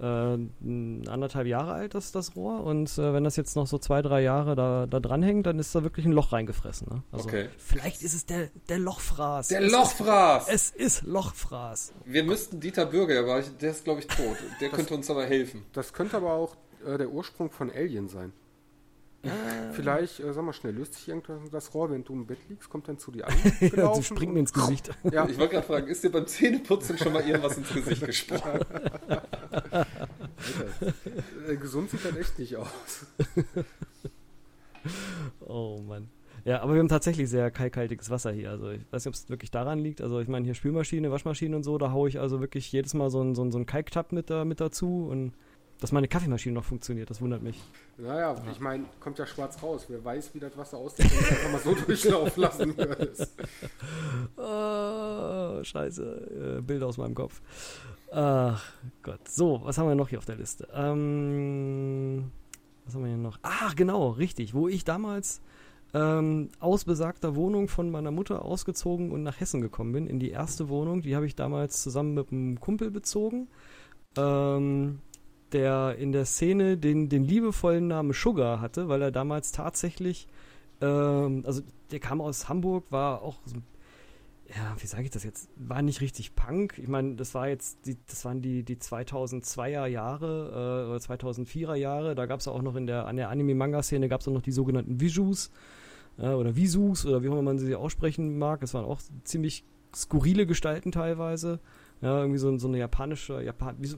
[0.00, 0.04] äh,
[1.08, 2.64] anderthalb Jahre alt, das, das Rohr.
[2.64, 5.74] Und äh, wenn das jetzt noch so zwei, drei Jahre da, da dranhängt, dann ist
[5.74, 6.88] da wirklich ein Loch reingefressen.
[6.90, 7.02] Ne?
[7.12, 7.48] Also Okay.
[7.58, 9.48] Vielleicht ist es der, der Lochfraß.
[9.48, 10.48] Der es Lochfraß!
[10.48, 11.92] Ist, es ist Lochfraß.
[12.04, 14.36] Wir müssten Dieter Bürger, aber der ist glaube ich tot.
[14.60, 15.64] Der könnte uns aber helfen.
[15.72, 18.32] Das könnte aber auch äh, der Ursprung von Alien sein.
[19.72, 22.68] Vielleicht, äh, sag mal schnell, löst sich irgendwas das Rohr, wenn du im Bett liegst,
[22.68, 23.20] kommt dann zu dir
[23.60, 24.02] Ja, angelaufen?
[24.02, 24.90] sie springen mir ins Gesicht.
[25.12, 28.42] Ja, Ich wollte gerade fragen, ist dir beim Zähneputzen schon mal irgendwas ins Gesicht gesprungen?
[28.42, 29.86] Alter,
[31.48, 33.06] äh, gesund sieht das echt nicht aus.
[35.46, 36.08] Oh Mann.
[36.44, 38.50] Ja, aber wir haben tatsächlich sehr kalkhaltiges Wasser hier.
[38.50, 40.00] Also ich weiß nicht, ob es wirklich daran liegt.
[40.00, 43.10] Also ich meine hier Spülmaschine, Waschmaschine und so, da haue ich also wirklich jedes Mal
[43.10, 45.34] so einen so so einen Kalktab mit, da, mit dazu und
[45.82, 47.60] dass meine Kaffeemaschine noch funktioniert, das wundert mich.
[47.98, 49.86] Naja, ich meine, kommt ja schwarz raus.
[49.88, 53.36] Wer weiß, wie das Wasser aussieht, wenn du es einfach mal so durchlaufen lassen würdest.
[54.36, 57.42] Oh, scheiße, äh, Bilder aus meinem Kopf.
[58.12, 58.62] Ach
[59.02, 59.26] Gott.
[59.26, 60.68] So, was haben wir noch hier auf der Liste?
[60.72, 62.30] Ähm,
[62.84, 63.40] was haben wir hier noch?
[63.42, 64.54] Ach, genau, richtig.
[64.54, 65.40] Wo ich damals
[65.94, 70.30] ähm, aus besagter Wohnung von meiner Mutter ausgezogen und nach Hessen gekommen bin, in die
[70.30, 73.48] erste Wohnung, die habe ich damals zusammen mit einem Kumpel bezogen,
[74.16, 75.00] ähm,
[75.52, 80.26] der in der Szene den, den liebevollen Namen Sugar hatte, weil er damals tatsächlich,
[80.80, 83.56] ähm, also der kam aus Hamburg, war auch so
[84.54, 85.48] ja, wie sage ich das jetzt?
[85.56, 86.78] War nicht richtig Punk.
[86.78, 91.74] Ich meine, das war jetzt, die, das waren die, die 2002er Jahre äh, oder 2004er
[91.74, 92.14] Jahre.
[92.14, 94.52] Da gab es auch noch in der, an der Anime-Manga-Szene gab es auch noch die
[94.52, 95.50] sogenannten Visus
[96.18, 98.60] äh, oder Visus oder wie auch immer man sie aussprechen mag.
[98.60, 101.60] Das waren auch ziemlich skurrile Gestalten teilweise.
[102.02, 103.96] Ja, irgendwie so, so eine japanische, Japan, so,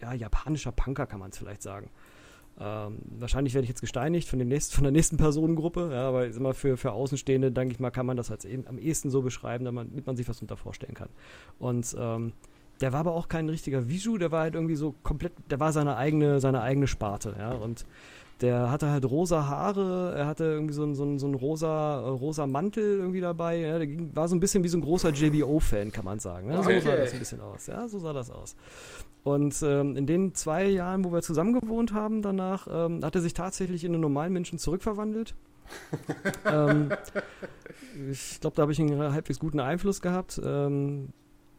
[0.00, 1.90] ja, japanischer Punker kann man es vielleicht sagen.
[2.58, 6.26] Ähm, wahrscheinlich werde ich jetzt gesteinigt von, dem nächsten, von der nächsten Personengruppe, ja, aber
[6.26, 9.22] immer für, für Außenstehende, denke ich mal, kann man das als eben am ehesten so
[9.22, 11.08] beschreiben, damit man, sich was unter vorstellen kann.
[11.58, 12.32] Und ähm,
[12.80, 15.72] der war aber auch kein richtiger Viju, der war halt irgendwie so komplett, der war
[15.72, 17.84] seine eigene, seine eigene Sparte, ja, und
[18.40, 22.00] der hatte halt rosa Haare, er hatte irgendwie so einen so einen- so einen rosa,
[22.00, 24.82] äh, rosa Mantel irgendwie dabei, ja, der ging, war so ein bisschen wie so ein
[24.82, 26.50] großer JBO-Fan, kann man sagen.
[26.56, 26.80] Okay.
[26.80, 28.56] So sah das ein bisschen aus, ja, so sah das aus.
[29.22, 33.20] Und ähm, in den zwei Jahren, wo wir zusammen gewohnt haben, danach ähm, hat er
[33.20, 35.34] sich tatsächlich in einen normalen Menschen zurückverwandelt.
[36.46, 36.90] ähm,
[38.10, 40.40] ich glaube, da habe ich einen halbwegs guten Einfluss gehabt.
[40.42, 41.10] Ähm,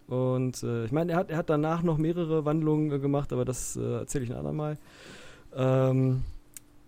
[0.07, 3.45] und äh, ich meine, er hat, er hat danach noch mehrere Wandlungen äh, gemacht, aber
[3.45, 4.77] das äh, erzähle ich ein andermal.
[5.55, 6.23] Ähm,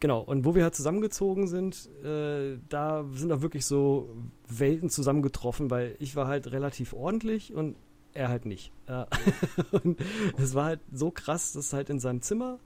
[0.04, 4.14] genau, und wo wir halt zusammengezogen sind, äh, da sind auch wirklich so
[4.50, 7.78] Welten zusammengetroffen, weil ich war halt relativ ordentlich und
[8.14, 8.74] er halt nicht.
[8.90, 9.08] Ja.
[9.72, 9.98] und
[10.38, 12.60] es war halt so krass, dass halt in seinem Zimmer,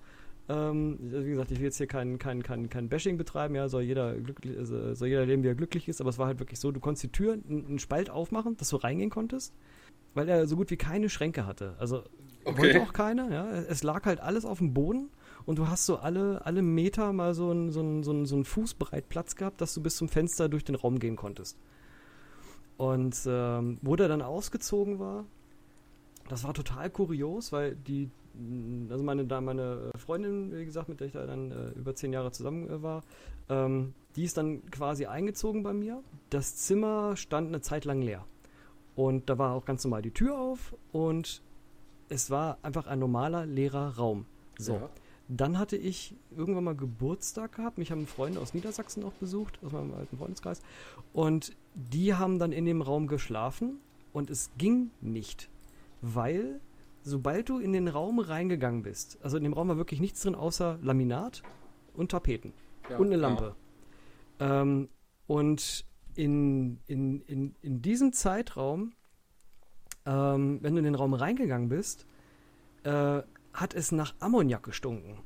[0.49, 3.83] ähm, wie gesagt, ich will jetzt hier kein, kein, kein, kein Bashing betreiben, ja, soll
[3.83, 6.59] jeder, glücklich, also soll jeder leben, wie er glücklich ist, aber es war halt wirklich
[6.59, 9.53] so, du konntest die Tür, einen einen Spalt aufmachen, dass du reingehen konntest,
[10.15, 11.75] weil er so gut wie keine Schränke hatte.
[11.77, 12.01] Also
[12.47, 12.57] Okay.
[12.57, 13.49] wollte auch keine, ja.
[13.51, 15.09] Es lag halt alles auf dem Boden
[15.47, 18.45] und du hast so alle, alle Meter mal so einen so so einen- so einen
[18.45, 21.57] Fußbreit Platz gehabt, dass du bis zum Fenster durch den Raum gehen konntest.
[22.77, 25.25] Und ähm, wo der dann ausgezogen war,
[26.29, 30.99] das war total kurios, weil die, mh, also meine, da meine Freundin, wie gesagt, mit
[30.99, 33.01] der ich da dann äh, über zehn Jahre zusammen äh, war,
[33.49, 36.03] ähm, die ist dann quasi eingezogen bei mir.
[36.29, 38.25] Das Zimmer stand eine Zeit lang leer.
[38.95, 41.41] Und da war auch ganz normal die Tür auf und
[42.09, 44.25] es war einfach ein normaler leerer Raum.
[44.57, 44.73] So.
[44.73, 44.89] Ja.
[45.29, 47.77] Dann hatte ich irgendwann mal Geburtstag gehabt.
[47.77, 50.61] Mich haben Freunde aus Niedersachsen auch besucht, aus meinem alten Freundeskreis.
[51.13, 53.79] Und die haben dann in dem Raum geschlafen
[54.13, 55.49] und es ging nicht,
[56.01, 56.61] weil
[57.03, 60.35] sobald du in den Raum reingegangen bist, also in dem Raum war wirklich nichts drin
[60.35, 61.43] außer Laminat
[61.93, 62.53] und Tapeten
[62.89, 63.55] ja, und eine Lampe.
[64.39, 64.61] Ja.
[64.61, 64.89] Ähm,
[65.25, 65.85] und
[66.15, 68.93] in, in, in, in diesem Zeitraum,
[70.05, 72.05] ähm, wenn du in den Raum reingegangen bist,
[72.83, 73.21] äh,
[73.57, 75.17] hat es nach Ammoniak gestunken.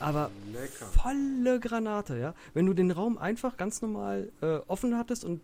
[0.00, 0.86] Aber Lecker.
[0.86, 2.34] volle Granate, ja.
[2.54, 5.40] Wenn du den Raum einfach ganz normal äh, offen hattest und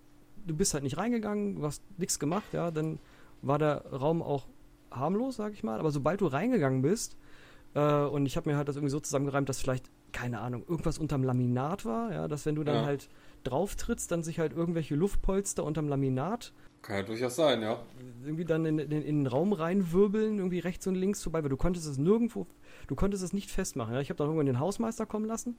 [0.47, 2.99] du bist halt nicht reingegangen, du hast nichts gemacht, ja, dann
[3.43, 4.49] war der Raum auch
[4.91, 5.79] harmlos, sag ich mal.
[5.79, 7.17] Aber sobald du reingegangen bist,
[7.75, 10.99] äh, und ich habe mir halt das irgendwie so zusammengereimt, dass vielleicht, keine Ahnung, irgendwas
[10.99, 12.85] unterm Laminat war, ja, dass wenn du dann ja.
[12.87, 13.09] halt
[13.45, 16.53] drauf trittst, dann sich halt irgendwelche Luftpolster unterm Laminat
[16.83, 17.81] kann ja durchaus sein, ja.
[18.25, 21.57] Irgendwie dann in, in, in, den Raum reinwirbeln, irgendwie rechts und links vorbei, weil du
[21.57, 22.47] konntest es nirgendwo,
[22.87, 23.95] du konntest es nicht festmachen.
[23.95, 24.01] Ja?
[24.01, 25.57] Ich habe dann irgendwann den Hausmeister kommen lassen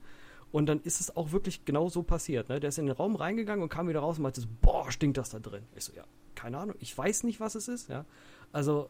[0.52, 2.48] und dann ist es auch wirklich genau so passiert.
[2.48, 2.60] Ne?
[2.60, 5.18] Der ist in den Raum reingegangen und kam wieder raus und meinte so, boah, stinkt
[5.18, 5.62] das da drin.
[5.76, 8.04] Ich so, ja, keine Ahnung, ich weiß nicht, was es ist, ja.
[8.52, 8.88] Also,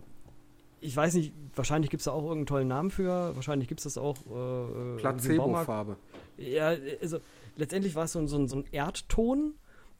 [0.81, 3.35] ich weiß nicht, wahrscheinlich gibt es da auch irgendeinen tollen Namen für.
[3.35, 4.17] Wahrscheinlich gibt es das auch.
[4.27, 5.97] Äh, Placebo-Farbe.
[6.37, 7.19] Ja, also
[7.57, 9.55] letztendlich war es so, so, so ein Erdton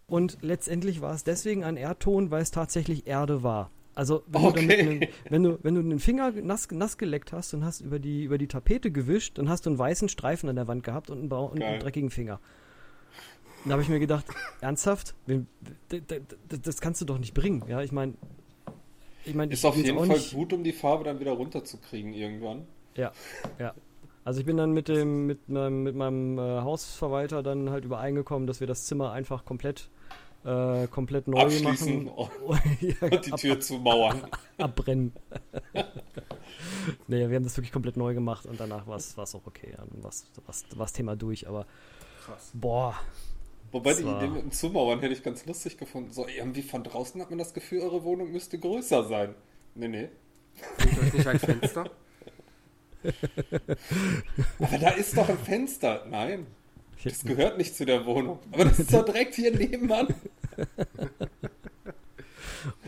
[0.07, 3.71] und letztendlich war es deswegen ein Erdton, weil es tatsächlich Erde war.
[3.95, 4.67] Also wenn, okay.
[4.67, 7.99] du einen, wenn, du, wenn du den Finger nass, nass geleckt hast und hast über
[7.99, 11.11] die, über die Tapete gewischt, dann hast du einen weißen Streifen an der Wand gehabt
[11.11, 12.41] und einen, und einen dreckigen Finger.
[13.65, 14.27] Da habe ich mir gedacht,
[14.61, 15.15] ernsthaft?
[16.49, 17.65] Das kannst du doch nicht bringen.
[17.67, 18.15] Ja, ich meine,
[19.25, 20.35] ich mein, ist auf jeden Fall nicht...
[20.35, 22.67] gut, um die Farbe dann wieder runterzukriegen irgendwann.
[22.97, 23.13] Ja,
[23.59, 23.75] ja.
[24.25, 28.47] Also ich bin dann mit dem mit meinem, mit meinem äh, Hausverwalter dann halt übereingekommen,
[28.47, 29.91] dass wir das Zimmer einfach komplett
[30.45, 32.71] äh, komplett neu machen und
[33.27, 34.27] die Tür zu mauern.
[34.59, 35.13] Abbrennen.
[37.09, 39.75] naja, wir haben das wirklich komplett neu gemacht und danach war es auch okay.
[39.77, 40.11] Dann war
[40.79, 41.67] das Thema durch, aber
[42.25, 42.51] Krass.
[42.55, 42.95] boah,
[43.75, 46.13] Wobei die Idee mit dem Zumauern hätte ich ganz lustig gefunden.
[46.13, 49.35] So, irgendwie von draußen hat man das Gefühl, eure Wohnung müsste größer sein.
[49.75, 50.09] Nee, nee.
[50.79, 51.91] Seht euch nicht ein Fenster?
[54.61, 56.07] Aber da ist doch ein Fenster.
[56.09, 56.47] Nein.
[57.03, 58.39] Das gehört nicht zu der Wohnung.
[58.53, 60.07] Aber das ist doch direkt hier nebenan.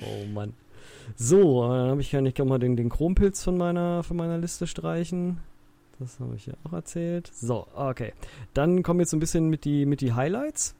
[0.00, 0.54] oh Mann.
[1.16, 4.68] So, dann habe ich ja nicht mal den, den Chrompilz von meiner, von meiner Liste
[4.68, 5.40] streichen.
[5.98, 7.31] Das habe ich ja auch erzählt.
[7.35, 8.12] So, okay.
[8.55, 10.74] Dann kommen wir jetzt ein bisschen mit die, mit die Highlights.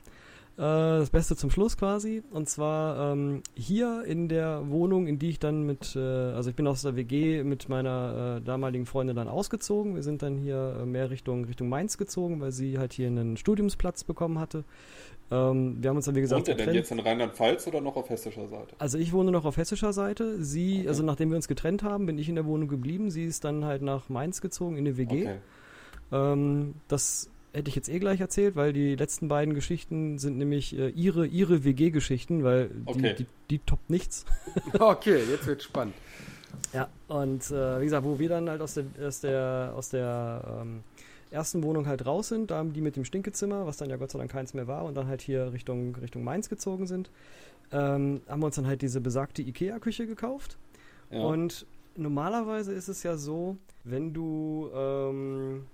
[0.56, 2.22] Äh, das Beste zum Schluss quasi.
[2.30, 6.56] Und zwar ähm, hier in der Wohnung, in die ich dann mit, äh, also ich
[6.56, 9.94] bin aus der WG mit meiner äh, damaligen Freundin dann ausgezogen.
[9.94, 13.36] Wir sind dann hier äh, mehr Richtung, Richtung Mainz gezogen, weil sie halt hier einen
[13.36, 14.64] Studiumsplatz bekommen hatte.
[15.31, 17.97] Ähm, wir haben uns dann, wie gesagt, Wohnt er denn jetzt in Rheinland-Pfalz oder noch
[17.97, 18.77] auf hessischer Seite?
[18.78, 20.43] Also ich wohne noch auf hessischer Seite.
[20.43, 20.89] Sie, okay.
[20.89, 23.11] also nachdem wir uns getrennt haben, bin ich in der Wohnung geblieben.
[23.11, 25.23] Sie ist dann halt nach Mainz gezogen in eine WG.
[25.23, 25.36] Okay.
[26.12, 30.78] Ähm, das hätte ich jetzt eh gleich erzählt, weil die letzten beiden Geschichten sind nämlich
[30.78, 33.15] äh, ihre, ihre WG-Geschichten, weil die, okay.
[33.19, 34.27] die, die, toppt nichts.
[34.78, 35.94] okay, jetzt wird spannend.
[36.73, 40.61] Ja, und äh, wie gesagt, wo wir dann halt aus der, aus der, aus der
[40.62, 40.85] ähm,
[41.36, 44.10] ersten Wohnung halt raus sind, da haben die mit dem Stinkezimmer, was dann ja Gott
[44.10, 47.10] sei Dank keins mehr war, und dann halt hier Richtung, Richtung Mainz gezogen sind,
[47.70, 50.56] ähm, haben wir uns dann halt diese besagte Ikea-Küche gekauft.
[51.10, 51.20] Ja.
[51.20, 55.66] Und normalerweise ist es ja so, wenn du ähm,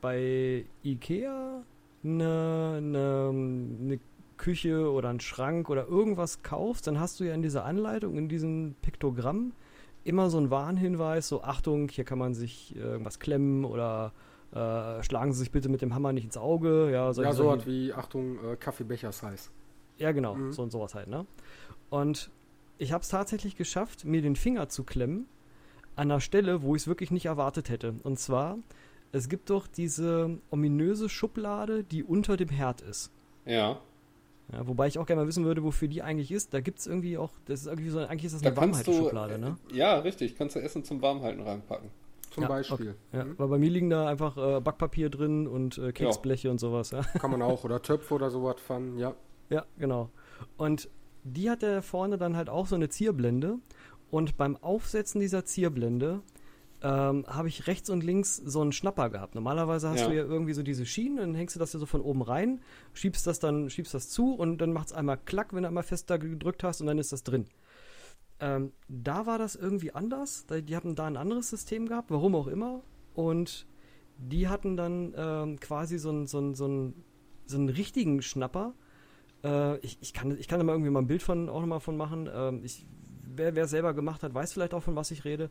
[0.00, 1.62] bei Ikea
[2.04, 4.00] eine, eine, eine
[4.36, 8.28] Küche oder einen Schrank oder irgendwas kaufst, dann hast du ja in dieser Anleitung, in
[8.28, 9.52] diesem Piktogramm
[10.04, 14.12] immer so einen Warnhinweis, so Achtung, hier kann man sich irgendwas klemmen oder
[14.52, 16.90] äh, schlagen Sie sich bitte mit dem Hammer nicht ins Auge.
[16.90, 19.50] Ja, ja so hat wie, Achtung, äh, Kaffeebecher heißt.
[19.98, 20.52] Ja, genau, mhm.
[20.52, 21.26] so und sowas halt, ne?
[21.90, 22.30] Und
[22.78, 25.26] ich habe es tatsächlich geschafft, mir den Finger zu klemmen,
[25.96, 27.94] an einer Stelle, wo ich es wirklich nicht erwartet hätte.
[28.04, 28.58] Und zwar,
[29.10, 33.10] es gibt doch diese ominöse Schublade, die unter dem Herd ist.
[33.44, 33.80] Ja.
[34.52, 36.54] Ja, wobei ich auch gerne mal wissen würde, wofür die eigentlich ist.
[36.54, 38.92] Da gibt es irgendwie auch, das ist irgendwie so, eigentlich ist das eine kannst du,
[38.92, 39.56] Warmhalteschublade, ne?
[39.70, 40.36] äh, Ja, richtig.
[40.36, 41.90] Kannst du Essen zum Warmhalten reinpacken.
[42.30, 42.94] Zum Ja, Beispiel.
[43.12, 43.34] Ja, Mhm.
[43.38, 46.90] weil bei mir liegen da einfach äh, Backpapier drin und äh, Keksbleche und sowas.
[46.90, 47.02] Ja.
[47.02, 47.64] Kann man auch.
[47.64, 48.96] Oder Töpfe oder sowas fahren.
[48.98, 49.14] Ja.
[49.50, 50.10] ja, genau.
[50.56, 50.88] Und
[51.24, 53.58] die hat ja vorne dann halt auch so eine Zierblende.
[54.10, 56.22] Und beim Aufsetzen dieser Zierblende
[56.80, 59.34] ähm, habe ich rechts und links so einen Schnapper gehabt.
[59.34, 60.08] Normalerweise hast Ja.
[60.08, 62.60] du ja irgendwie so diese Schienen, dann hängst du das ja so von oben rein,
[62.92, 65.82] schiebst das dann, schiebst das zu und dann macht es einmal klack, wenn du einmal
[65.82, 67.46] fest da gedrückt hast und dann ist das drin.
[68.40, 70.46] Ähm, da war das irgendwie anders.
[70.48, 72.82] Die hatten da ein anderes System gehabt, warum auch immer.
[73.14, 73.66] Und
[74.16, 77.04] die hatten dann ähm, quasi so einen so einen- so einen-
[77.46, 78.74] so einen richtigen Schnapper.
[79.44, 81.80] Äh, ich, ich, kann, ich kann da mal irgendwie mal ein Bild von, auch nochmal
[81.80, 82.28] von machen.
[82.32, 82.86] Ähm, ich,
[83.24, 85.50] wer wer es selber gemacht hat, weiß vielleicht auch, von was ich rede.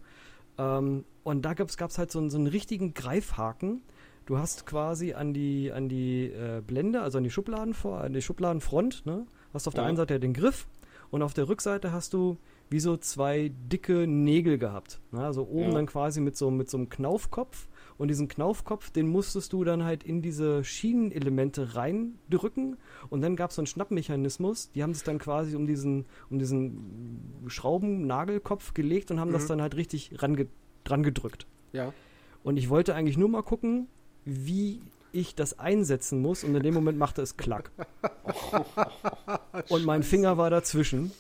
[0.58, 3.82] Ähm, und da gab es halt so einen, so einen richtigen Greifhaken.
[4.26, 8.12] Du hast quasi an die, an die äh, Blende, also an die Schubladen vor, an
[8.14, 9.26] die Schubladenfront, ne?
[9.54, 9.88] Hast auf der Ja.
[9.88, 10.68] einen Seite den Griff
[11.10, 12.38] und auf der Rückseite hast du
[12.70, 15.00] wie so zwei dicke Nägel gehabt.
[15.12, 15.22] Ne?
[15.22, 15.76] Also oben Ja.
[15.76, 17.68] dann quasi mit so, mit so einem Knaufkopf.
[17.98, 22.78] Und diesen Knaufkopf, den musstest du dann halt in diese Schienenelemente reindrücken.
[23.10, 24.70] Und dann gab es so einen Schnappmechanismus.
[24.72, 29.48] Die haben sich dann quasi um diesen, um diesen Schrauben-Nagelkopf gelegt und haben das Mhm.
[29.48, 30.48] dann halt richtig range,
[30.84, 31.48] dran gedrückt.
[31.74, 31.92] Ja.
[32.44, 33.88] Und ich wollte eigentlich nur mal gucken,
[34.26, 34.80] wie
[35.12, 36.44] ich das einsetzen muss.
[36.44, 37.72] Und in dem Moment machte es Klack.
[39.70, 41.12] und mein Finger war dazwischen.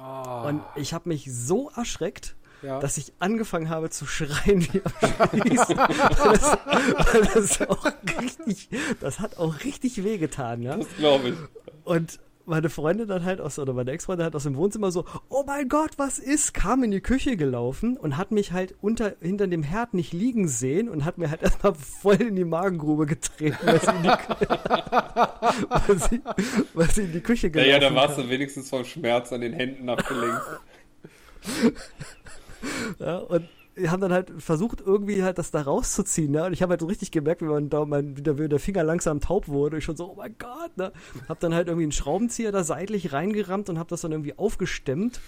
[0.00, 2.80] Ah, Und ich habe mich so erschreckt, ja.
[2.80, 4.92] dass ich angefangen habe zu schreien wie am
[5.40, 6.58] weil, das,
[7.12, 7.86] weil das auch
[8.20, 8.68] richtig,
[9.00, 10.76] das hat auch richtig wehgetan, ja.
[10.76, 11.34] Das glaube ich.
[11.84, 15.44] Und meine Freundin dann halt aus, oder meine Ex-Freundin halt aus dem Wohnzimmer so, oh
[15.46, 16.54] mein Gott, was ist?
[16.54, 20.48] Kam in die Küche gelaufen und hat mich halt unter, hinter dem Herd nicht liegen
[20.48, 24.08] sehen und hat mir halt erstmal voll in die Magengrube getreten, weil sie in die,
[25.88, 26.20] weil sie,
[26.74, 29.52] weil sie in die Küche gelaufen Naja, da warst du wenigstens vom Schmerz an den
[29.52, 30.42] Händen abgelenkt.
[32.98, 33.46] Ja, und
[33.86, 36.44] haben dann halt versucht, irgendwie halt das da rauszuziehen, ne?
[36.44, 39.20] Und ich habe halt so richtig gemerkt, wie mein, da mein wie der Finger langsam
[39.20, 39.78] taub wurde.
[39.78, 40.92] Ich schon so, oh mein Gott, ne?
[41.28, 45.20] Hab dann halt irgendwie einen Schraubenzieher da seitlich reingerammt und hab das dann irgendwie aufgestemmt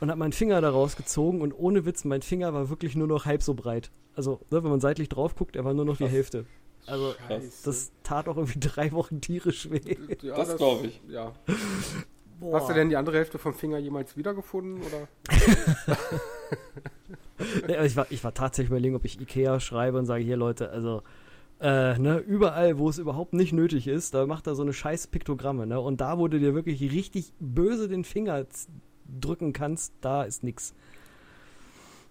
[0.00, 3.24] und hab meinen Finger da rausgezogen und ohne Witz, mein Finger war wirklich nur noch
[3.24, 3.90] halb so breit.
[4.14, 6.12] Also, ne, wenn man seitlich drauf guckt, er war nur noch die Krass.
[6.12, 6.46] Hälfte.
[6.86, 7.64] Also, Scheiße.
[7.64, 9.96] das tat auch irgendwie drei Wochen tierisch weh.
[10.22, 11.00] Ja, Das glaub ich.
[11.08, 11.32] Ja.
[12.40, 12.58] Boah.
[12.58, 14.80] Hast du denn die andere Hälfte vom Finger jemals wiedergefunden?
[14.82, 15.08] Oder?
[17.64, 20.70] Aber ich, war, ich war tatsächlich überlegen, ob ich Ikea schreibe und sage, hier Leute,
[20.70, 21.02] also
[21.60, 25.08] äh, ne, überall, wo es überhaupt nicht nötig ist, da macht er so eine scheiß
[25.08, 25.78] Piktogramme, ne?
[25.78, 28.46] Und da, wo du dir wirklich richtig böse den Finger
[29.06, 30.74] drücken kannst, da ist nix.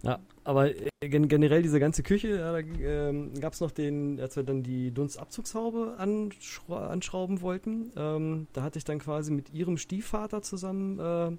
[0.04, 4.20] Ja, aber äh, gen generell diese ganze Küche, ja, da ähm, gab es noch den,
[4.20, 9.54] als wir dann die Dunstabzugshaube anschra anschrauben wollten, ähm, da hatte ich dann quasi mit
[9.54, 11.38] ihrem Stiefvater zusammen äh,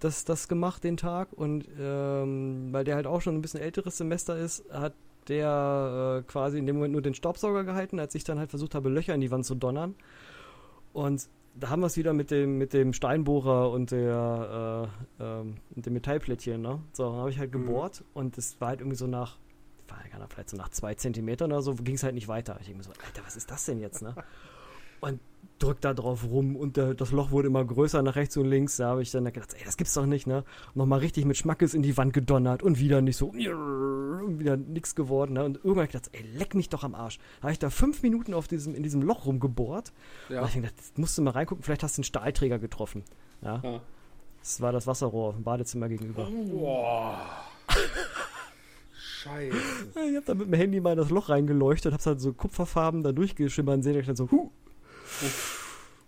[0.00, 3.96] das, das gemacht den Tag und ähm, weil der halt auch schon ein bisschen älteres
[3.96, 4.94] Semester ist, hat
[5.28, 8.74] der äh, quasi in dem Moment nur den Staubsauger gehalten, als ich dann halt versucht
[8.74, 9.94] habe, Löcher in die Wand zu donnern.
[10.92, 11.28] Und
[11.58, 15.92] da haben wir es wieder mit dem, mit dem Steinbohrer und der äh, und dem
[15.94, 16.80] Metallplättchen, ne?
[16.92, 17.66] So, dann habe ich halt Mhm.
[17.66, 19.38] gebohrt und es war halt irgendwie so nach,
[19.88, 22.56] war Ahnung, vielleicht so nach zwei Zentimetern oder so, ging es halt nicht weiter.
[22.60, 24.14] Ich denke mir so, Alter, was ist das denn jetzt, ne?
[25.00, 25.20] Und
[25.58, 28.76] drück da drauf rum und der, das Loch wurde immer größer nach rechts und links.
[28.76, 30.44] Da habe ich dann gedacht, ey, das gibt's doch nicht, ne?
[30.74, 34.94] Nochmal richtig mit Schmackes in die Wand gedonnert und wieder nicht so, und wieder nichts
[34.94, 35.44] geworden, ne?
[35.44, 37.18] Und irgendwann hab ich gedacht, ey, leck mich doch am Arsch.
[37.38, 39.92] Da habe ich da fünf Minuten auf diesem, in diesem Loch rumgebohrt.
[40.28, 40.42] Ja.
[40.42, 43.04] Und ich gedacht, jetzt musst du mal reingucken, vielleicht hast du einen Stahlträger getroffen.
[43.42, 43.60] Ja.
[43.62, 43.80] Ja.
[44.40, 46.28] Das war das Wasserrohr im Badezimmer gegenüber.
[46.50, 47.18] Boah.
[49.26, 49.56] Scheiße.
[50.08, 53.02] Ich habe da mit dem Handy mal in das Loch reingeleuchtet, hab's halt so kupferfarben
[53.02, 54.50] da durchgeschimmert sehen, ich dann so, huh,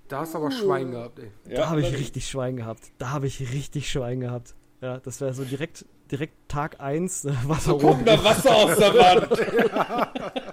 [0.08, 1.30] Da hast du aber Schwein gehabt, ey.
[1.48, 2.90] Ja, da habe ich richtig Schwein gehabt.
[2.98, 4.54] Da habe ich richtig Schwein gehabt.
[4.80, 7.80] Ja, das wäre so direkt, direkt Tag 1 äh, So Wasserrohr.
[7.80, 9.38] kommt da Wasser aus der Wand.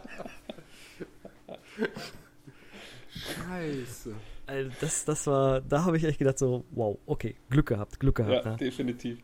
[3.10, 4.14] Scheiße.
[4.48, 8.20] Also das, das war, da habe ich echt gedacht so, wow, okay, Glück gehabt, Glück
[8.20, 8.46] Ja, gehabt.
[8.46, 8.56] ne?
[8.58, 9.20] definitiv.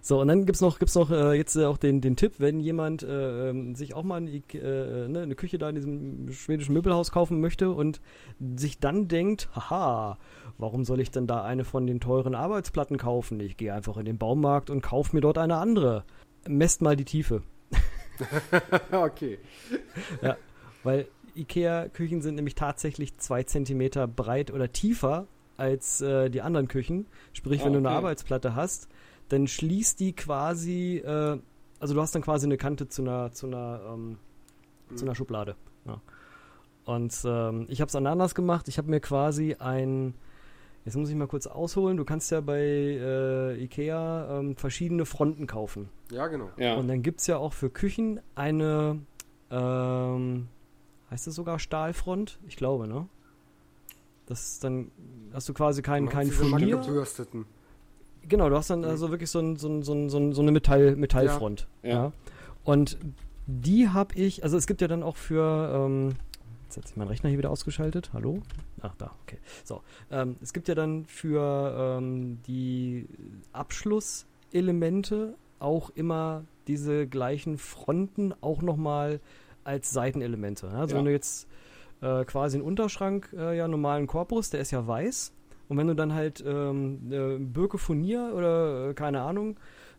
[0.00, 2.60] So, und dann gibt's noch, gibt's noch äh, jetzt äh, auch den, den Tipp, wenn
[2.60, 6.72] jemand äh, ähm, sich auch mal eine, äh, ne, eine Küche da in diesem schwedischen
[6.74, 8.00] Möbelhaus kaufen möchte und
[8.56, 10.18] sich dann denkt, haha,
[10.58, 13.40] warum soll ich denn da eine von den teuren Arbeitsplatten kaufen?
[13.40, 16.04] Ich gehe einfach in den Baumarkt und kaufe mir dort eine andere.
[16.46, 17.42] Messt mal die Tiefe.
[18.92, 19.38] okay.
[20.82, 27.06] Weil IKEA-Küchen sind nämlich tatsächlich zwei Zentimeter breit oder tiefer als äh, die anderen Küchen.
[27.32, 27.96] Sprich, Ah, wenn du eine okay.
[27.96, 28.88] Arbeitsplatte hast,
[29.28, 31.38] dann schließt die quasi äh,
[31.84, 34.16] also du hast dann quasi eine Kante zu einer, zu einer, ähm,
[34.88, 34.96] mhm.
[34.96, 35.54] zu einer Schublade.
[35.84, 36.00] Ja.
[36.86, 38.68] Und ähm, ich habe es anders gemacht.
[38.68, 40.14] Ich habe mir quasi ein,
[40.86, 41.98] jetzt muss ich mal kurz ausholen.
[41.98, 45.90] Du kannst ja bei äh, Ikea ähm, verschiedene Fronten kaufen.
[46.10, 46.48] Ja, genau.
[46.56, 46.76] Ja.
[46.76, 49.00] Und dann gibt es ja auch für Küchen eine,
[49.50, 50.48] ähm,
[51.10, 52.38] heißt das sogar Stahlfront?
[52.46, 53.08] Ich glaube, ne?
[54.24, 54.90] Das ist dann
[55.34, 56.78] hast du quasi keinen kein Furnier.
[56.78, 57.44] Gebürsteten.
[58.28, 58.86] Genau, du hast dann mhm.
[58.86, 61.66] also wirklich so, ein, so, ein, so, ein, so eine Metall, Metallfront.
[61.82, 61.90] Ja.
[61.90, 62.12] ja.
[62.64, 62.98] Und
[63.46, 66.14] die habe ich, also es gibt ja dann auch für, ähm,
[66.64, 68.10] jetzt hat sich mein Rechner hier wieder ausgeschaltet.
[68.12, 68.40] Hallo?
[68.80, 69.38] Ach, da, okay.
[69.64, 73.06] So, ähm, es gibt ja dann für ähm, die
[73.52, 79.20] Abschlusselemente auch immer diese gleichen Fronten auch nochmal
[79.64, 80.68] als Seitenelemente.
[80.68, 80.98] Also ja.
[80.98, 81.46] wenn du jetzt
[82.00, 85.32] äh, quasi einen Unterschrank, äh, ja, normalen Korpus, der ist ja weiß.
[85.68, 89.56] Und wenn du dann halt ähm, äh, Birke Furnier oder äh, keine Ahnung,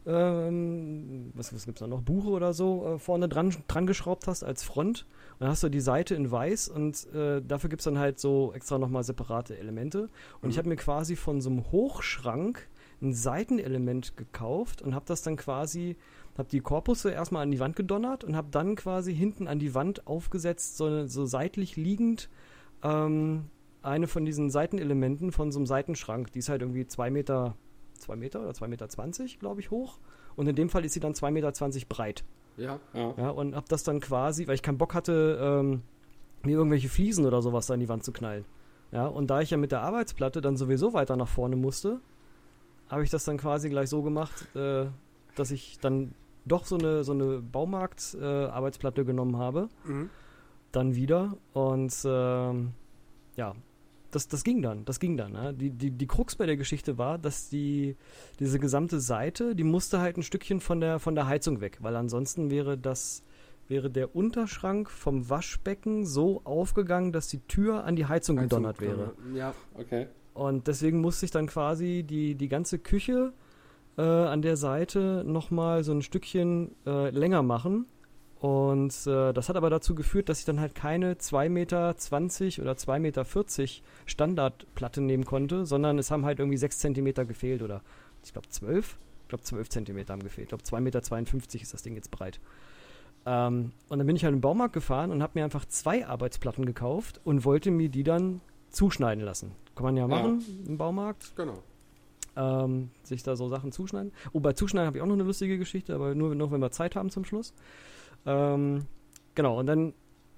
[0.08, 4.28] ähm, was, was gibt es da noch, Buche oder so, äh, vorne dran, dran geschraubt
[4.28, 5.08] hast als Front,
[5.40, 8.54] dann hast du die Seite in weiß und äh, dafür gibt es dann halt so
[8.54, 10.04] extra nochmal separate Elemente.
[10.42, 10.50] Und mhm.
[10.50, 12.68] ich habe mir quasi von so einem Hochschrank
[13.02, 15.98] ein Seitenelement gekauft und habe das dann quasi
[16.38, 19.74] habe die Korpusse erstmal an die Wand gedonnert und habe dann quasi hinten an die
[19.74, 22.30] Wand aufgesetzt, so, so seitlich liegend,
[22.84, 23.46] ähm,
[23.86, 26.32] eine von diesen Seitenelementen von so einem Seitenschrank.
[26.32, 27.56] Die ist halt irgendwie zwei Meter,
[27.94, 30.00] zwei Meter oder zwei Meter zwanzig, glaube ich, hoch.
[30.36, 32.24] Und in dem Fall ist sie dann zwei Meter zwanzig breit.
[32.58, 32.80] Ja.
[32.94, 33.14] ja.
[33.18, 35.82] ja und habe das dann quasi, weil ich keinen Bock hatte, ähm,
[36.44, 38.46] mir irgendwelche Fliesen oder sowas da in die Wand zu knallen.
[38.92, 42.00] Ja, und da ich ja mit der Arbeitsplatte dann sowieso weiter nach vorne musste,
[42.88, 44.86] habe ich das dann quasi gleich so gemacht, äh,
[45.36, 46.14] dass ich dann
[46.46, 49.70] doch so eine, so eine Baumarkt-Arbeitsplatte äh, genommen habe.
[49.84, 50.10] Mhm.
[50.72, 51.36] Dann wieder.
[51.54, 52.74] Und ähm,
[53.36, 53.56] ja,
[54.16, 54.86] das, das ging dann.
[54.86, 55.34] Das ging dann.
[55.34, 55.54] Ne?
[55.54, 57.98] Die, die, die Krux bei der Geschichte war, dass die,
[58.40, 61.96] diese gesamte Seite, die musste halt ein Stückchen von der, von der Heizung weg, weil
[61.96, 63.24] ansonsten wäre das
[63.68, 68.80] wäre der Unterschrank vom Waschbecken so aufgegangen, dass die Tür an die Heizung, Heizung gedonnert
[68.80, 69.14] wäre.
[69.34, 70.08] Ja, okay.
[70.36, 73.34] Und deswegen musste ich dann quasi die, die ganze Küche
[73.98, 77.88] äh, an der Seite nochmal so ein Stückchen äh, länger machen.
[78.46, 82.74] Und äh, das hat aber dazu geführt, dass ich dann halt keine 2,20 Meter oder
[82.74, 83.26] 2,40 Meter
[84.06, 87.82] Standardplatte nehmen konnte, sondern es haben halt irgendwie 6 Zentimeter gefehlt oder
[88.24, 89.00] ich glaube 12.
[89.24, 90.46] Ich glaube 12 Zentimeter haben gefehlt.
[90.46, 91.00] Ich glaube 2,52 Meter
[91.64, 92.40] ist das Ding jetzt breit.
[93.26, 96.68] Ähm, und dann bin ich halt im Baumarkt gefahren und habe mir einfach zwei Arbeitsplatten
[96.68, 99.54] gekauft und wollte mir die dann zuschneiden lassen.
[99.74, 100.70] Kann man ja machen ja.
[100.70, 101.36] im Baumarkt.
[101.36, 101.64] Genau
[102.38, 104.12] ähm, sich da so Sachen zuschneiden.
[104.34, 106.72] Oh, bei Zuschneiden habe ich auch noch eine lustige Geschichte, aber nur noch, wenn wir
[106.72, 107.54] Zeit haben zum Schluss.
[108.26, 108.86] Ähm,
[109.36, 109.94] genau, und dann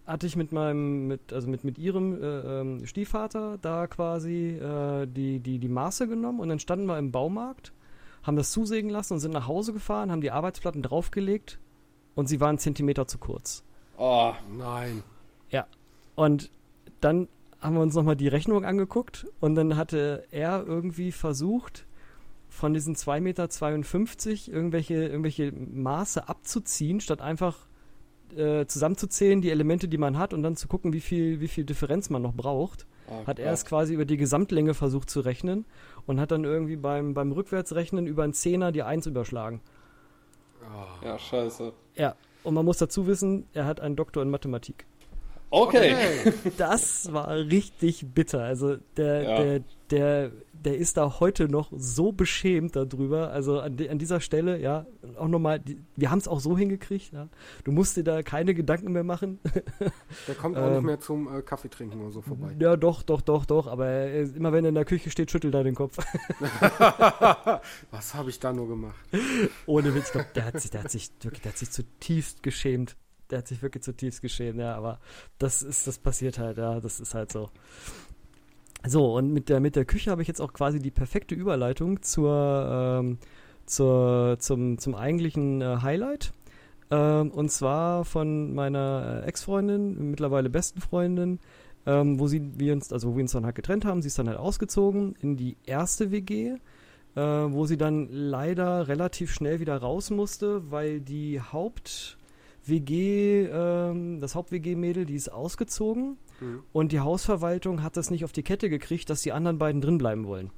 [0.05, 5.05] hatte ich mit meinem, mit, also mit, mit ihrem äh, ähm, Stiefvater da quasi äh,
[5.05, 7.73] die, die, die Maße genommen und dann standen wir im Baumarkt,
[8.23, 11.59] haben das zusägen lassen und sind nach Hause gefahren, haben die Arbeitsplatten draufgelegt
[12.15, 13.63] und sie waren Zentimeter zu kurz.
[13.97, 15.03] Oh, nein.
[15.49, 15.67] Ja.
[16.15, 16.51] Und
[17.01, 17.27] dann
[17.59, 21.85] haben wir uns nochmal die Rechnung angeguckt und dann hatte er irgendwie versucht,
[22.49, 27.66] von diesen 2,52 Meter irgendwelche, irgendwelche Maße abzuziehen, statt einfach
[28.35, 31.65] äh, zusammenzuzählen, die Elemente, die man hat, und dann zu gucken, wie viel, wie viel
[31.65, 32.85] Differenz man noch braucht.
[33.09, 35.65] Oh, hat er es quasi über die Gesamtlänge versucht zu rechnen
[36.05, 39.61] und hat dann irgendwie beim, beim Rückwärtsrechnen über einen Zehner die 1 überschlagen.
[40.61, 41.05] Oh.
[41.05, 41.71] Ja, scheiße.
[41.95, 44.85] Ja, und man muss dazu wissen, er hat einen Doktor in Mathematik.
[45.49, 45.95] Okay.
[46.57, 48.43] Das war richtig bitter.
[48.43, 49.37] Also der, ja.
[49.43, 50.31] der, der
[50.63, 53.31] der ist da heute noch so beschämt darüber.
[53.31, 54.85] Also an, an dieser Stelle, ja,
[55.17, 55.61] auch nochmal,
[55.95, 57.29] wir haben es auch so hingekriegt, ja.
[57.63, 59.39] Du musst dir da keine Gedanken mehr machen.
[60.27, 62.55] Der kommt auch ähm, nicht mehr zum äh, Kaffee trinken oder so vorbei.
[62.59, 63.67] Ja, doch, doch, doch, doch.
[63.67, 65.97] Aber äh, immer wenn er in der Küche steht, schüttelt er den Kopf.
[67.91, 68.95] Was habe ich da nur gemacht?
[69.65, 72.95] Ohne Witz, der hat sich, der hat sich wirklich, der hat sich zutiefst geschämt.
[73.29, 74.99] Der hat sich wirklich zutiefst geschämt, ja, aber
[75.37, 77.49] das ist, das passiert halt, ja, das ist halt so.
[78.85, 82.01] So, und mit der, mit der Küche habe ich jetzt auch quasi die perfekte Überleitung
[82.03, 83.17] zur, ähm,
[83.65, 86.31] zur, zum, zum eigentlichen äh, Highlight.
[86.89, 91.39] Ähm, und zwar von meiner äh, Ex-Freundin, mittlerweile besten Freundin,
[91.85, 94.01] ähm, wo sie, wir uns, also wo wir uns dann halt getrennt haben.
[94.01, 96.55] Sie ist dann halt ausgezogen in die erste WG,
[97.15, 102.17] äh, wo sie dann leider relativ schnell wieder raus musste, weil die Haupt-
[102.69, 106.63] WG, ähm, das Haupt-WG-Mädel, die ist ausgezogen mhm.
[106.73, 109.97] und die Hausverwaltung hat das nicht auf die Kette gekriegt, dass die anderen beiden drin
[109.97, 110.51] bleiben wollen.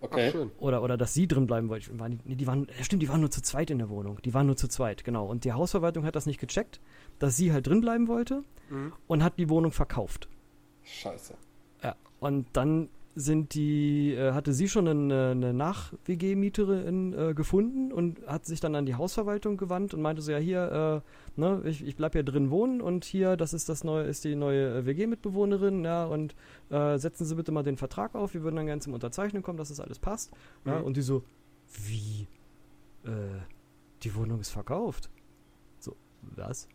[0.00, 0.32] Okay.
[0.34, 1.82] Ach, oder, oder dass sie drin bleiben wollen.
[1.98, 4.18] Waren die, nee, die waren, stimmt, die waren nur zu zweit in der Wohnung.
[4.22, 5.24] Die waren nur zu zweit, genau.
[5.26, 6.80] Und die Hausverwaltung hat das nicht gecheckt,
[7.18, 8.92] dass sie halt drin bleiben wollte mhm.
[9.06, 10.28] und hat die Wohnung verkauft.
[10.82, 11.34] Scheiße.
[11.82, 18.26] Ja, und dann sind die, äh, hatte sie schon eine, eine Nach-WG-Mieterin äh, gefunden und
[18.26, 21.02] hat sich dann an die Hausverwaltung gewandt und meinte so, ja hier,
[21.36, 24.24] äh, ne, ich, ich bleib hier drin wohnen und hier, das ist das neue, ist
[24.24, 26.34] die neue äh, WG-Mitbewohnerin, ja, und
[26.70, 29.58] äh, setzen Sie bitte mal den Vertrag auf, wir würden dann gerne zum Unterzeichnen kommen,
[29.58, 30.32] dass das alles passt.
[30.64, 30.70] Mhm.
[30.72, 31.22] Ja, und die so,
[31.86, 32.26] wie?
[33.04, 33.40] Äh,
[34.02, 35.08] die Wohnung ist verkauft.
[35.78, 36.68] So, was?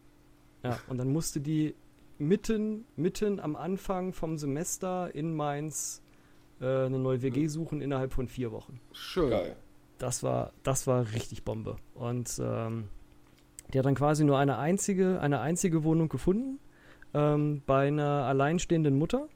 [0.64, 1.76] Ja, und dann musste die
[2.18, 6.02] mitten, mitten am Anfang vom Semester in Mainz
[6.62, 8.80] äh, eine neue WG suchen innerhalb von vier Wochen.
[8.92, 9.30] Schön.
[9.30, 9.56] Geil.
[9.98, 11.76] Das war, das war richtig Bombe.
[11.94, 12.90] Und ähm,
[13.74, 16.60] die hat dann quasi nur eine einzige, eine einzige Wohnung gefunden
[17.14, 19.28] ähm, bei einer alleinstehenden Mutter.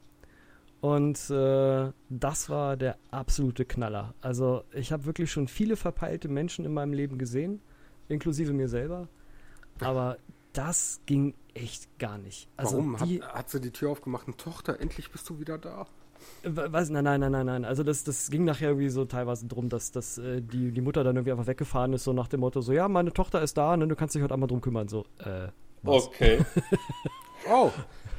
[0.80, 4.14] Und äh, das war der absolute Knaller.
[4.20, 7.60] Also ich habe wirklich schon viele verpeilte Menschen in meinem Leben gesehen,
[8.08, 9.08] inklusive mir selber.
[9.80, 10.18] Aber
[10.52, 12.48] das ging echt gar nicht.
[12.56, 12.96] Also Warum?
[13.04, 15.86] Die, hat, hat sie die Tür aufgemacht und Tochter, endlich bist du wieder da?
[16.44, 16.90] Was?
[16.90, 17.64] Nein, nein, nein, nein, nein.
[17.64, 21.04] Also das, das ging nachher irgendwie so teilweise drum, dass, dass äh, die, die Mutter
[21.04, 23.76] dann irgendwie einfach weggefahren ist, so nach dem Motto, so, ja, meine Tochter ist da,
[23.76, 24.88] ne, du kannst dich heute einmal drum kümmern.
[24.88, 25.48] So, äh,
[25.82, 26.06] was?
[26.06, 26.44] Okay.
[27.50, 27.70] oh.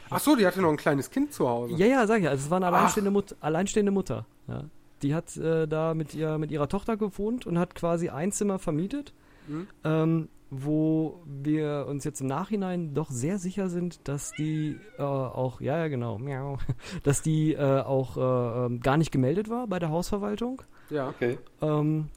[0.10, 1.74] Ach so, die hatte noch ein kleines Kind zu Hause.
[1.76, 2.30] Ja, ja, sag ich.
[2.30, 4.26] Also es war eine alleinstehende, Mut alleinstehende Mutter.
[4.48, 4.64] Ja.
[5.02, 8.60] Die hat äh, da mit, ihr, mit ihrer Tochter gewohnt und hat quasi ein Zimmer
[8.60, 9.14] vermietet.
[9.48, 9.68] Mhm.
[9.84, 15.60] Ähm, wo wir uns jetzt im Nachhinein doch sehr sicher sind, dass die äh, auch,
[15.60, 16.58] ja, ja, genau, miau,
[17.04, 20.62] dass die äh, auch äh, ähm, gar nicht gemeldet war bei der Hausverwaltung.
[20.90, 21.38] Ja, okay.
[21.62, 22.10] Ähm,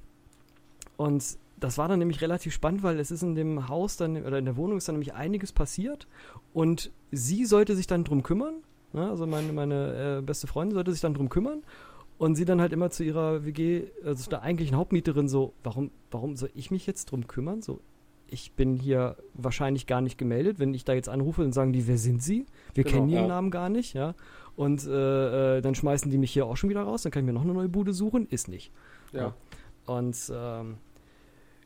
[0.96, 4.38] und das war dann nämlich relativ spannend, weil es ist in dem Haus dann, oder
[4.38, 6.06] in der Wohnung ist dann nämlich einiges passiert
[6.52, 8.54] und sie sollte sich dann drum kümmern.
[8.92, 9.08] Ne?
[9.08, 11.62] Also meine, meine äh, beste Freundin sollte sich dann drum kümmern
[12.18, 16.36] und sie dann halt immer zu ihrer WG, also der eigentlichen Hauptmieterin so, warum, warum
[16.36, 17.62] soll ich mich jetzt drum kümmern?
[17.62, 17.80] So,
[18.26, 20.58] ich bin hier wahrscheinlich gar nicht gemeldet.
[20.58, 22.46] Wenn ich da jetzt anrufe und sagen die, wer sind sie?
[22.74, 23.28] Wir genau, kennen ihren ja.
[23.28, 24.14] Namen gar nicht, ja.
[24.56, 27.26] Und äh, äh, dann schmeißen die mich hier auch schon wieder raus, dann kann ich
[27.26, 28.26] mir noch eine neue Bude suchen.
[28.26, 28.72] Ist nicht.
[29.12, 29.20] Ja.
[29.20, 29.34] ja.
[29.86, 30.78] Und ähm,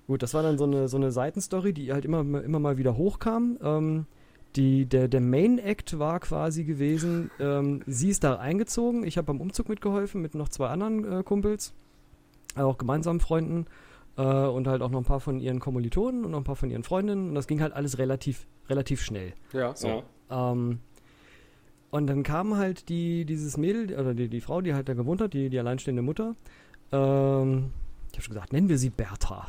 [0.07, 2.97] gut, das war dann so eine, so eine Seitenstory, die halt immer, immer mal wieder
[2.97, 3.59] hochkam.
[3.62, 4.07] Ähm,
[4.57, 9.27] die, der, der Main Act war quasi gewesen, ähm, sie ist da eingezogen, ich habe
[9.27, 11.73] beim Umzug mitgeholfen mit noch zwei anderen äh, Kumpels,
[12.55, 13.66] auch gemeinsamen Freunden
[14.16, 16.70] äh, und halt auch noch ein paar von ihren Kommilitonen und noch ein paar von
[16.70, 17.31] ihren Freundinnen.
[17.31, 19.33] Und das ging halt alles relativ, relativ schnell.
[19.53, 19.74] Ja.
[19.74, 20.03] So.
[20.31, 20.53] Ja.
[20.53, 20.81] Ähm,
[21.91, 25.20] und dann kam halt die, dieses Mädel, oder die, die Frau, die halt da gewohnt
[25.20, 26.35] hat, die, die alleinstehende Mutter.
[26.91, 27.70] Ähm,
[28.12, 29.47] ich habe schon gesagt, nennen wir sie Bertha.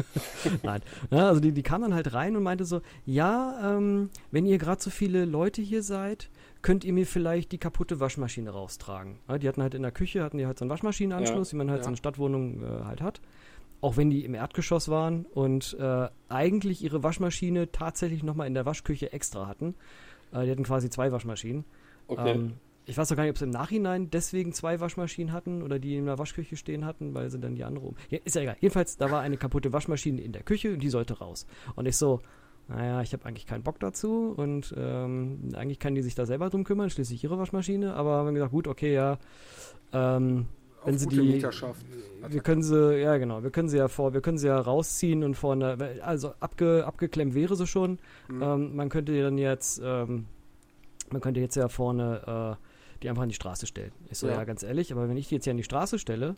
[0.62, 0.80] Nein.
[1.10, 4.58] Ja, also die, die kam dann halt rein und meinte so, ja, ähm, wenn ihr
[4.58, 6.30] gerade so viele Leute hier seid,
[6.62, 9.18] könnt ihr mir vielleicht die kaputte Waschmaschine raustragen.
[9.28, 11.52] Ja, die hatten halt in der Küche, hatten die halt so einen Waschmaschinenanschluss, ja.
[11.52, 11.84] wie man halt ja.
[11.84, 13.20] so eine Stadtwohnung äh, halt hat
[13.80, 18.66] auch wenn die im Erdgeschoss waren und äh, eigentlich ihre Waschmaschine tatsächlich nochmal in der
[18.66, 19.74] Waschküche extra hatten.
[20.32, 21.64] Äh, die hatten quasi zwei Waschmaschinen.
[22.08, 22.32] Okay.
[22.32, 22.54] Ähm,
[22.86, 25.96] ich weiß auch gar nicht, ob sie im Nachhinein deswegen zwei Waschmaschinen hatten oder die
[25.96, 27.96] in der Waschküche stehen hatten, weil sie dann die andere um.
[28.10, 28.56] Ja, ist ja egal.
[28.60, 31.46] Jedenfalls, da war eine kaputte Waschmaschine in der Küche und die sollte raus.
[31.74, 32.20] Und ich so,
[32.68, 36.48] naja, ich habe eigentlich keinen Bock dazu und ähm, eigentlich kann die sich da selber
[36.48, 39.18] drum kümmern, schließlich ihre Waschmaschine, aber haben gesagt, gut, okay, ja,
[39.92, 40.46] ähm,
[40.84, 41.42] wenn sie die
[42.28, 45.24] wir können sie ja genau wir können sie ja vor wir können sie ja rausziehen
[45.24, 47.98] und vorne also abge, abgeklemmt wäre sie schon
[48.28, 48.42] mhm.
[48.42, 50.26] ähm, man könnte dann jetzt ähm,
[51.10, 52.66] man könnte jetzt ja vorne äh,
[53.02, 54.34] die einfach an die Straße stellen ich so ja.
[54.34, 54.44] ja.
[54.44, 56.36] ganz ehrlich aber wenn ich die jetzt hier an die Straße stelle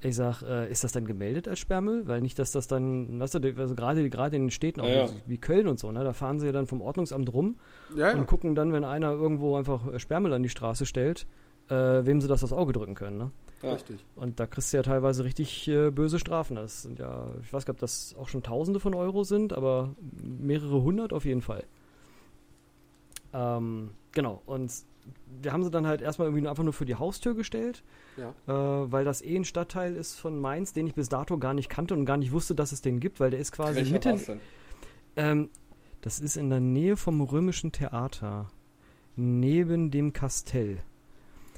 [0.00, 3.34] ich sag äh, ist das dann gemeldet als Sperrmüll weil nicht dass das dann weißt
[3.34, 6.12] du also gerade gerade in den Städten auch ja, wie Köln und so ne da
[6.12, 7.56] fahren sie ja dann vom Ordnungsamt rum
[7.90, 11.26] und gucken dann wenn einer irgendwo einfach Sperrmüll an die Straße stellt
[11.68, 13.30] äh, wem sie das aufs Auge drücken können ne
[13.62, 13.72] ja.
[13.72, 14.04] Richtig.
[14.14, 16.56] Und da kriegst du ja teilweise richtig äh, böse Strafen.
[16.56, 19.52] Das sind ja, ich weiß gar nicht, ob das auch schon Tausende von Euro sind,
[19.52, 21.64] aber mehrere hundert auf jeden Fall.
[23.32, 24.72] Ähm, genau, und
[25.42, 27.82] wir haben sie dann halt erstmal irgendwie einfach nur für die Haustür gestellt,
[28.16, 28.30] ja.
[28.46, 31.68] äh, weil das eh ein Stadtteil ist von Mainz, den ich bis dato gar nicht
[31.68, 34.40] kannte und gar nicht wusste, dass es den gibt, weil der ist quasi Welcher mitten.
[35.16, 35.50] Ähm,
[36.00, 38.48] das ist in der Nähe vom Römischen Theater,
[39.16, 40.78] neben dem Kastell.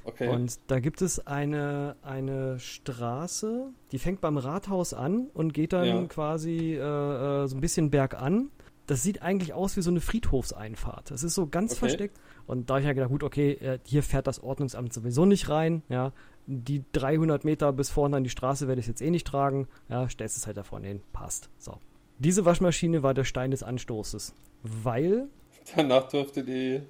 [0.04, 0.28] Okay.
[0.28, 5.86] Und da gibt es eine, eine Straße, die fängt beim Rathaus an und geht dann
[5.86, 6.04] ja.
[6.06, 8.50] quasi äh, äh, so ein bisschen bergan.
[8.90, 11.12] Das sieht eigentlich aus wie so eine Friedhofseinfahrt.
[11.12, 11.78] Das ist so ganz okay.
[11.78, 12.18] versteckt.
[12.48, 15.48] Und da habe ich ja gedacht, gut, okay, äh, hier fährt das Ordnungsamt sowieso nicht
[15.48, 15.84] rein.
[15.88, 16.12] Ja,
[16.48, 19.68] die 300 Meter bis vorne an die Straße werde ich jetzt eh nicht tragen.
[19.88, 21.02] Ja, stellst es halt da vorne hin.
[21.12, 21.50] Passt.
[21.56, 21.78] So.
[22.18, 24.34] Diese Waschmaschine war der Stein des Anstoßes.
[24.64, 25.28] Weil.
[25.76, 26.82] Danach durfte die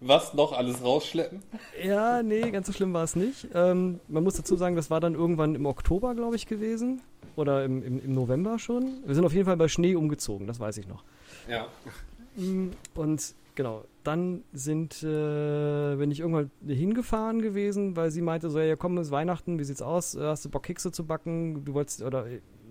[0.00, 1.42] was noch alles rausschleppen?
[1.82, 3.48] Ja, nee, ganz so schlimm war es nicht.
[3.54, 7.02] Ähm, man muss dazu sagen, das war dann irgendwann im Oktober, glaube ich, gewesen.
[7.36, 9.02] Oder im, im, im, November schon.
[9.06, 11.04] Wir sind auf jeden Fall bei Schnee umgezogen, das weiß ich noch.
[11.48, 11.66] Ja.
[12.36, 18.58] Mm, und genau, dann sind, äh, bin ich irgendwann hingefahren gewesen, weil sie meinte so,
[18.58, 20.16] ja komm, es ist Weihnachten, wie sieht's aus?
[20.18, 21.64] Hast du Bock Kekse zu backen?
[21.64, 22.26] Du wolltest, oder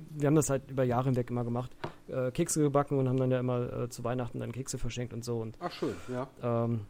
[0.10, 1.72] wir haben das halt über Jahre hinweg immer gemacht,
[2.08, 5.24] äh, Kekse gebacken und haben dann ja immer äh, zu Weihnachten dann Kekse verschenkt und
[5.24, 5.40] so.
[5.40, 6.28] Und, Ach schön, ja.
[6.42, 6.82] Ähm,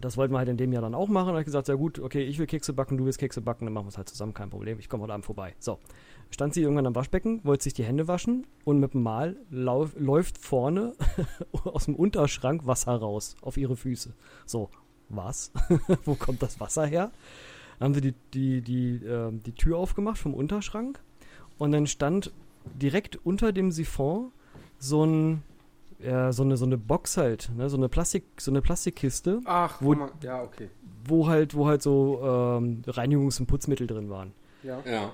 [0.00, 1.26] das wollten wir halt in dem Jahr dann auch machen.
[1.26, 3.66] Da habe ich gesagt, ja gut, okay, ich will Kekse backen, du willst Kekse backen,
[3.66, 4.78] dann machen wir es halt zusammen, kein Problem.
[4.78, 5.54] Ich komme heute Abend vorbei.
[5.58, 5.78] So,
[6.30, 9.94] stand sie irgendwann am Waschbecken, wollte sich die Hände waschen und mit dem Mal lauf,
[9.96, 10.94] läuft vorne
[11.64, 14.14] aus dem Unterschrank Wasser raus auf ihre Füße.
[14.46, 14.68] So,
[15.08, 15.52] was?
[16.04, 17.10] Wo kommt das Wasser her?
[17.78, 21.00] Dann haben sie die, die, die, äh, die Tür aufgemacht vom Unterschrank
[21.58, 22.32] und dann stand
[22.64, 24.32] direkt unter dem Siphon
[24.78, 25.42] so ein
[25.98, 27.68] ja, so eine so eine Box halt, ne?
[27.70, 30.68] so eine Plastik so eine Plastikkiste, Ach, Wo- man, ja, okay.
[31.06, 34.32] wo halt wo halt so ähm, Reinigungs- und Putzmittel drin waren.
[34.62, 34.80] Ja.
[34.84, 35.12] Ja.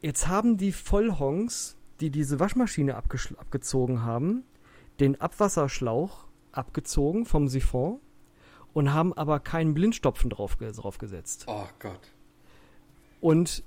[0.00, 4.42] Jetzt haben die Vollhongs, die diese Waschmaschine abgezogen haben,
[5.00, 8.00] den Abwasserschlauch abgezogen vom Siphon
[8.72, 11.44] und haben aber keinen Blindstopfen drauf, draufgesetzt.
[11.46, 12.00] Oh Gott.
[13.20, 13.62] Und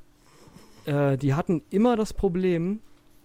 [0.86, 2.82] äh, die hatten immer das Problem,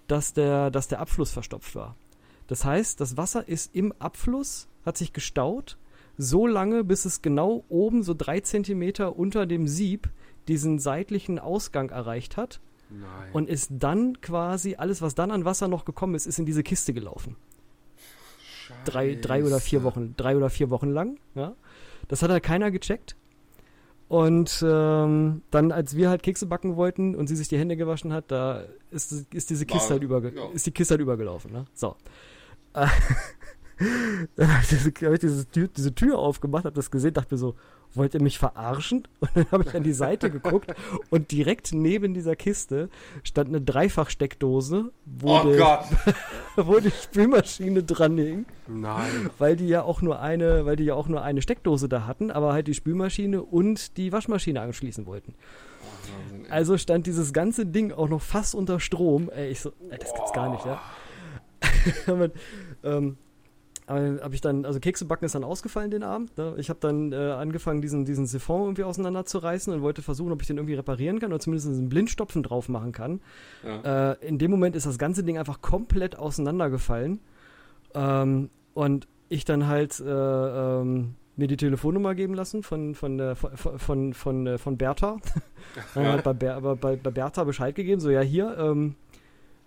[0.06, 1.96] dass der, dass der Abfluss verstopft war.
[2.50, 5.78] Das heißt, das Wasser ist im Abfluss, hat sich gestaut,
[6.18, 10.10] so lange, bis es genau oben, so drei Zentimeter unter dem Sieb,
[10.48, 12.58] diesen seitlichen Ausgang erreicht hat
[12.90, 13.30] Nein.
[13.32, 16.64] und ist dann quasi, alles, was dann an Wasser noch gekommen ist, ist in diese
[16.64, 17.36] Kiste gelaufen.
[18.84, 19.84] Drei, drei oder vier Scheiße.
[19.84, 21.20] Wochen, drei oder vier Wochen lang.
[21.36, 21.54] Ja.
[22.08, 23.14] Das hat halt keiner gecheckt.
[24.08, 28.12] Und ähm, dann, als wir halt Kekse backen wollten und sie sich die Hände gewaschen
[28.12, 30.48] hat, da ist, ist diese Kiste War- halt überge ja.
[30.52, 31.52] ist die Kiste halt übergelaufen.
[31.52, 31.66] Ne?
[31.74, 31.94] So.
[34.36, 37.34] Dann habe ich, diese, hab ich diese, Tür, diese Tür aufgemacht, habe das gesehen, dachte
[37.34, 37.54] mir so,
[37.94, 39.08] wollt ihr mich verarschen?
[39.20, 40.72] Und dann habe ich an die Seite geguckt
[41.10, 42.88] und direkt neben dieser Kiste
[43.24, 45.84] stand eine Dreifachsteckdose, wo, Oh die, Gott.
[46.56, 49.30] wo die Spülmaschine dran hing Nein.
[49.38, 52.30] weil die ja auch nur eine, weil die ja auch nur eine Steckdose da hatten,
[52.30, 55.34] aber halt die Spülmaschine und die Waschmaschine anschließen wollten.
[56.44, 56.50] Ey.
[56.50, 59.30] Also stand dieses ganze Ding auch noch fast unter Strom.
[59.30, 60.80] Ey, ich so, ey, das gibt's gar nicht, ja.
[62.06, 62.30] aber,
[62.82, 63.16] ähm,
[63.90, 66.36] habe ich dann, also Kekse backen ist dann ausgefallen den Abend.
[66.38, 66.54] Ne?
[66.58, 70.46] Ich habe dann äh, angefangen, diesen, diesen Siphon irgendwie auseinanderzureißen und wollte versuchen, ob ich
[70.46, 73.20] den irgendwie reparieren kann oder zumindest einen Blindstopfen drauf machen kann.
[73.64, 74.12] Ja.
[74.12, 77.18] Äh, in dem Moment ist das ganze Ding einfach komplett auseinandergefallen.
[77.94, 83.34] Ähm, und ich dann halt äh, ähm, mir die Telefonnummer geben lassen von, von, der,
[83.34, 85.18] von, von, von, äh, von Bertha.
[85.94, 88.94] Dann halt bei, Ber bei, bei Bertha Bescheid gegeben, so ja hier, ähm,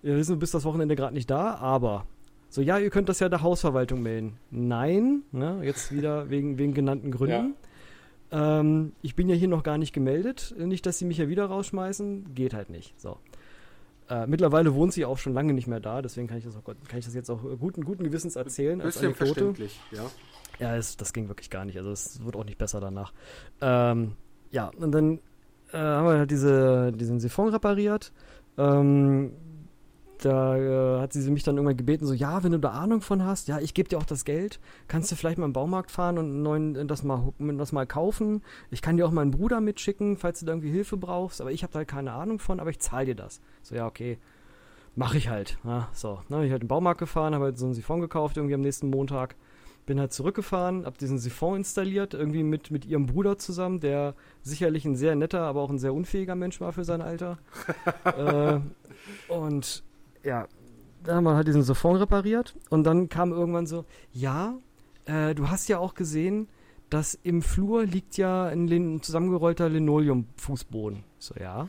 [0.03, 2.05] wir wissen, du bist das Wochenende gerade nicht da, aber
[2.49, 4.37] so ja, ihr könnt das ja der Hausverwaltung melden.
[4.51, 7.55] Nein, ne, jetzt wieder wegen, wegen genannten Gründen.
[8.31, 10.53] Ähm, ich bin ja hier noch gar nicht gemeldet.
[10.57, 12.35] Nicht, dass sie mich ja wieder rausschmeißen.
[12.35, 12.99] Geht halt nicht.
[12.99, 13.17] So.
[14.09, 16.63] Äh, mittlerweile wohnt sie auch schon lange nicht mehr da, deswegen kann ich das, auch,
[16.63, 18.81] kann ich das jetzt auch äh, guten, guten Gewissens erzählen.
[18.81, 19.33] Als Bisschen Anekdote.
[19.33, 20.05] verständlich, ja.
[20.59, 21.77] Ja, es, das ging wirklich gar nicht.
[21.77, 23.13] Also es wird auch nicht besser danach.
[23.61, 24.13] Ähm,
[24.51, 25.19] ja, und dann
[25.71, 28.11] äh, haben wir halt diese, diesen Siphon repariert.
[28.57, 29.31] Ähm,
[30.25, 33.23] da äh, hat sie mich dann irgendwann gebeten, so, ja, wenn du da Ahnung von
[33.23, 36.17] hast, ja, ich gebe dir auch das Geld, kannst du vielleicht mal im Baumarkt fahren
[36.17, 38.41] und neuen, äh, das mal, das mal kaufen.
[38.71, 41.63] Ich kann dir auch meinen Bruder mitschicken, falls du da irgendwie Hilfe brauchst, aber ich
[41.63, 43.41] habe da halt keine Ahnung von, aber ich zahle dir das.
[43.61, 44.17] So, ja, okay.
[44.95, 45.57] Mach ich halt.
[45.63, 48.37] Ja, so, ne, bin ich halt im Baumarkt gefahren, habe halt so einen Siphon gekauft,
[48.37, 49.35] irgendwie am nächsten Montag
[49.85, 54.85] bin halt zurückgefahren, hab diesen Siphon installiert, irgendwie mit, mit ihrem Bruder zusammen, der sicherlich
[54.85, 57.37] ein sehr netter, aber auch ein sehr unfähiger Mensch war für sein Alter.
[58.05, 58.59] äh,
[59.27, 59.83] und
[60.23, 60.47] ja,
[61.03, 64.55] dann haben wir halt diesen Siphon repariert und dann kam irgendwann so, ja,
[65.05, 66.47] äh, du hast ja auch gesehen,
[66.89, 71.03] dass im Flur liegt ja ein lin zusammengerollter Linoleum-Fußboden.
[71.17, 71.67] So, ja.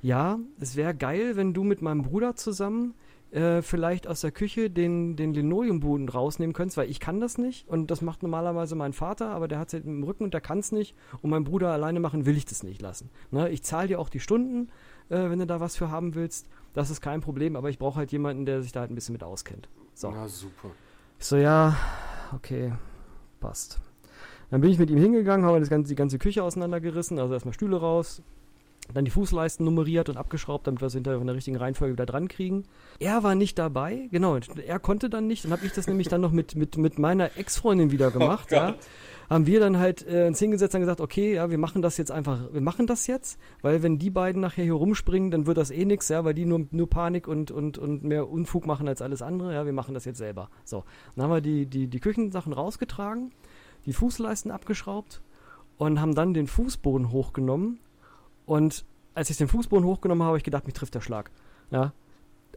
[0.00, 2.94] Ja, es wäre geil, wenn du mit meinem Bruder zusammen
[3.32, 7.68] äh, vielleicht aus der Küche den, den Linoleumboden rausnehmen könntest, weil ich kann das nicht
[7.68, 10.40] und das macht normalerweise mein Vater, aber der hat es halt im Rücken und der
[10.40, 13.10] kann es nicht und mein Bruder alleine machen will ich das nicht lassen.
[13.30, 13.48] Ne?
[13.48, 14.68] Ich zahle dir auch die Stunden,
[15.12, 17.96] äh, wenn du da was für haben willst, das ist kein Problem, aber ich brauche
[17.96, 19.68] halt jemanden, der sich da halt ein bisschen mit auskennt.
[19.94, 20.10] So.
[20.10, 20.70] Na super.
[21.18, 21.76] Ich so, ja,
[22.34, 22.72] okay,
[23.40, 23.78] passt.
[24.50, 27.54] Dann bin ich mit ihm hingegangen, habe das ganze, die ganze Küche auseinandergerissen, also erstmal
[27.54, 28.22] Stühle raus,
[28.92, 32.06] dann die Fußleisten nummeriert und abgeschraubt, damit wir es hinterher in der richtigen Reihenfolge wieder
[32.06, 32.64] dran kriegen.
[32.98, 36.20] Er war nicht dabei, genau, er konnte dann nicht, dann habe ich das nämlich dann
[36.20, 38.74] noch mit, mit, mit meiner Ex-Freundin wieder gemacht, Oh ja.
[39.32, 42.10] Haben wir dann halt äh, uns hingesetzt und gesagt, okay, ja, wir machen das jetzt
[42.10, 45.70] einfach, wir machen das jetzt, weil wenn die beiden nachher hier rumspringen, dann wird das
[45.70, 49.00] eh nix, ja, weil die nur, nur Panik und, und, und mehr Unfug machen als
[49.00, 50.50] alles andere, ja, wir machen das jetzt selber.
[50.64, 50.84] So,
[51.16, 53.32] dann haben wir die, die, die Küchensachen rausgetragen,
[53.86, 55.22] die Fußleisten abgeschraubt
[55.78, 57.78] und haben dann den Fußboden hochgenommen
[58.44, 58.84] und
[59.14, 61.30] als ich den Fußboden hochgenommen habe, habe ich gedacht, mich trifft der Schlag.
[61.70, 61.92] Ja.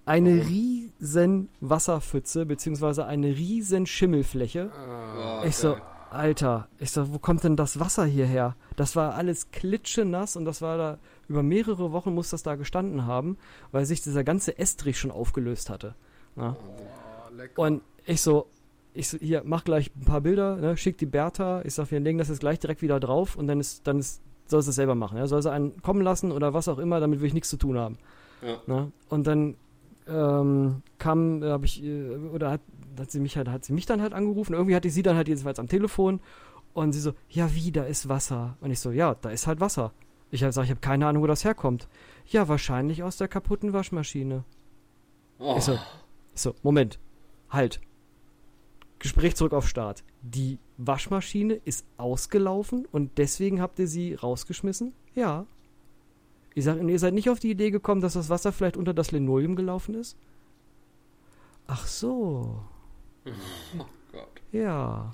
[0.05, 4.71] Eine, rie riesen Wasserpfütze, beziehungsweise eine riesen Schimmelfläche.
[4.73, 5.81] Ah, ich so, geil.
[6.15, 8.55] Alter, ich so, wo kommt denn das Wasser hierher?
[8.75, 10.97] Das war alles klitschenass und das war da,
[11.27, 13.37] über mehrere Wochen muss das da gestanden haben,
[13.71, 15.95] weil sich dieser ganze Estrich schon aufgelöst hatte.
[16.35, 16.55] Ja.
[17.57, 17.61] Oh.
[17.61, 18.47] Und ich so,
[18.93, 21.99] ich so, hier, mach gleich ein paar Bilder, ne, schick die Bertha, ich sag, wir
[21.99, 24.75] legen das jetzt gleich direkt wieder drauf und dann ist, dann ist, soll sie es
[24.75, 27.33] selber machen, ja, soll sie einen kommen lassen oder was auch immer, damit will ich
[27.33, 27.97] nichts zu tun haben.
[28.41, 28.57] Ja.
[28.67, 28.91] Ne?
[29.09, 29.55] Und dann
[30.07, 32.61] ähm, kam, habe ich, äh, oder hat,
[32.99, 35.15] hat sie mich halt, hat sie mich dann halt angerufen, irgendwie hatte ich sie dann
[35.15, 36.19] halt jedenfalls am Telefon
[36.73, 38.57] und sie so, ja wie, da ist Wasser.
[38.61, 39.93] Und ich so, ja, da ist halt Wasser.
[40.31, 41.87] Ich habe gesagt, ich habe keine Ahnung, wo das herkommt.
[42.27, 44.43] Ja, wahrscheinlich aus der kaputten Waschmaschine.
[45.39, 45.73] Oh, Ich so,
[46.33, 46.99] ich so, Moment,
[47.49, 47.79] halt.
[48.99, 50.03] Gespräch zurück auf Start.
[50.21, 54.93] Die Waschmaschine ist ausgelaufen und deswegen habt ihr sie rausgeschmissen?
[55.13, 55.45] Ja.
[56.55, 59.11] Ich sag, ihr seid nicht auf die Idee gekommen, dass das Wasser vielleicht unter das
[59.11, 60.17] Linoleum gelaufen ist?
[61.67, 62.61] Ach so.
[63.79, 64.27] oh Gott.
[64.51, 65.13] Ja.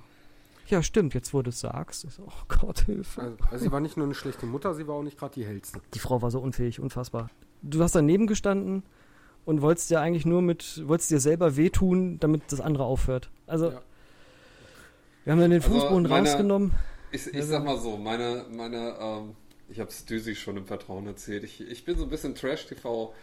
[0.68, 2.08] Ja, stimmt, jetzt wo du es sagst.
[2.26, 3.22] Oh Gott, Hilfe.
[3.22, 5.46] Also, also sie war nicht nur eine schlechte Mutter, sie war auch nicht gerade die
[5.46, 5.82] hellste.
[5.94, 7.30] Die Frau war so unfähig, unfassbar.
[7.62, 8.84] Du hast daneben gestanden
[9.44, 13.30] und wolltest dir eigentlich nur mit, wolltest dir selber wehtun, damit das andere aufhört.
[13.48, 13.82] Also, Ja.
[15.26, 16.72] wir haben dann den Also, Fußboden meine- rausgenommen.
[17.12, 19.36] Ich, ich Ja, sag mal so, meine, meine, ähm,
[19.68, 21.44] ich habe es Düsi schon im Vertrauen erzählt.
[21.44, 23.14] Ich, ich bin so ein bisschen Trash-TV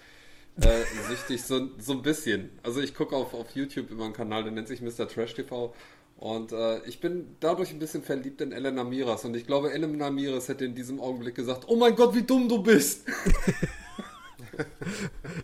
[0.63, 2.51] äh, süchtig, so, so ein bisschen.
[2.63, 5.09] Also ich gucke auf, auf YouTube immer einen Kanal, der nennt sich Mr.
[5.09, 5.75] Trash TV.
[6.17, 9.25] Und äh, ich bin dadurch ein bisschen verliebt in Elena Miras.
[9.25, 12.49] Und ich glaube, Elena Miras hätte in diesem Augenblick gesagt, oh mein Gott, wie dumm
[12.49, 13.07] du bist.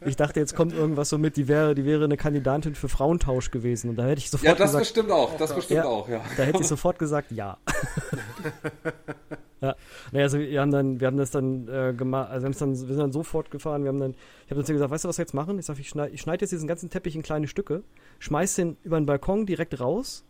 [0.05, 3.53] Ich dachte, jetzt kommt irgendwas so mit, die wäre, die wäre eine Kandidatin für Frauentausch
[3.53, 3.91] gewesen.
[3.91, 5.37] Und da hätte ich sofort Ja, das gesagt, bestimmt auch.
[5.37, 5.85] Das bestimmt Ja.
[5.85, 6.21] auch, ja.
[6.37, 7.57] da hätte ich sofort gesagt, ja.
[9.65, 9.77] ja.
[10.13, 12.77] Naja, also wir haben dann, wir haben das dann äh, gemacht, also wir, dann, wir
[12.77, 14.15] sind dann so fortgefahren, wir haben dann,
[14.45, 15.59] ich habe dann gesagt, weißt du, was wir jetzt machen?
[15.59, 17.83] Ich sage, ich schneide schneid jetzt diesen ganzen Teppich in kleine Stücke,
[18.19, 20.25] schmeiß den über den Balkon direkt raus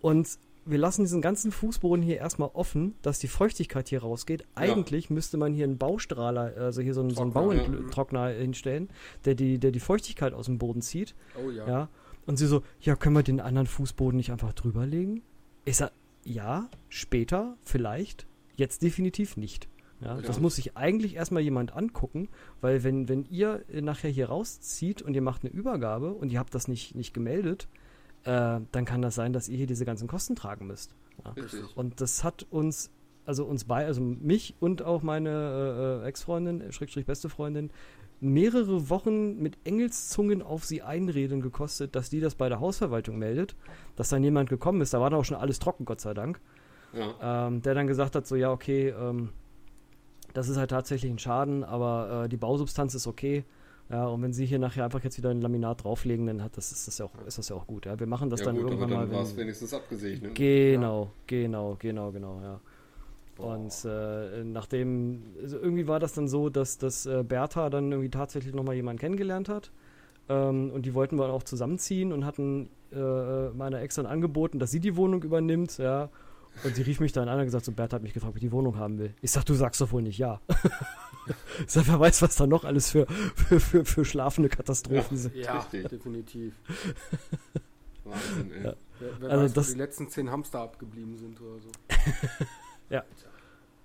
[0.00, 4.46] und wir lassen diesen ganzen Fußboden hier erstmal offen, dass die Feuchtigkeit hier rausgeht.
[4.54, 8.88] Eigentlich müsste man hier einen Baustrahler, also hier so einen, so einen Trockner, Bautrockner hinstellen,
[9.24, 11.14] der die, der die Feuchtigkeit aus dem Boden zieht.
[11.42, 11.66] Oh ja.
[11.66, 11.88] Ja.
[12.26, 15.22] Und sie so, ja, können wir den anderen Fußboden nicht einfach drüberlegen?
[15.64, 15.92] Ich sag,
[16.24, 18.26] ja, später, vielleicht,
[18.56, 19.68] jetzt definitiv nicht.
[20.00, 20.22] Ja, Ja.
[20.22, 22.28] Das muss sich eigentlich erstmal jemand angucken,
[22.60, 26.38] weil wenn, wenn ihr äh, nachher hier rauszieht und ihr macht eine Übergabe und ihr
[26.38, 27.68] habt das nicht, nicht gemeldet,
[28.24, 30.94] äh, dann kann das sein, dass ihr hier diese ganzen Kosten tragen müsst.
[31.24, 31.34] Ja.
[31.74, 32.90] Und das hat uns,
[33.26, 37.70] also uns bei, also mich und auch meine äh, äh, Ex-Freundin, äh, Schrägstrich beste Freundin,
[38.20, 43.56] mehrere Wochen mit Engelszungen auf sie einreden gekostet, dass die das bei der Hausverwaltung meldet,
[43.96, 46.40] dass dann jemand gekommen ist, da war dann auch schon alles trocken, Gott sei Dank,
[46.92, 47.46] Ja.
[47.46, 49.30] ähm, der dann gesagt hat, so ja, okay, ähm,
[50.32, 53.44] das ist halt tatsächlich ein Schaden, aber äh, die Bausubstanz ist okay.
[53.90, 56.70] Ja, und wenn sie hier nachher einfach jetzt wieder ein Laminat drauflegen, dann hat das,
[56.70, 57.86] ist das ja auch, ist das ja auch gut.
[57.86, 59.16] Ja, wir machen das ja dann gut, aber irgendwann dann mal.
[59.16, 60.36] war es wenigstens abgesegnet.
[60.36, 62.60] Genau, genau, genau, genau, ja.
[63.36, 68.10] Und äh, nachdem, also irgendwie war das dann so, dass, dass äh, Bertha dann irgendwie
[68.10, 69.72] tatsächlich nochmal jemanden kennengelernt hat.
[70.28, 74.70] Ähm, und die wollten wir auch zusammenziehen und hatten äh, meiner Ex dann angeboten, dass
[74.70, 76.10] sie die Wohnung übernimmt, ja.
[76.64, 78.42] Und sie rief mich dann an und gesagt, so Bertha hat mich gefragt, ob ich
[78.42, 79.14] die Wohnung haben will.
[79.22, 80.40] Ich sag, du sagst doch wohl nicht ja.
[81.66, 85.34] ich sag, wer weiß, was da noch alles für, für, für, für schlafende Katastrophen sind.
[85.36, 85.88] Ja, Richtig.
[85.88, 86.54] definitiv.
[88.04, 88.64] Wahnsinn, ey.
[88.64, 88.74] Ja.
[88.98, 91.70] Wer, wer Also weiß, das- wo die letzten zehn Hamster abgeblieben sind oder so.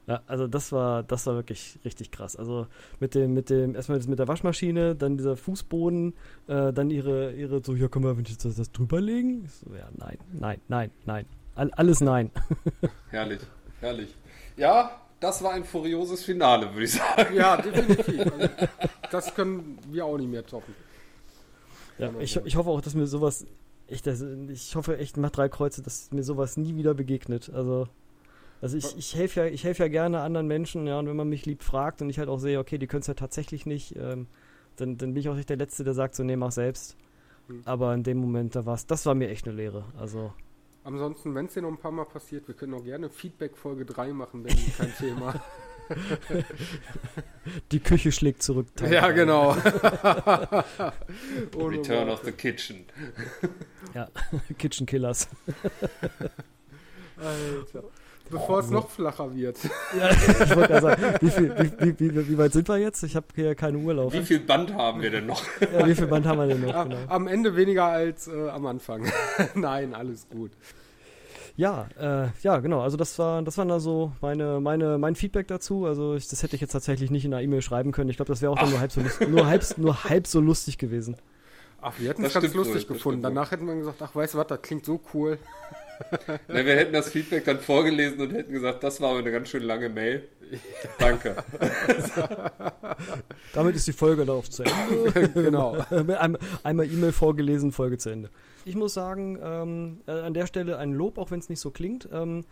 [0.07, 2.35] Ja, also das war, das war wirklich richtig krass.
[2.35, 2.67] Also
[2.99, 6.13] mit dem, mit dem, erstmal mit der Waschmaschine, dann dieser Fußboden,
[6.45, 9.45] äh, dann ihre, ihre, so, ja, können wir wenn ich jetzt das, das drüberlegen?
[9.45, 11.25] Ich so, ja, nein, nein, nein, nein.
[11.55, 12.31] All, alles nein.
[13.09, 13.41] Herrlich,
[13.79, 14.15] herrlich.
[14.57, 17.35] Ja, das war ein furioses Finale, würde ich sagen.
[17.35, 18.19] Ja, definitiv.
[18.19, 18.49] Also,
[19.09, 20.75] das können wir auch nicht mehr toppen.
[21.97, 23.45] Ja, ich, ich hoffe auch, dass mir sowas,
[23.87, 27.49] ich, das, ich hoffe echt nach drei Kreuze, dass mir sowas nie wieder begegnet.
[27.53, 27.87] Also,
[28.61, 31.29] also ich, ich helfe ja, ich helfe ja gerne anderen Menschen, ja, und wenn man
[31.29, 33.95] mich lieb fragt und ich halt auch sehe, okay, die können es ja tatsächlich nicht,
[33.95, 34.27] ähm,
[34.75, 36.97] dann, dann bin ich auch nicht der Letzte, der sagt, so, nee, mach selbst.
[37.47, 37.61] Hm.
[37.65, 39.85] Aber in dem Moment, da war's, das war mir echt eine Lehre.
[39.97, 40.33] Also,
[40.85, 43.85] Ansonsten, wenn es dir noch ein paar Mal passiert, wir können auch gerne Feedback Folge
[43.85, 45.33] 3 machen, wenn kein Thema.
[47.71, 48.67] die Küche schlägt zurück.
[48.75, 49.13] Teil ja, drei.
[49.13, 49.51] genau.
[51.55, 52.11] Return Worte.
[52.11, 52.85] of the Kitchen.
[53.95, 54.09] Ja,
[54.59, 55.27] Kitchen Killers.
[57.17, 57.83] Alter.
[58.29, 59.57] Bevor es noch flacher wird.
[59.99, 63.03] ja, ich wollte gerade sagen, wie, viel, wie, wie, wie, wie weit sind wir jetzt?
[63.03, 64.13] Ich habe hier keinen Urlaub.
[64.13, 65.43] Wie viel Band haben wir denn noch?
[65.61, 66.73] Ja, wie viel Band haben wir denn noch?
[66.73, 66.99] Am- Genau.
[67.07, 69.05] Am Ende weniger als äh, am Anfang.
[69.53, 70.51] Nein, alles gut.
[71.57, 72.81] Ja, äh, ja, genau.
[72.81, 75.85] Also das war, das waren also meine, meine, mein Feedback dazu.
[75.85, 78.09] Also ich, das hätte ich jetzt tatsächlich nicht in einer E-Mail schreiben können.
[78.09, 80.41] Ich glaube, das wäre auch dann nur halb so lustig, nur halb, nur halb so
[80.41, 81.15] lustig gewesen.
[81.81, 83.21] Ach, wir hätten es ganz lustig wohl, gefunden.
[83.21, 85.37] Danach hätten wir gesagt, ach, weißt du was, das klingt so cool.
[86.47, 89.63] Na, wir hätten das Feedback dann vorgelesen und hätten gesagt, das war eine ganz schön
[89.63, 90.27] lange Mail.
[90.99, 91.35] Danke.
[93.53, 95.29] Damit ist die Folge darauf zu Ende.
[95.33, 95.77] genau.
[96.63, 98.29] Einmal E-Mail vorgelesen, Folge zu Ende.
[98.65, 101.71] Ich muss sagen, ähm, äh, an der Stelle ein Lob, auch wenn es nicht so
[101.71, 102.09] klingt.
[102.11, 102.45] Ähm,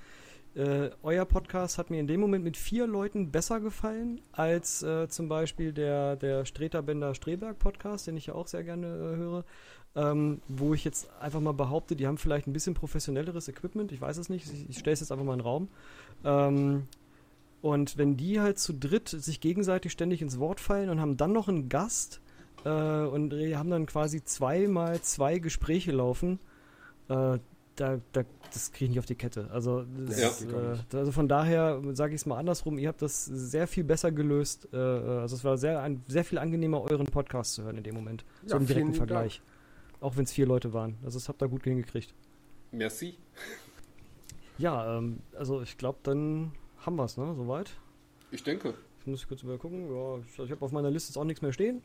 [0.55, 5.07] äh, euer Podcast hat mir in dem Moment mit vier Leuten besser gefallen als äh,
[5.07, 9.15] zum Beispiel der, der Streter Bender Streberg Podcast, den ich ja auch sehr gerne äh,
[9.17, 9.45] höre.
[9.95, 14.01] Ähm, wo ich jetzt einfach mal behaupte, die haben vielleicht ein bisschen professionelleres Equipment, ich
[14.01, 15.67] weiß es nicht, ich, ich stelle es jetzt einfach mal in den Raum.
[16.23, 16.87] Ähm,
[17.61, 21.31] und wenn die halt zu dritt sich gegenseitig ständig ins Wort fallen und haben dann
[21.31, 22.21] noch einen Gast
[22.65, 26.39] äh, und haben dann quasi zweimal zwei Gespräche laufen,
[27.07, 27.37] äh,
[27.75, 29.49] da, da, das kriege ich nicht auf die Kette.
[29.51, 30.73] Also, das, ja.
[30.73, 34.11] äh, also von daher sage ich es mal andersrum, ihr habt das sehr viel besser
[34.11, 34.67] gelöst.
[34.73, 37.95] Äh, also es war sehr, ein, sehr viel angenehmer, euren Podcast zu hören in dem
[37.95, 38.25] Moment.
[38.43, 39.37] Ja, so im direkten Vergleich.
[39.37, 39.52] Dank.
[40.03, 40.97] Auch wenn es vier Leute waren.
[41.05, 42.13] Also das habt ihr gut hingekriegt.
[42.71, 43.15] Merci.
[44.57, 47.33] Ja, ähm, also ich glaube, dann haben wir es, ne?
[47.35, 47.71] Soweit.
[48.29, 48.73] Ich denke.
[48.99, 49.89] Ich muss kurz mal gucken.
[49.89, 51.81] Ja, ich, ich habe auf meiner Liste jetzt auch nichts mehr stehen.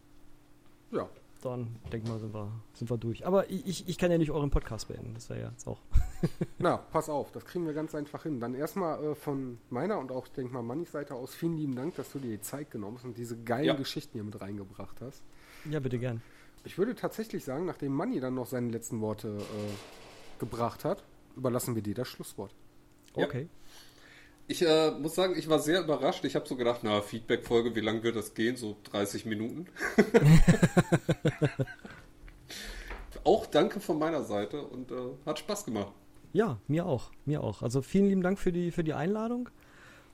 [0.91, 1.09] Ja.
[1.43, 3.25] Dann denk mal, sind wir, sind wir durch.
[3.25, 5.15] Aber ich, ich kann ja nicht euren Podcast beenden.
[5.15, 5.81] Das wäre ja jetzt auch.
[6.59, 8.41] Na, pass auf, das kriegen wir ganz einfach hin.
[8.41, 11.95] Dann erstmal äh, von meiner und auch, denke mal, Mannys Seite aus vielen lieben Dank,
[11.95, 13.75] dass du dir die Zeit genommen hast und diese geilen ja.
[13.75, 15.23] Geschichten hier mit reingebracht hast.
[15.71, 16.21] Ja, bitte gern.
[16.65, 21.03] Ich würde tatsächlich sagen, nachdem Manni dann noch seine letzten Worte äh, gebracht hat,
[21.37, 22.55] überlassen wir dir das Schlusswort.
[23.15, 23.43] Okay.
[23.43, 23.49] Ja.
[24.51, 26.25] Ich äh, muss sagen, ich war sehr überrascht.
[26.25, 28.57] Ich habe so gedacht, na, Feedback-Folge, wie lange wird das gehen?
[28.57, 29.67] So 30 Minuten.
[33.25, 34.95] auch danke von meiner Seite und äh,
[35.27, 35.93] hat Spaß gemacht.
[36.33, 37.63] Ja, mir auch, mir auch.
[37.63, 39.51] Also vielen lieben Dank für die, für die Einladung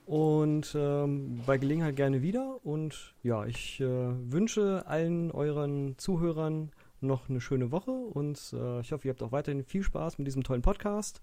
[0.06, 2.58] und ähm, bei Gelegenheit gerne wieder.
[2.64, 6.70] Und ja, ich äh, wünsche allen euren Zuhörern
[7.00, 10.26] noch eine schöne Woche und äh, ich hoffe, ihr habt auch weiterhin viel Spaß mit
[10.26, 11.20] diesem tollen Podcast.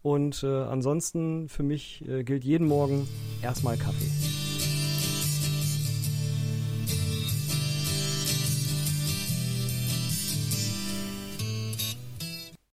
[0.00, 3.08] Und äh, ansonsten für mich äh, gilt jeden Morgen
[3.42, 4.47] erstmal Kaffee.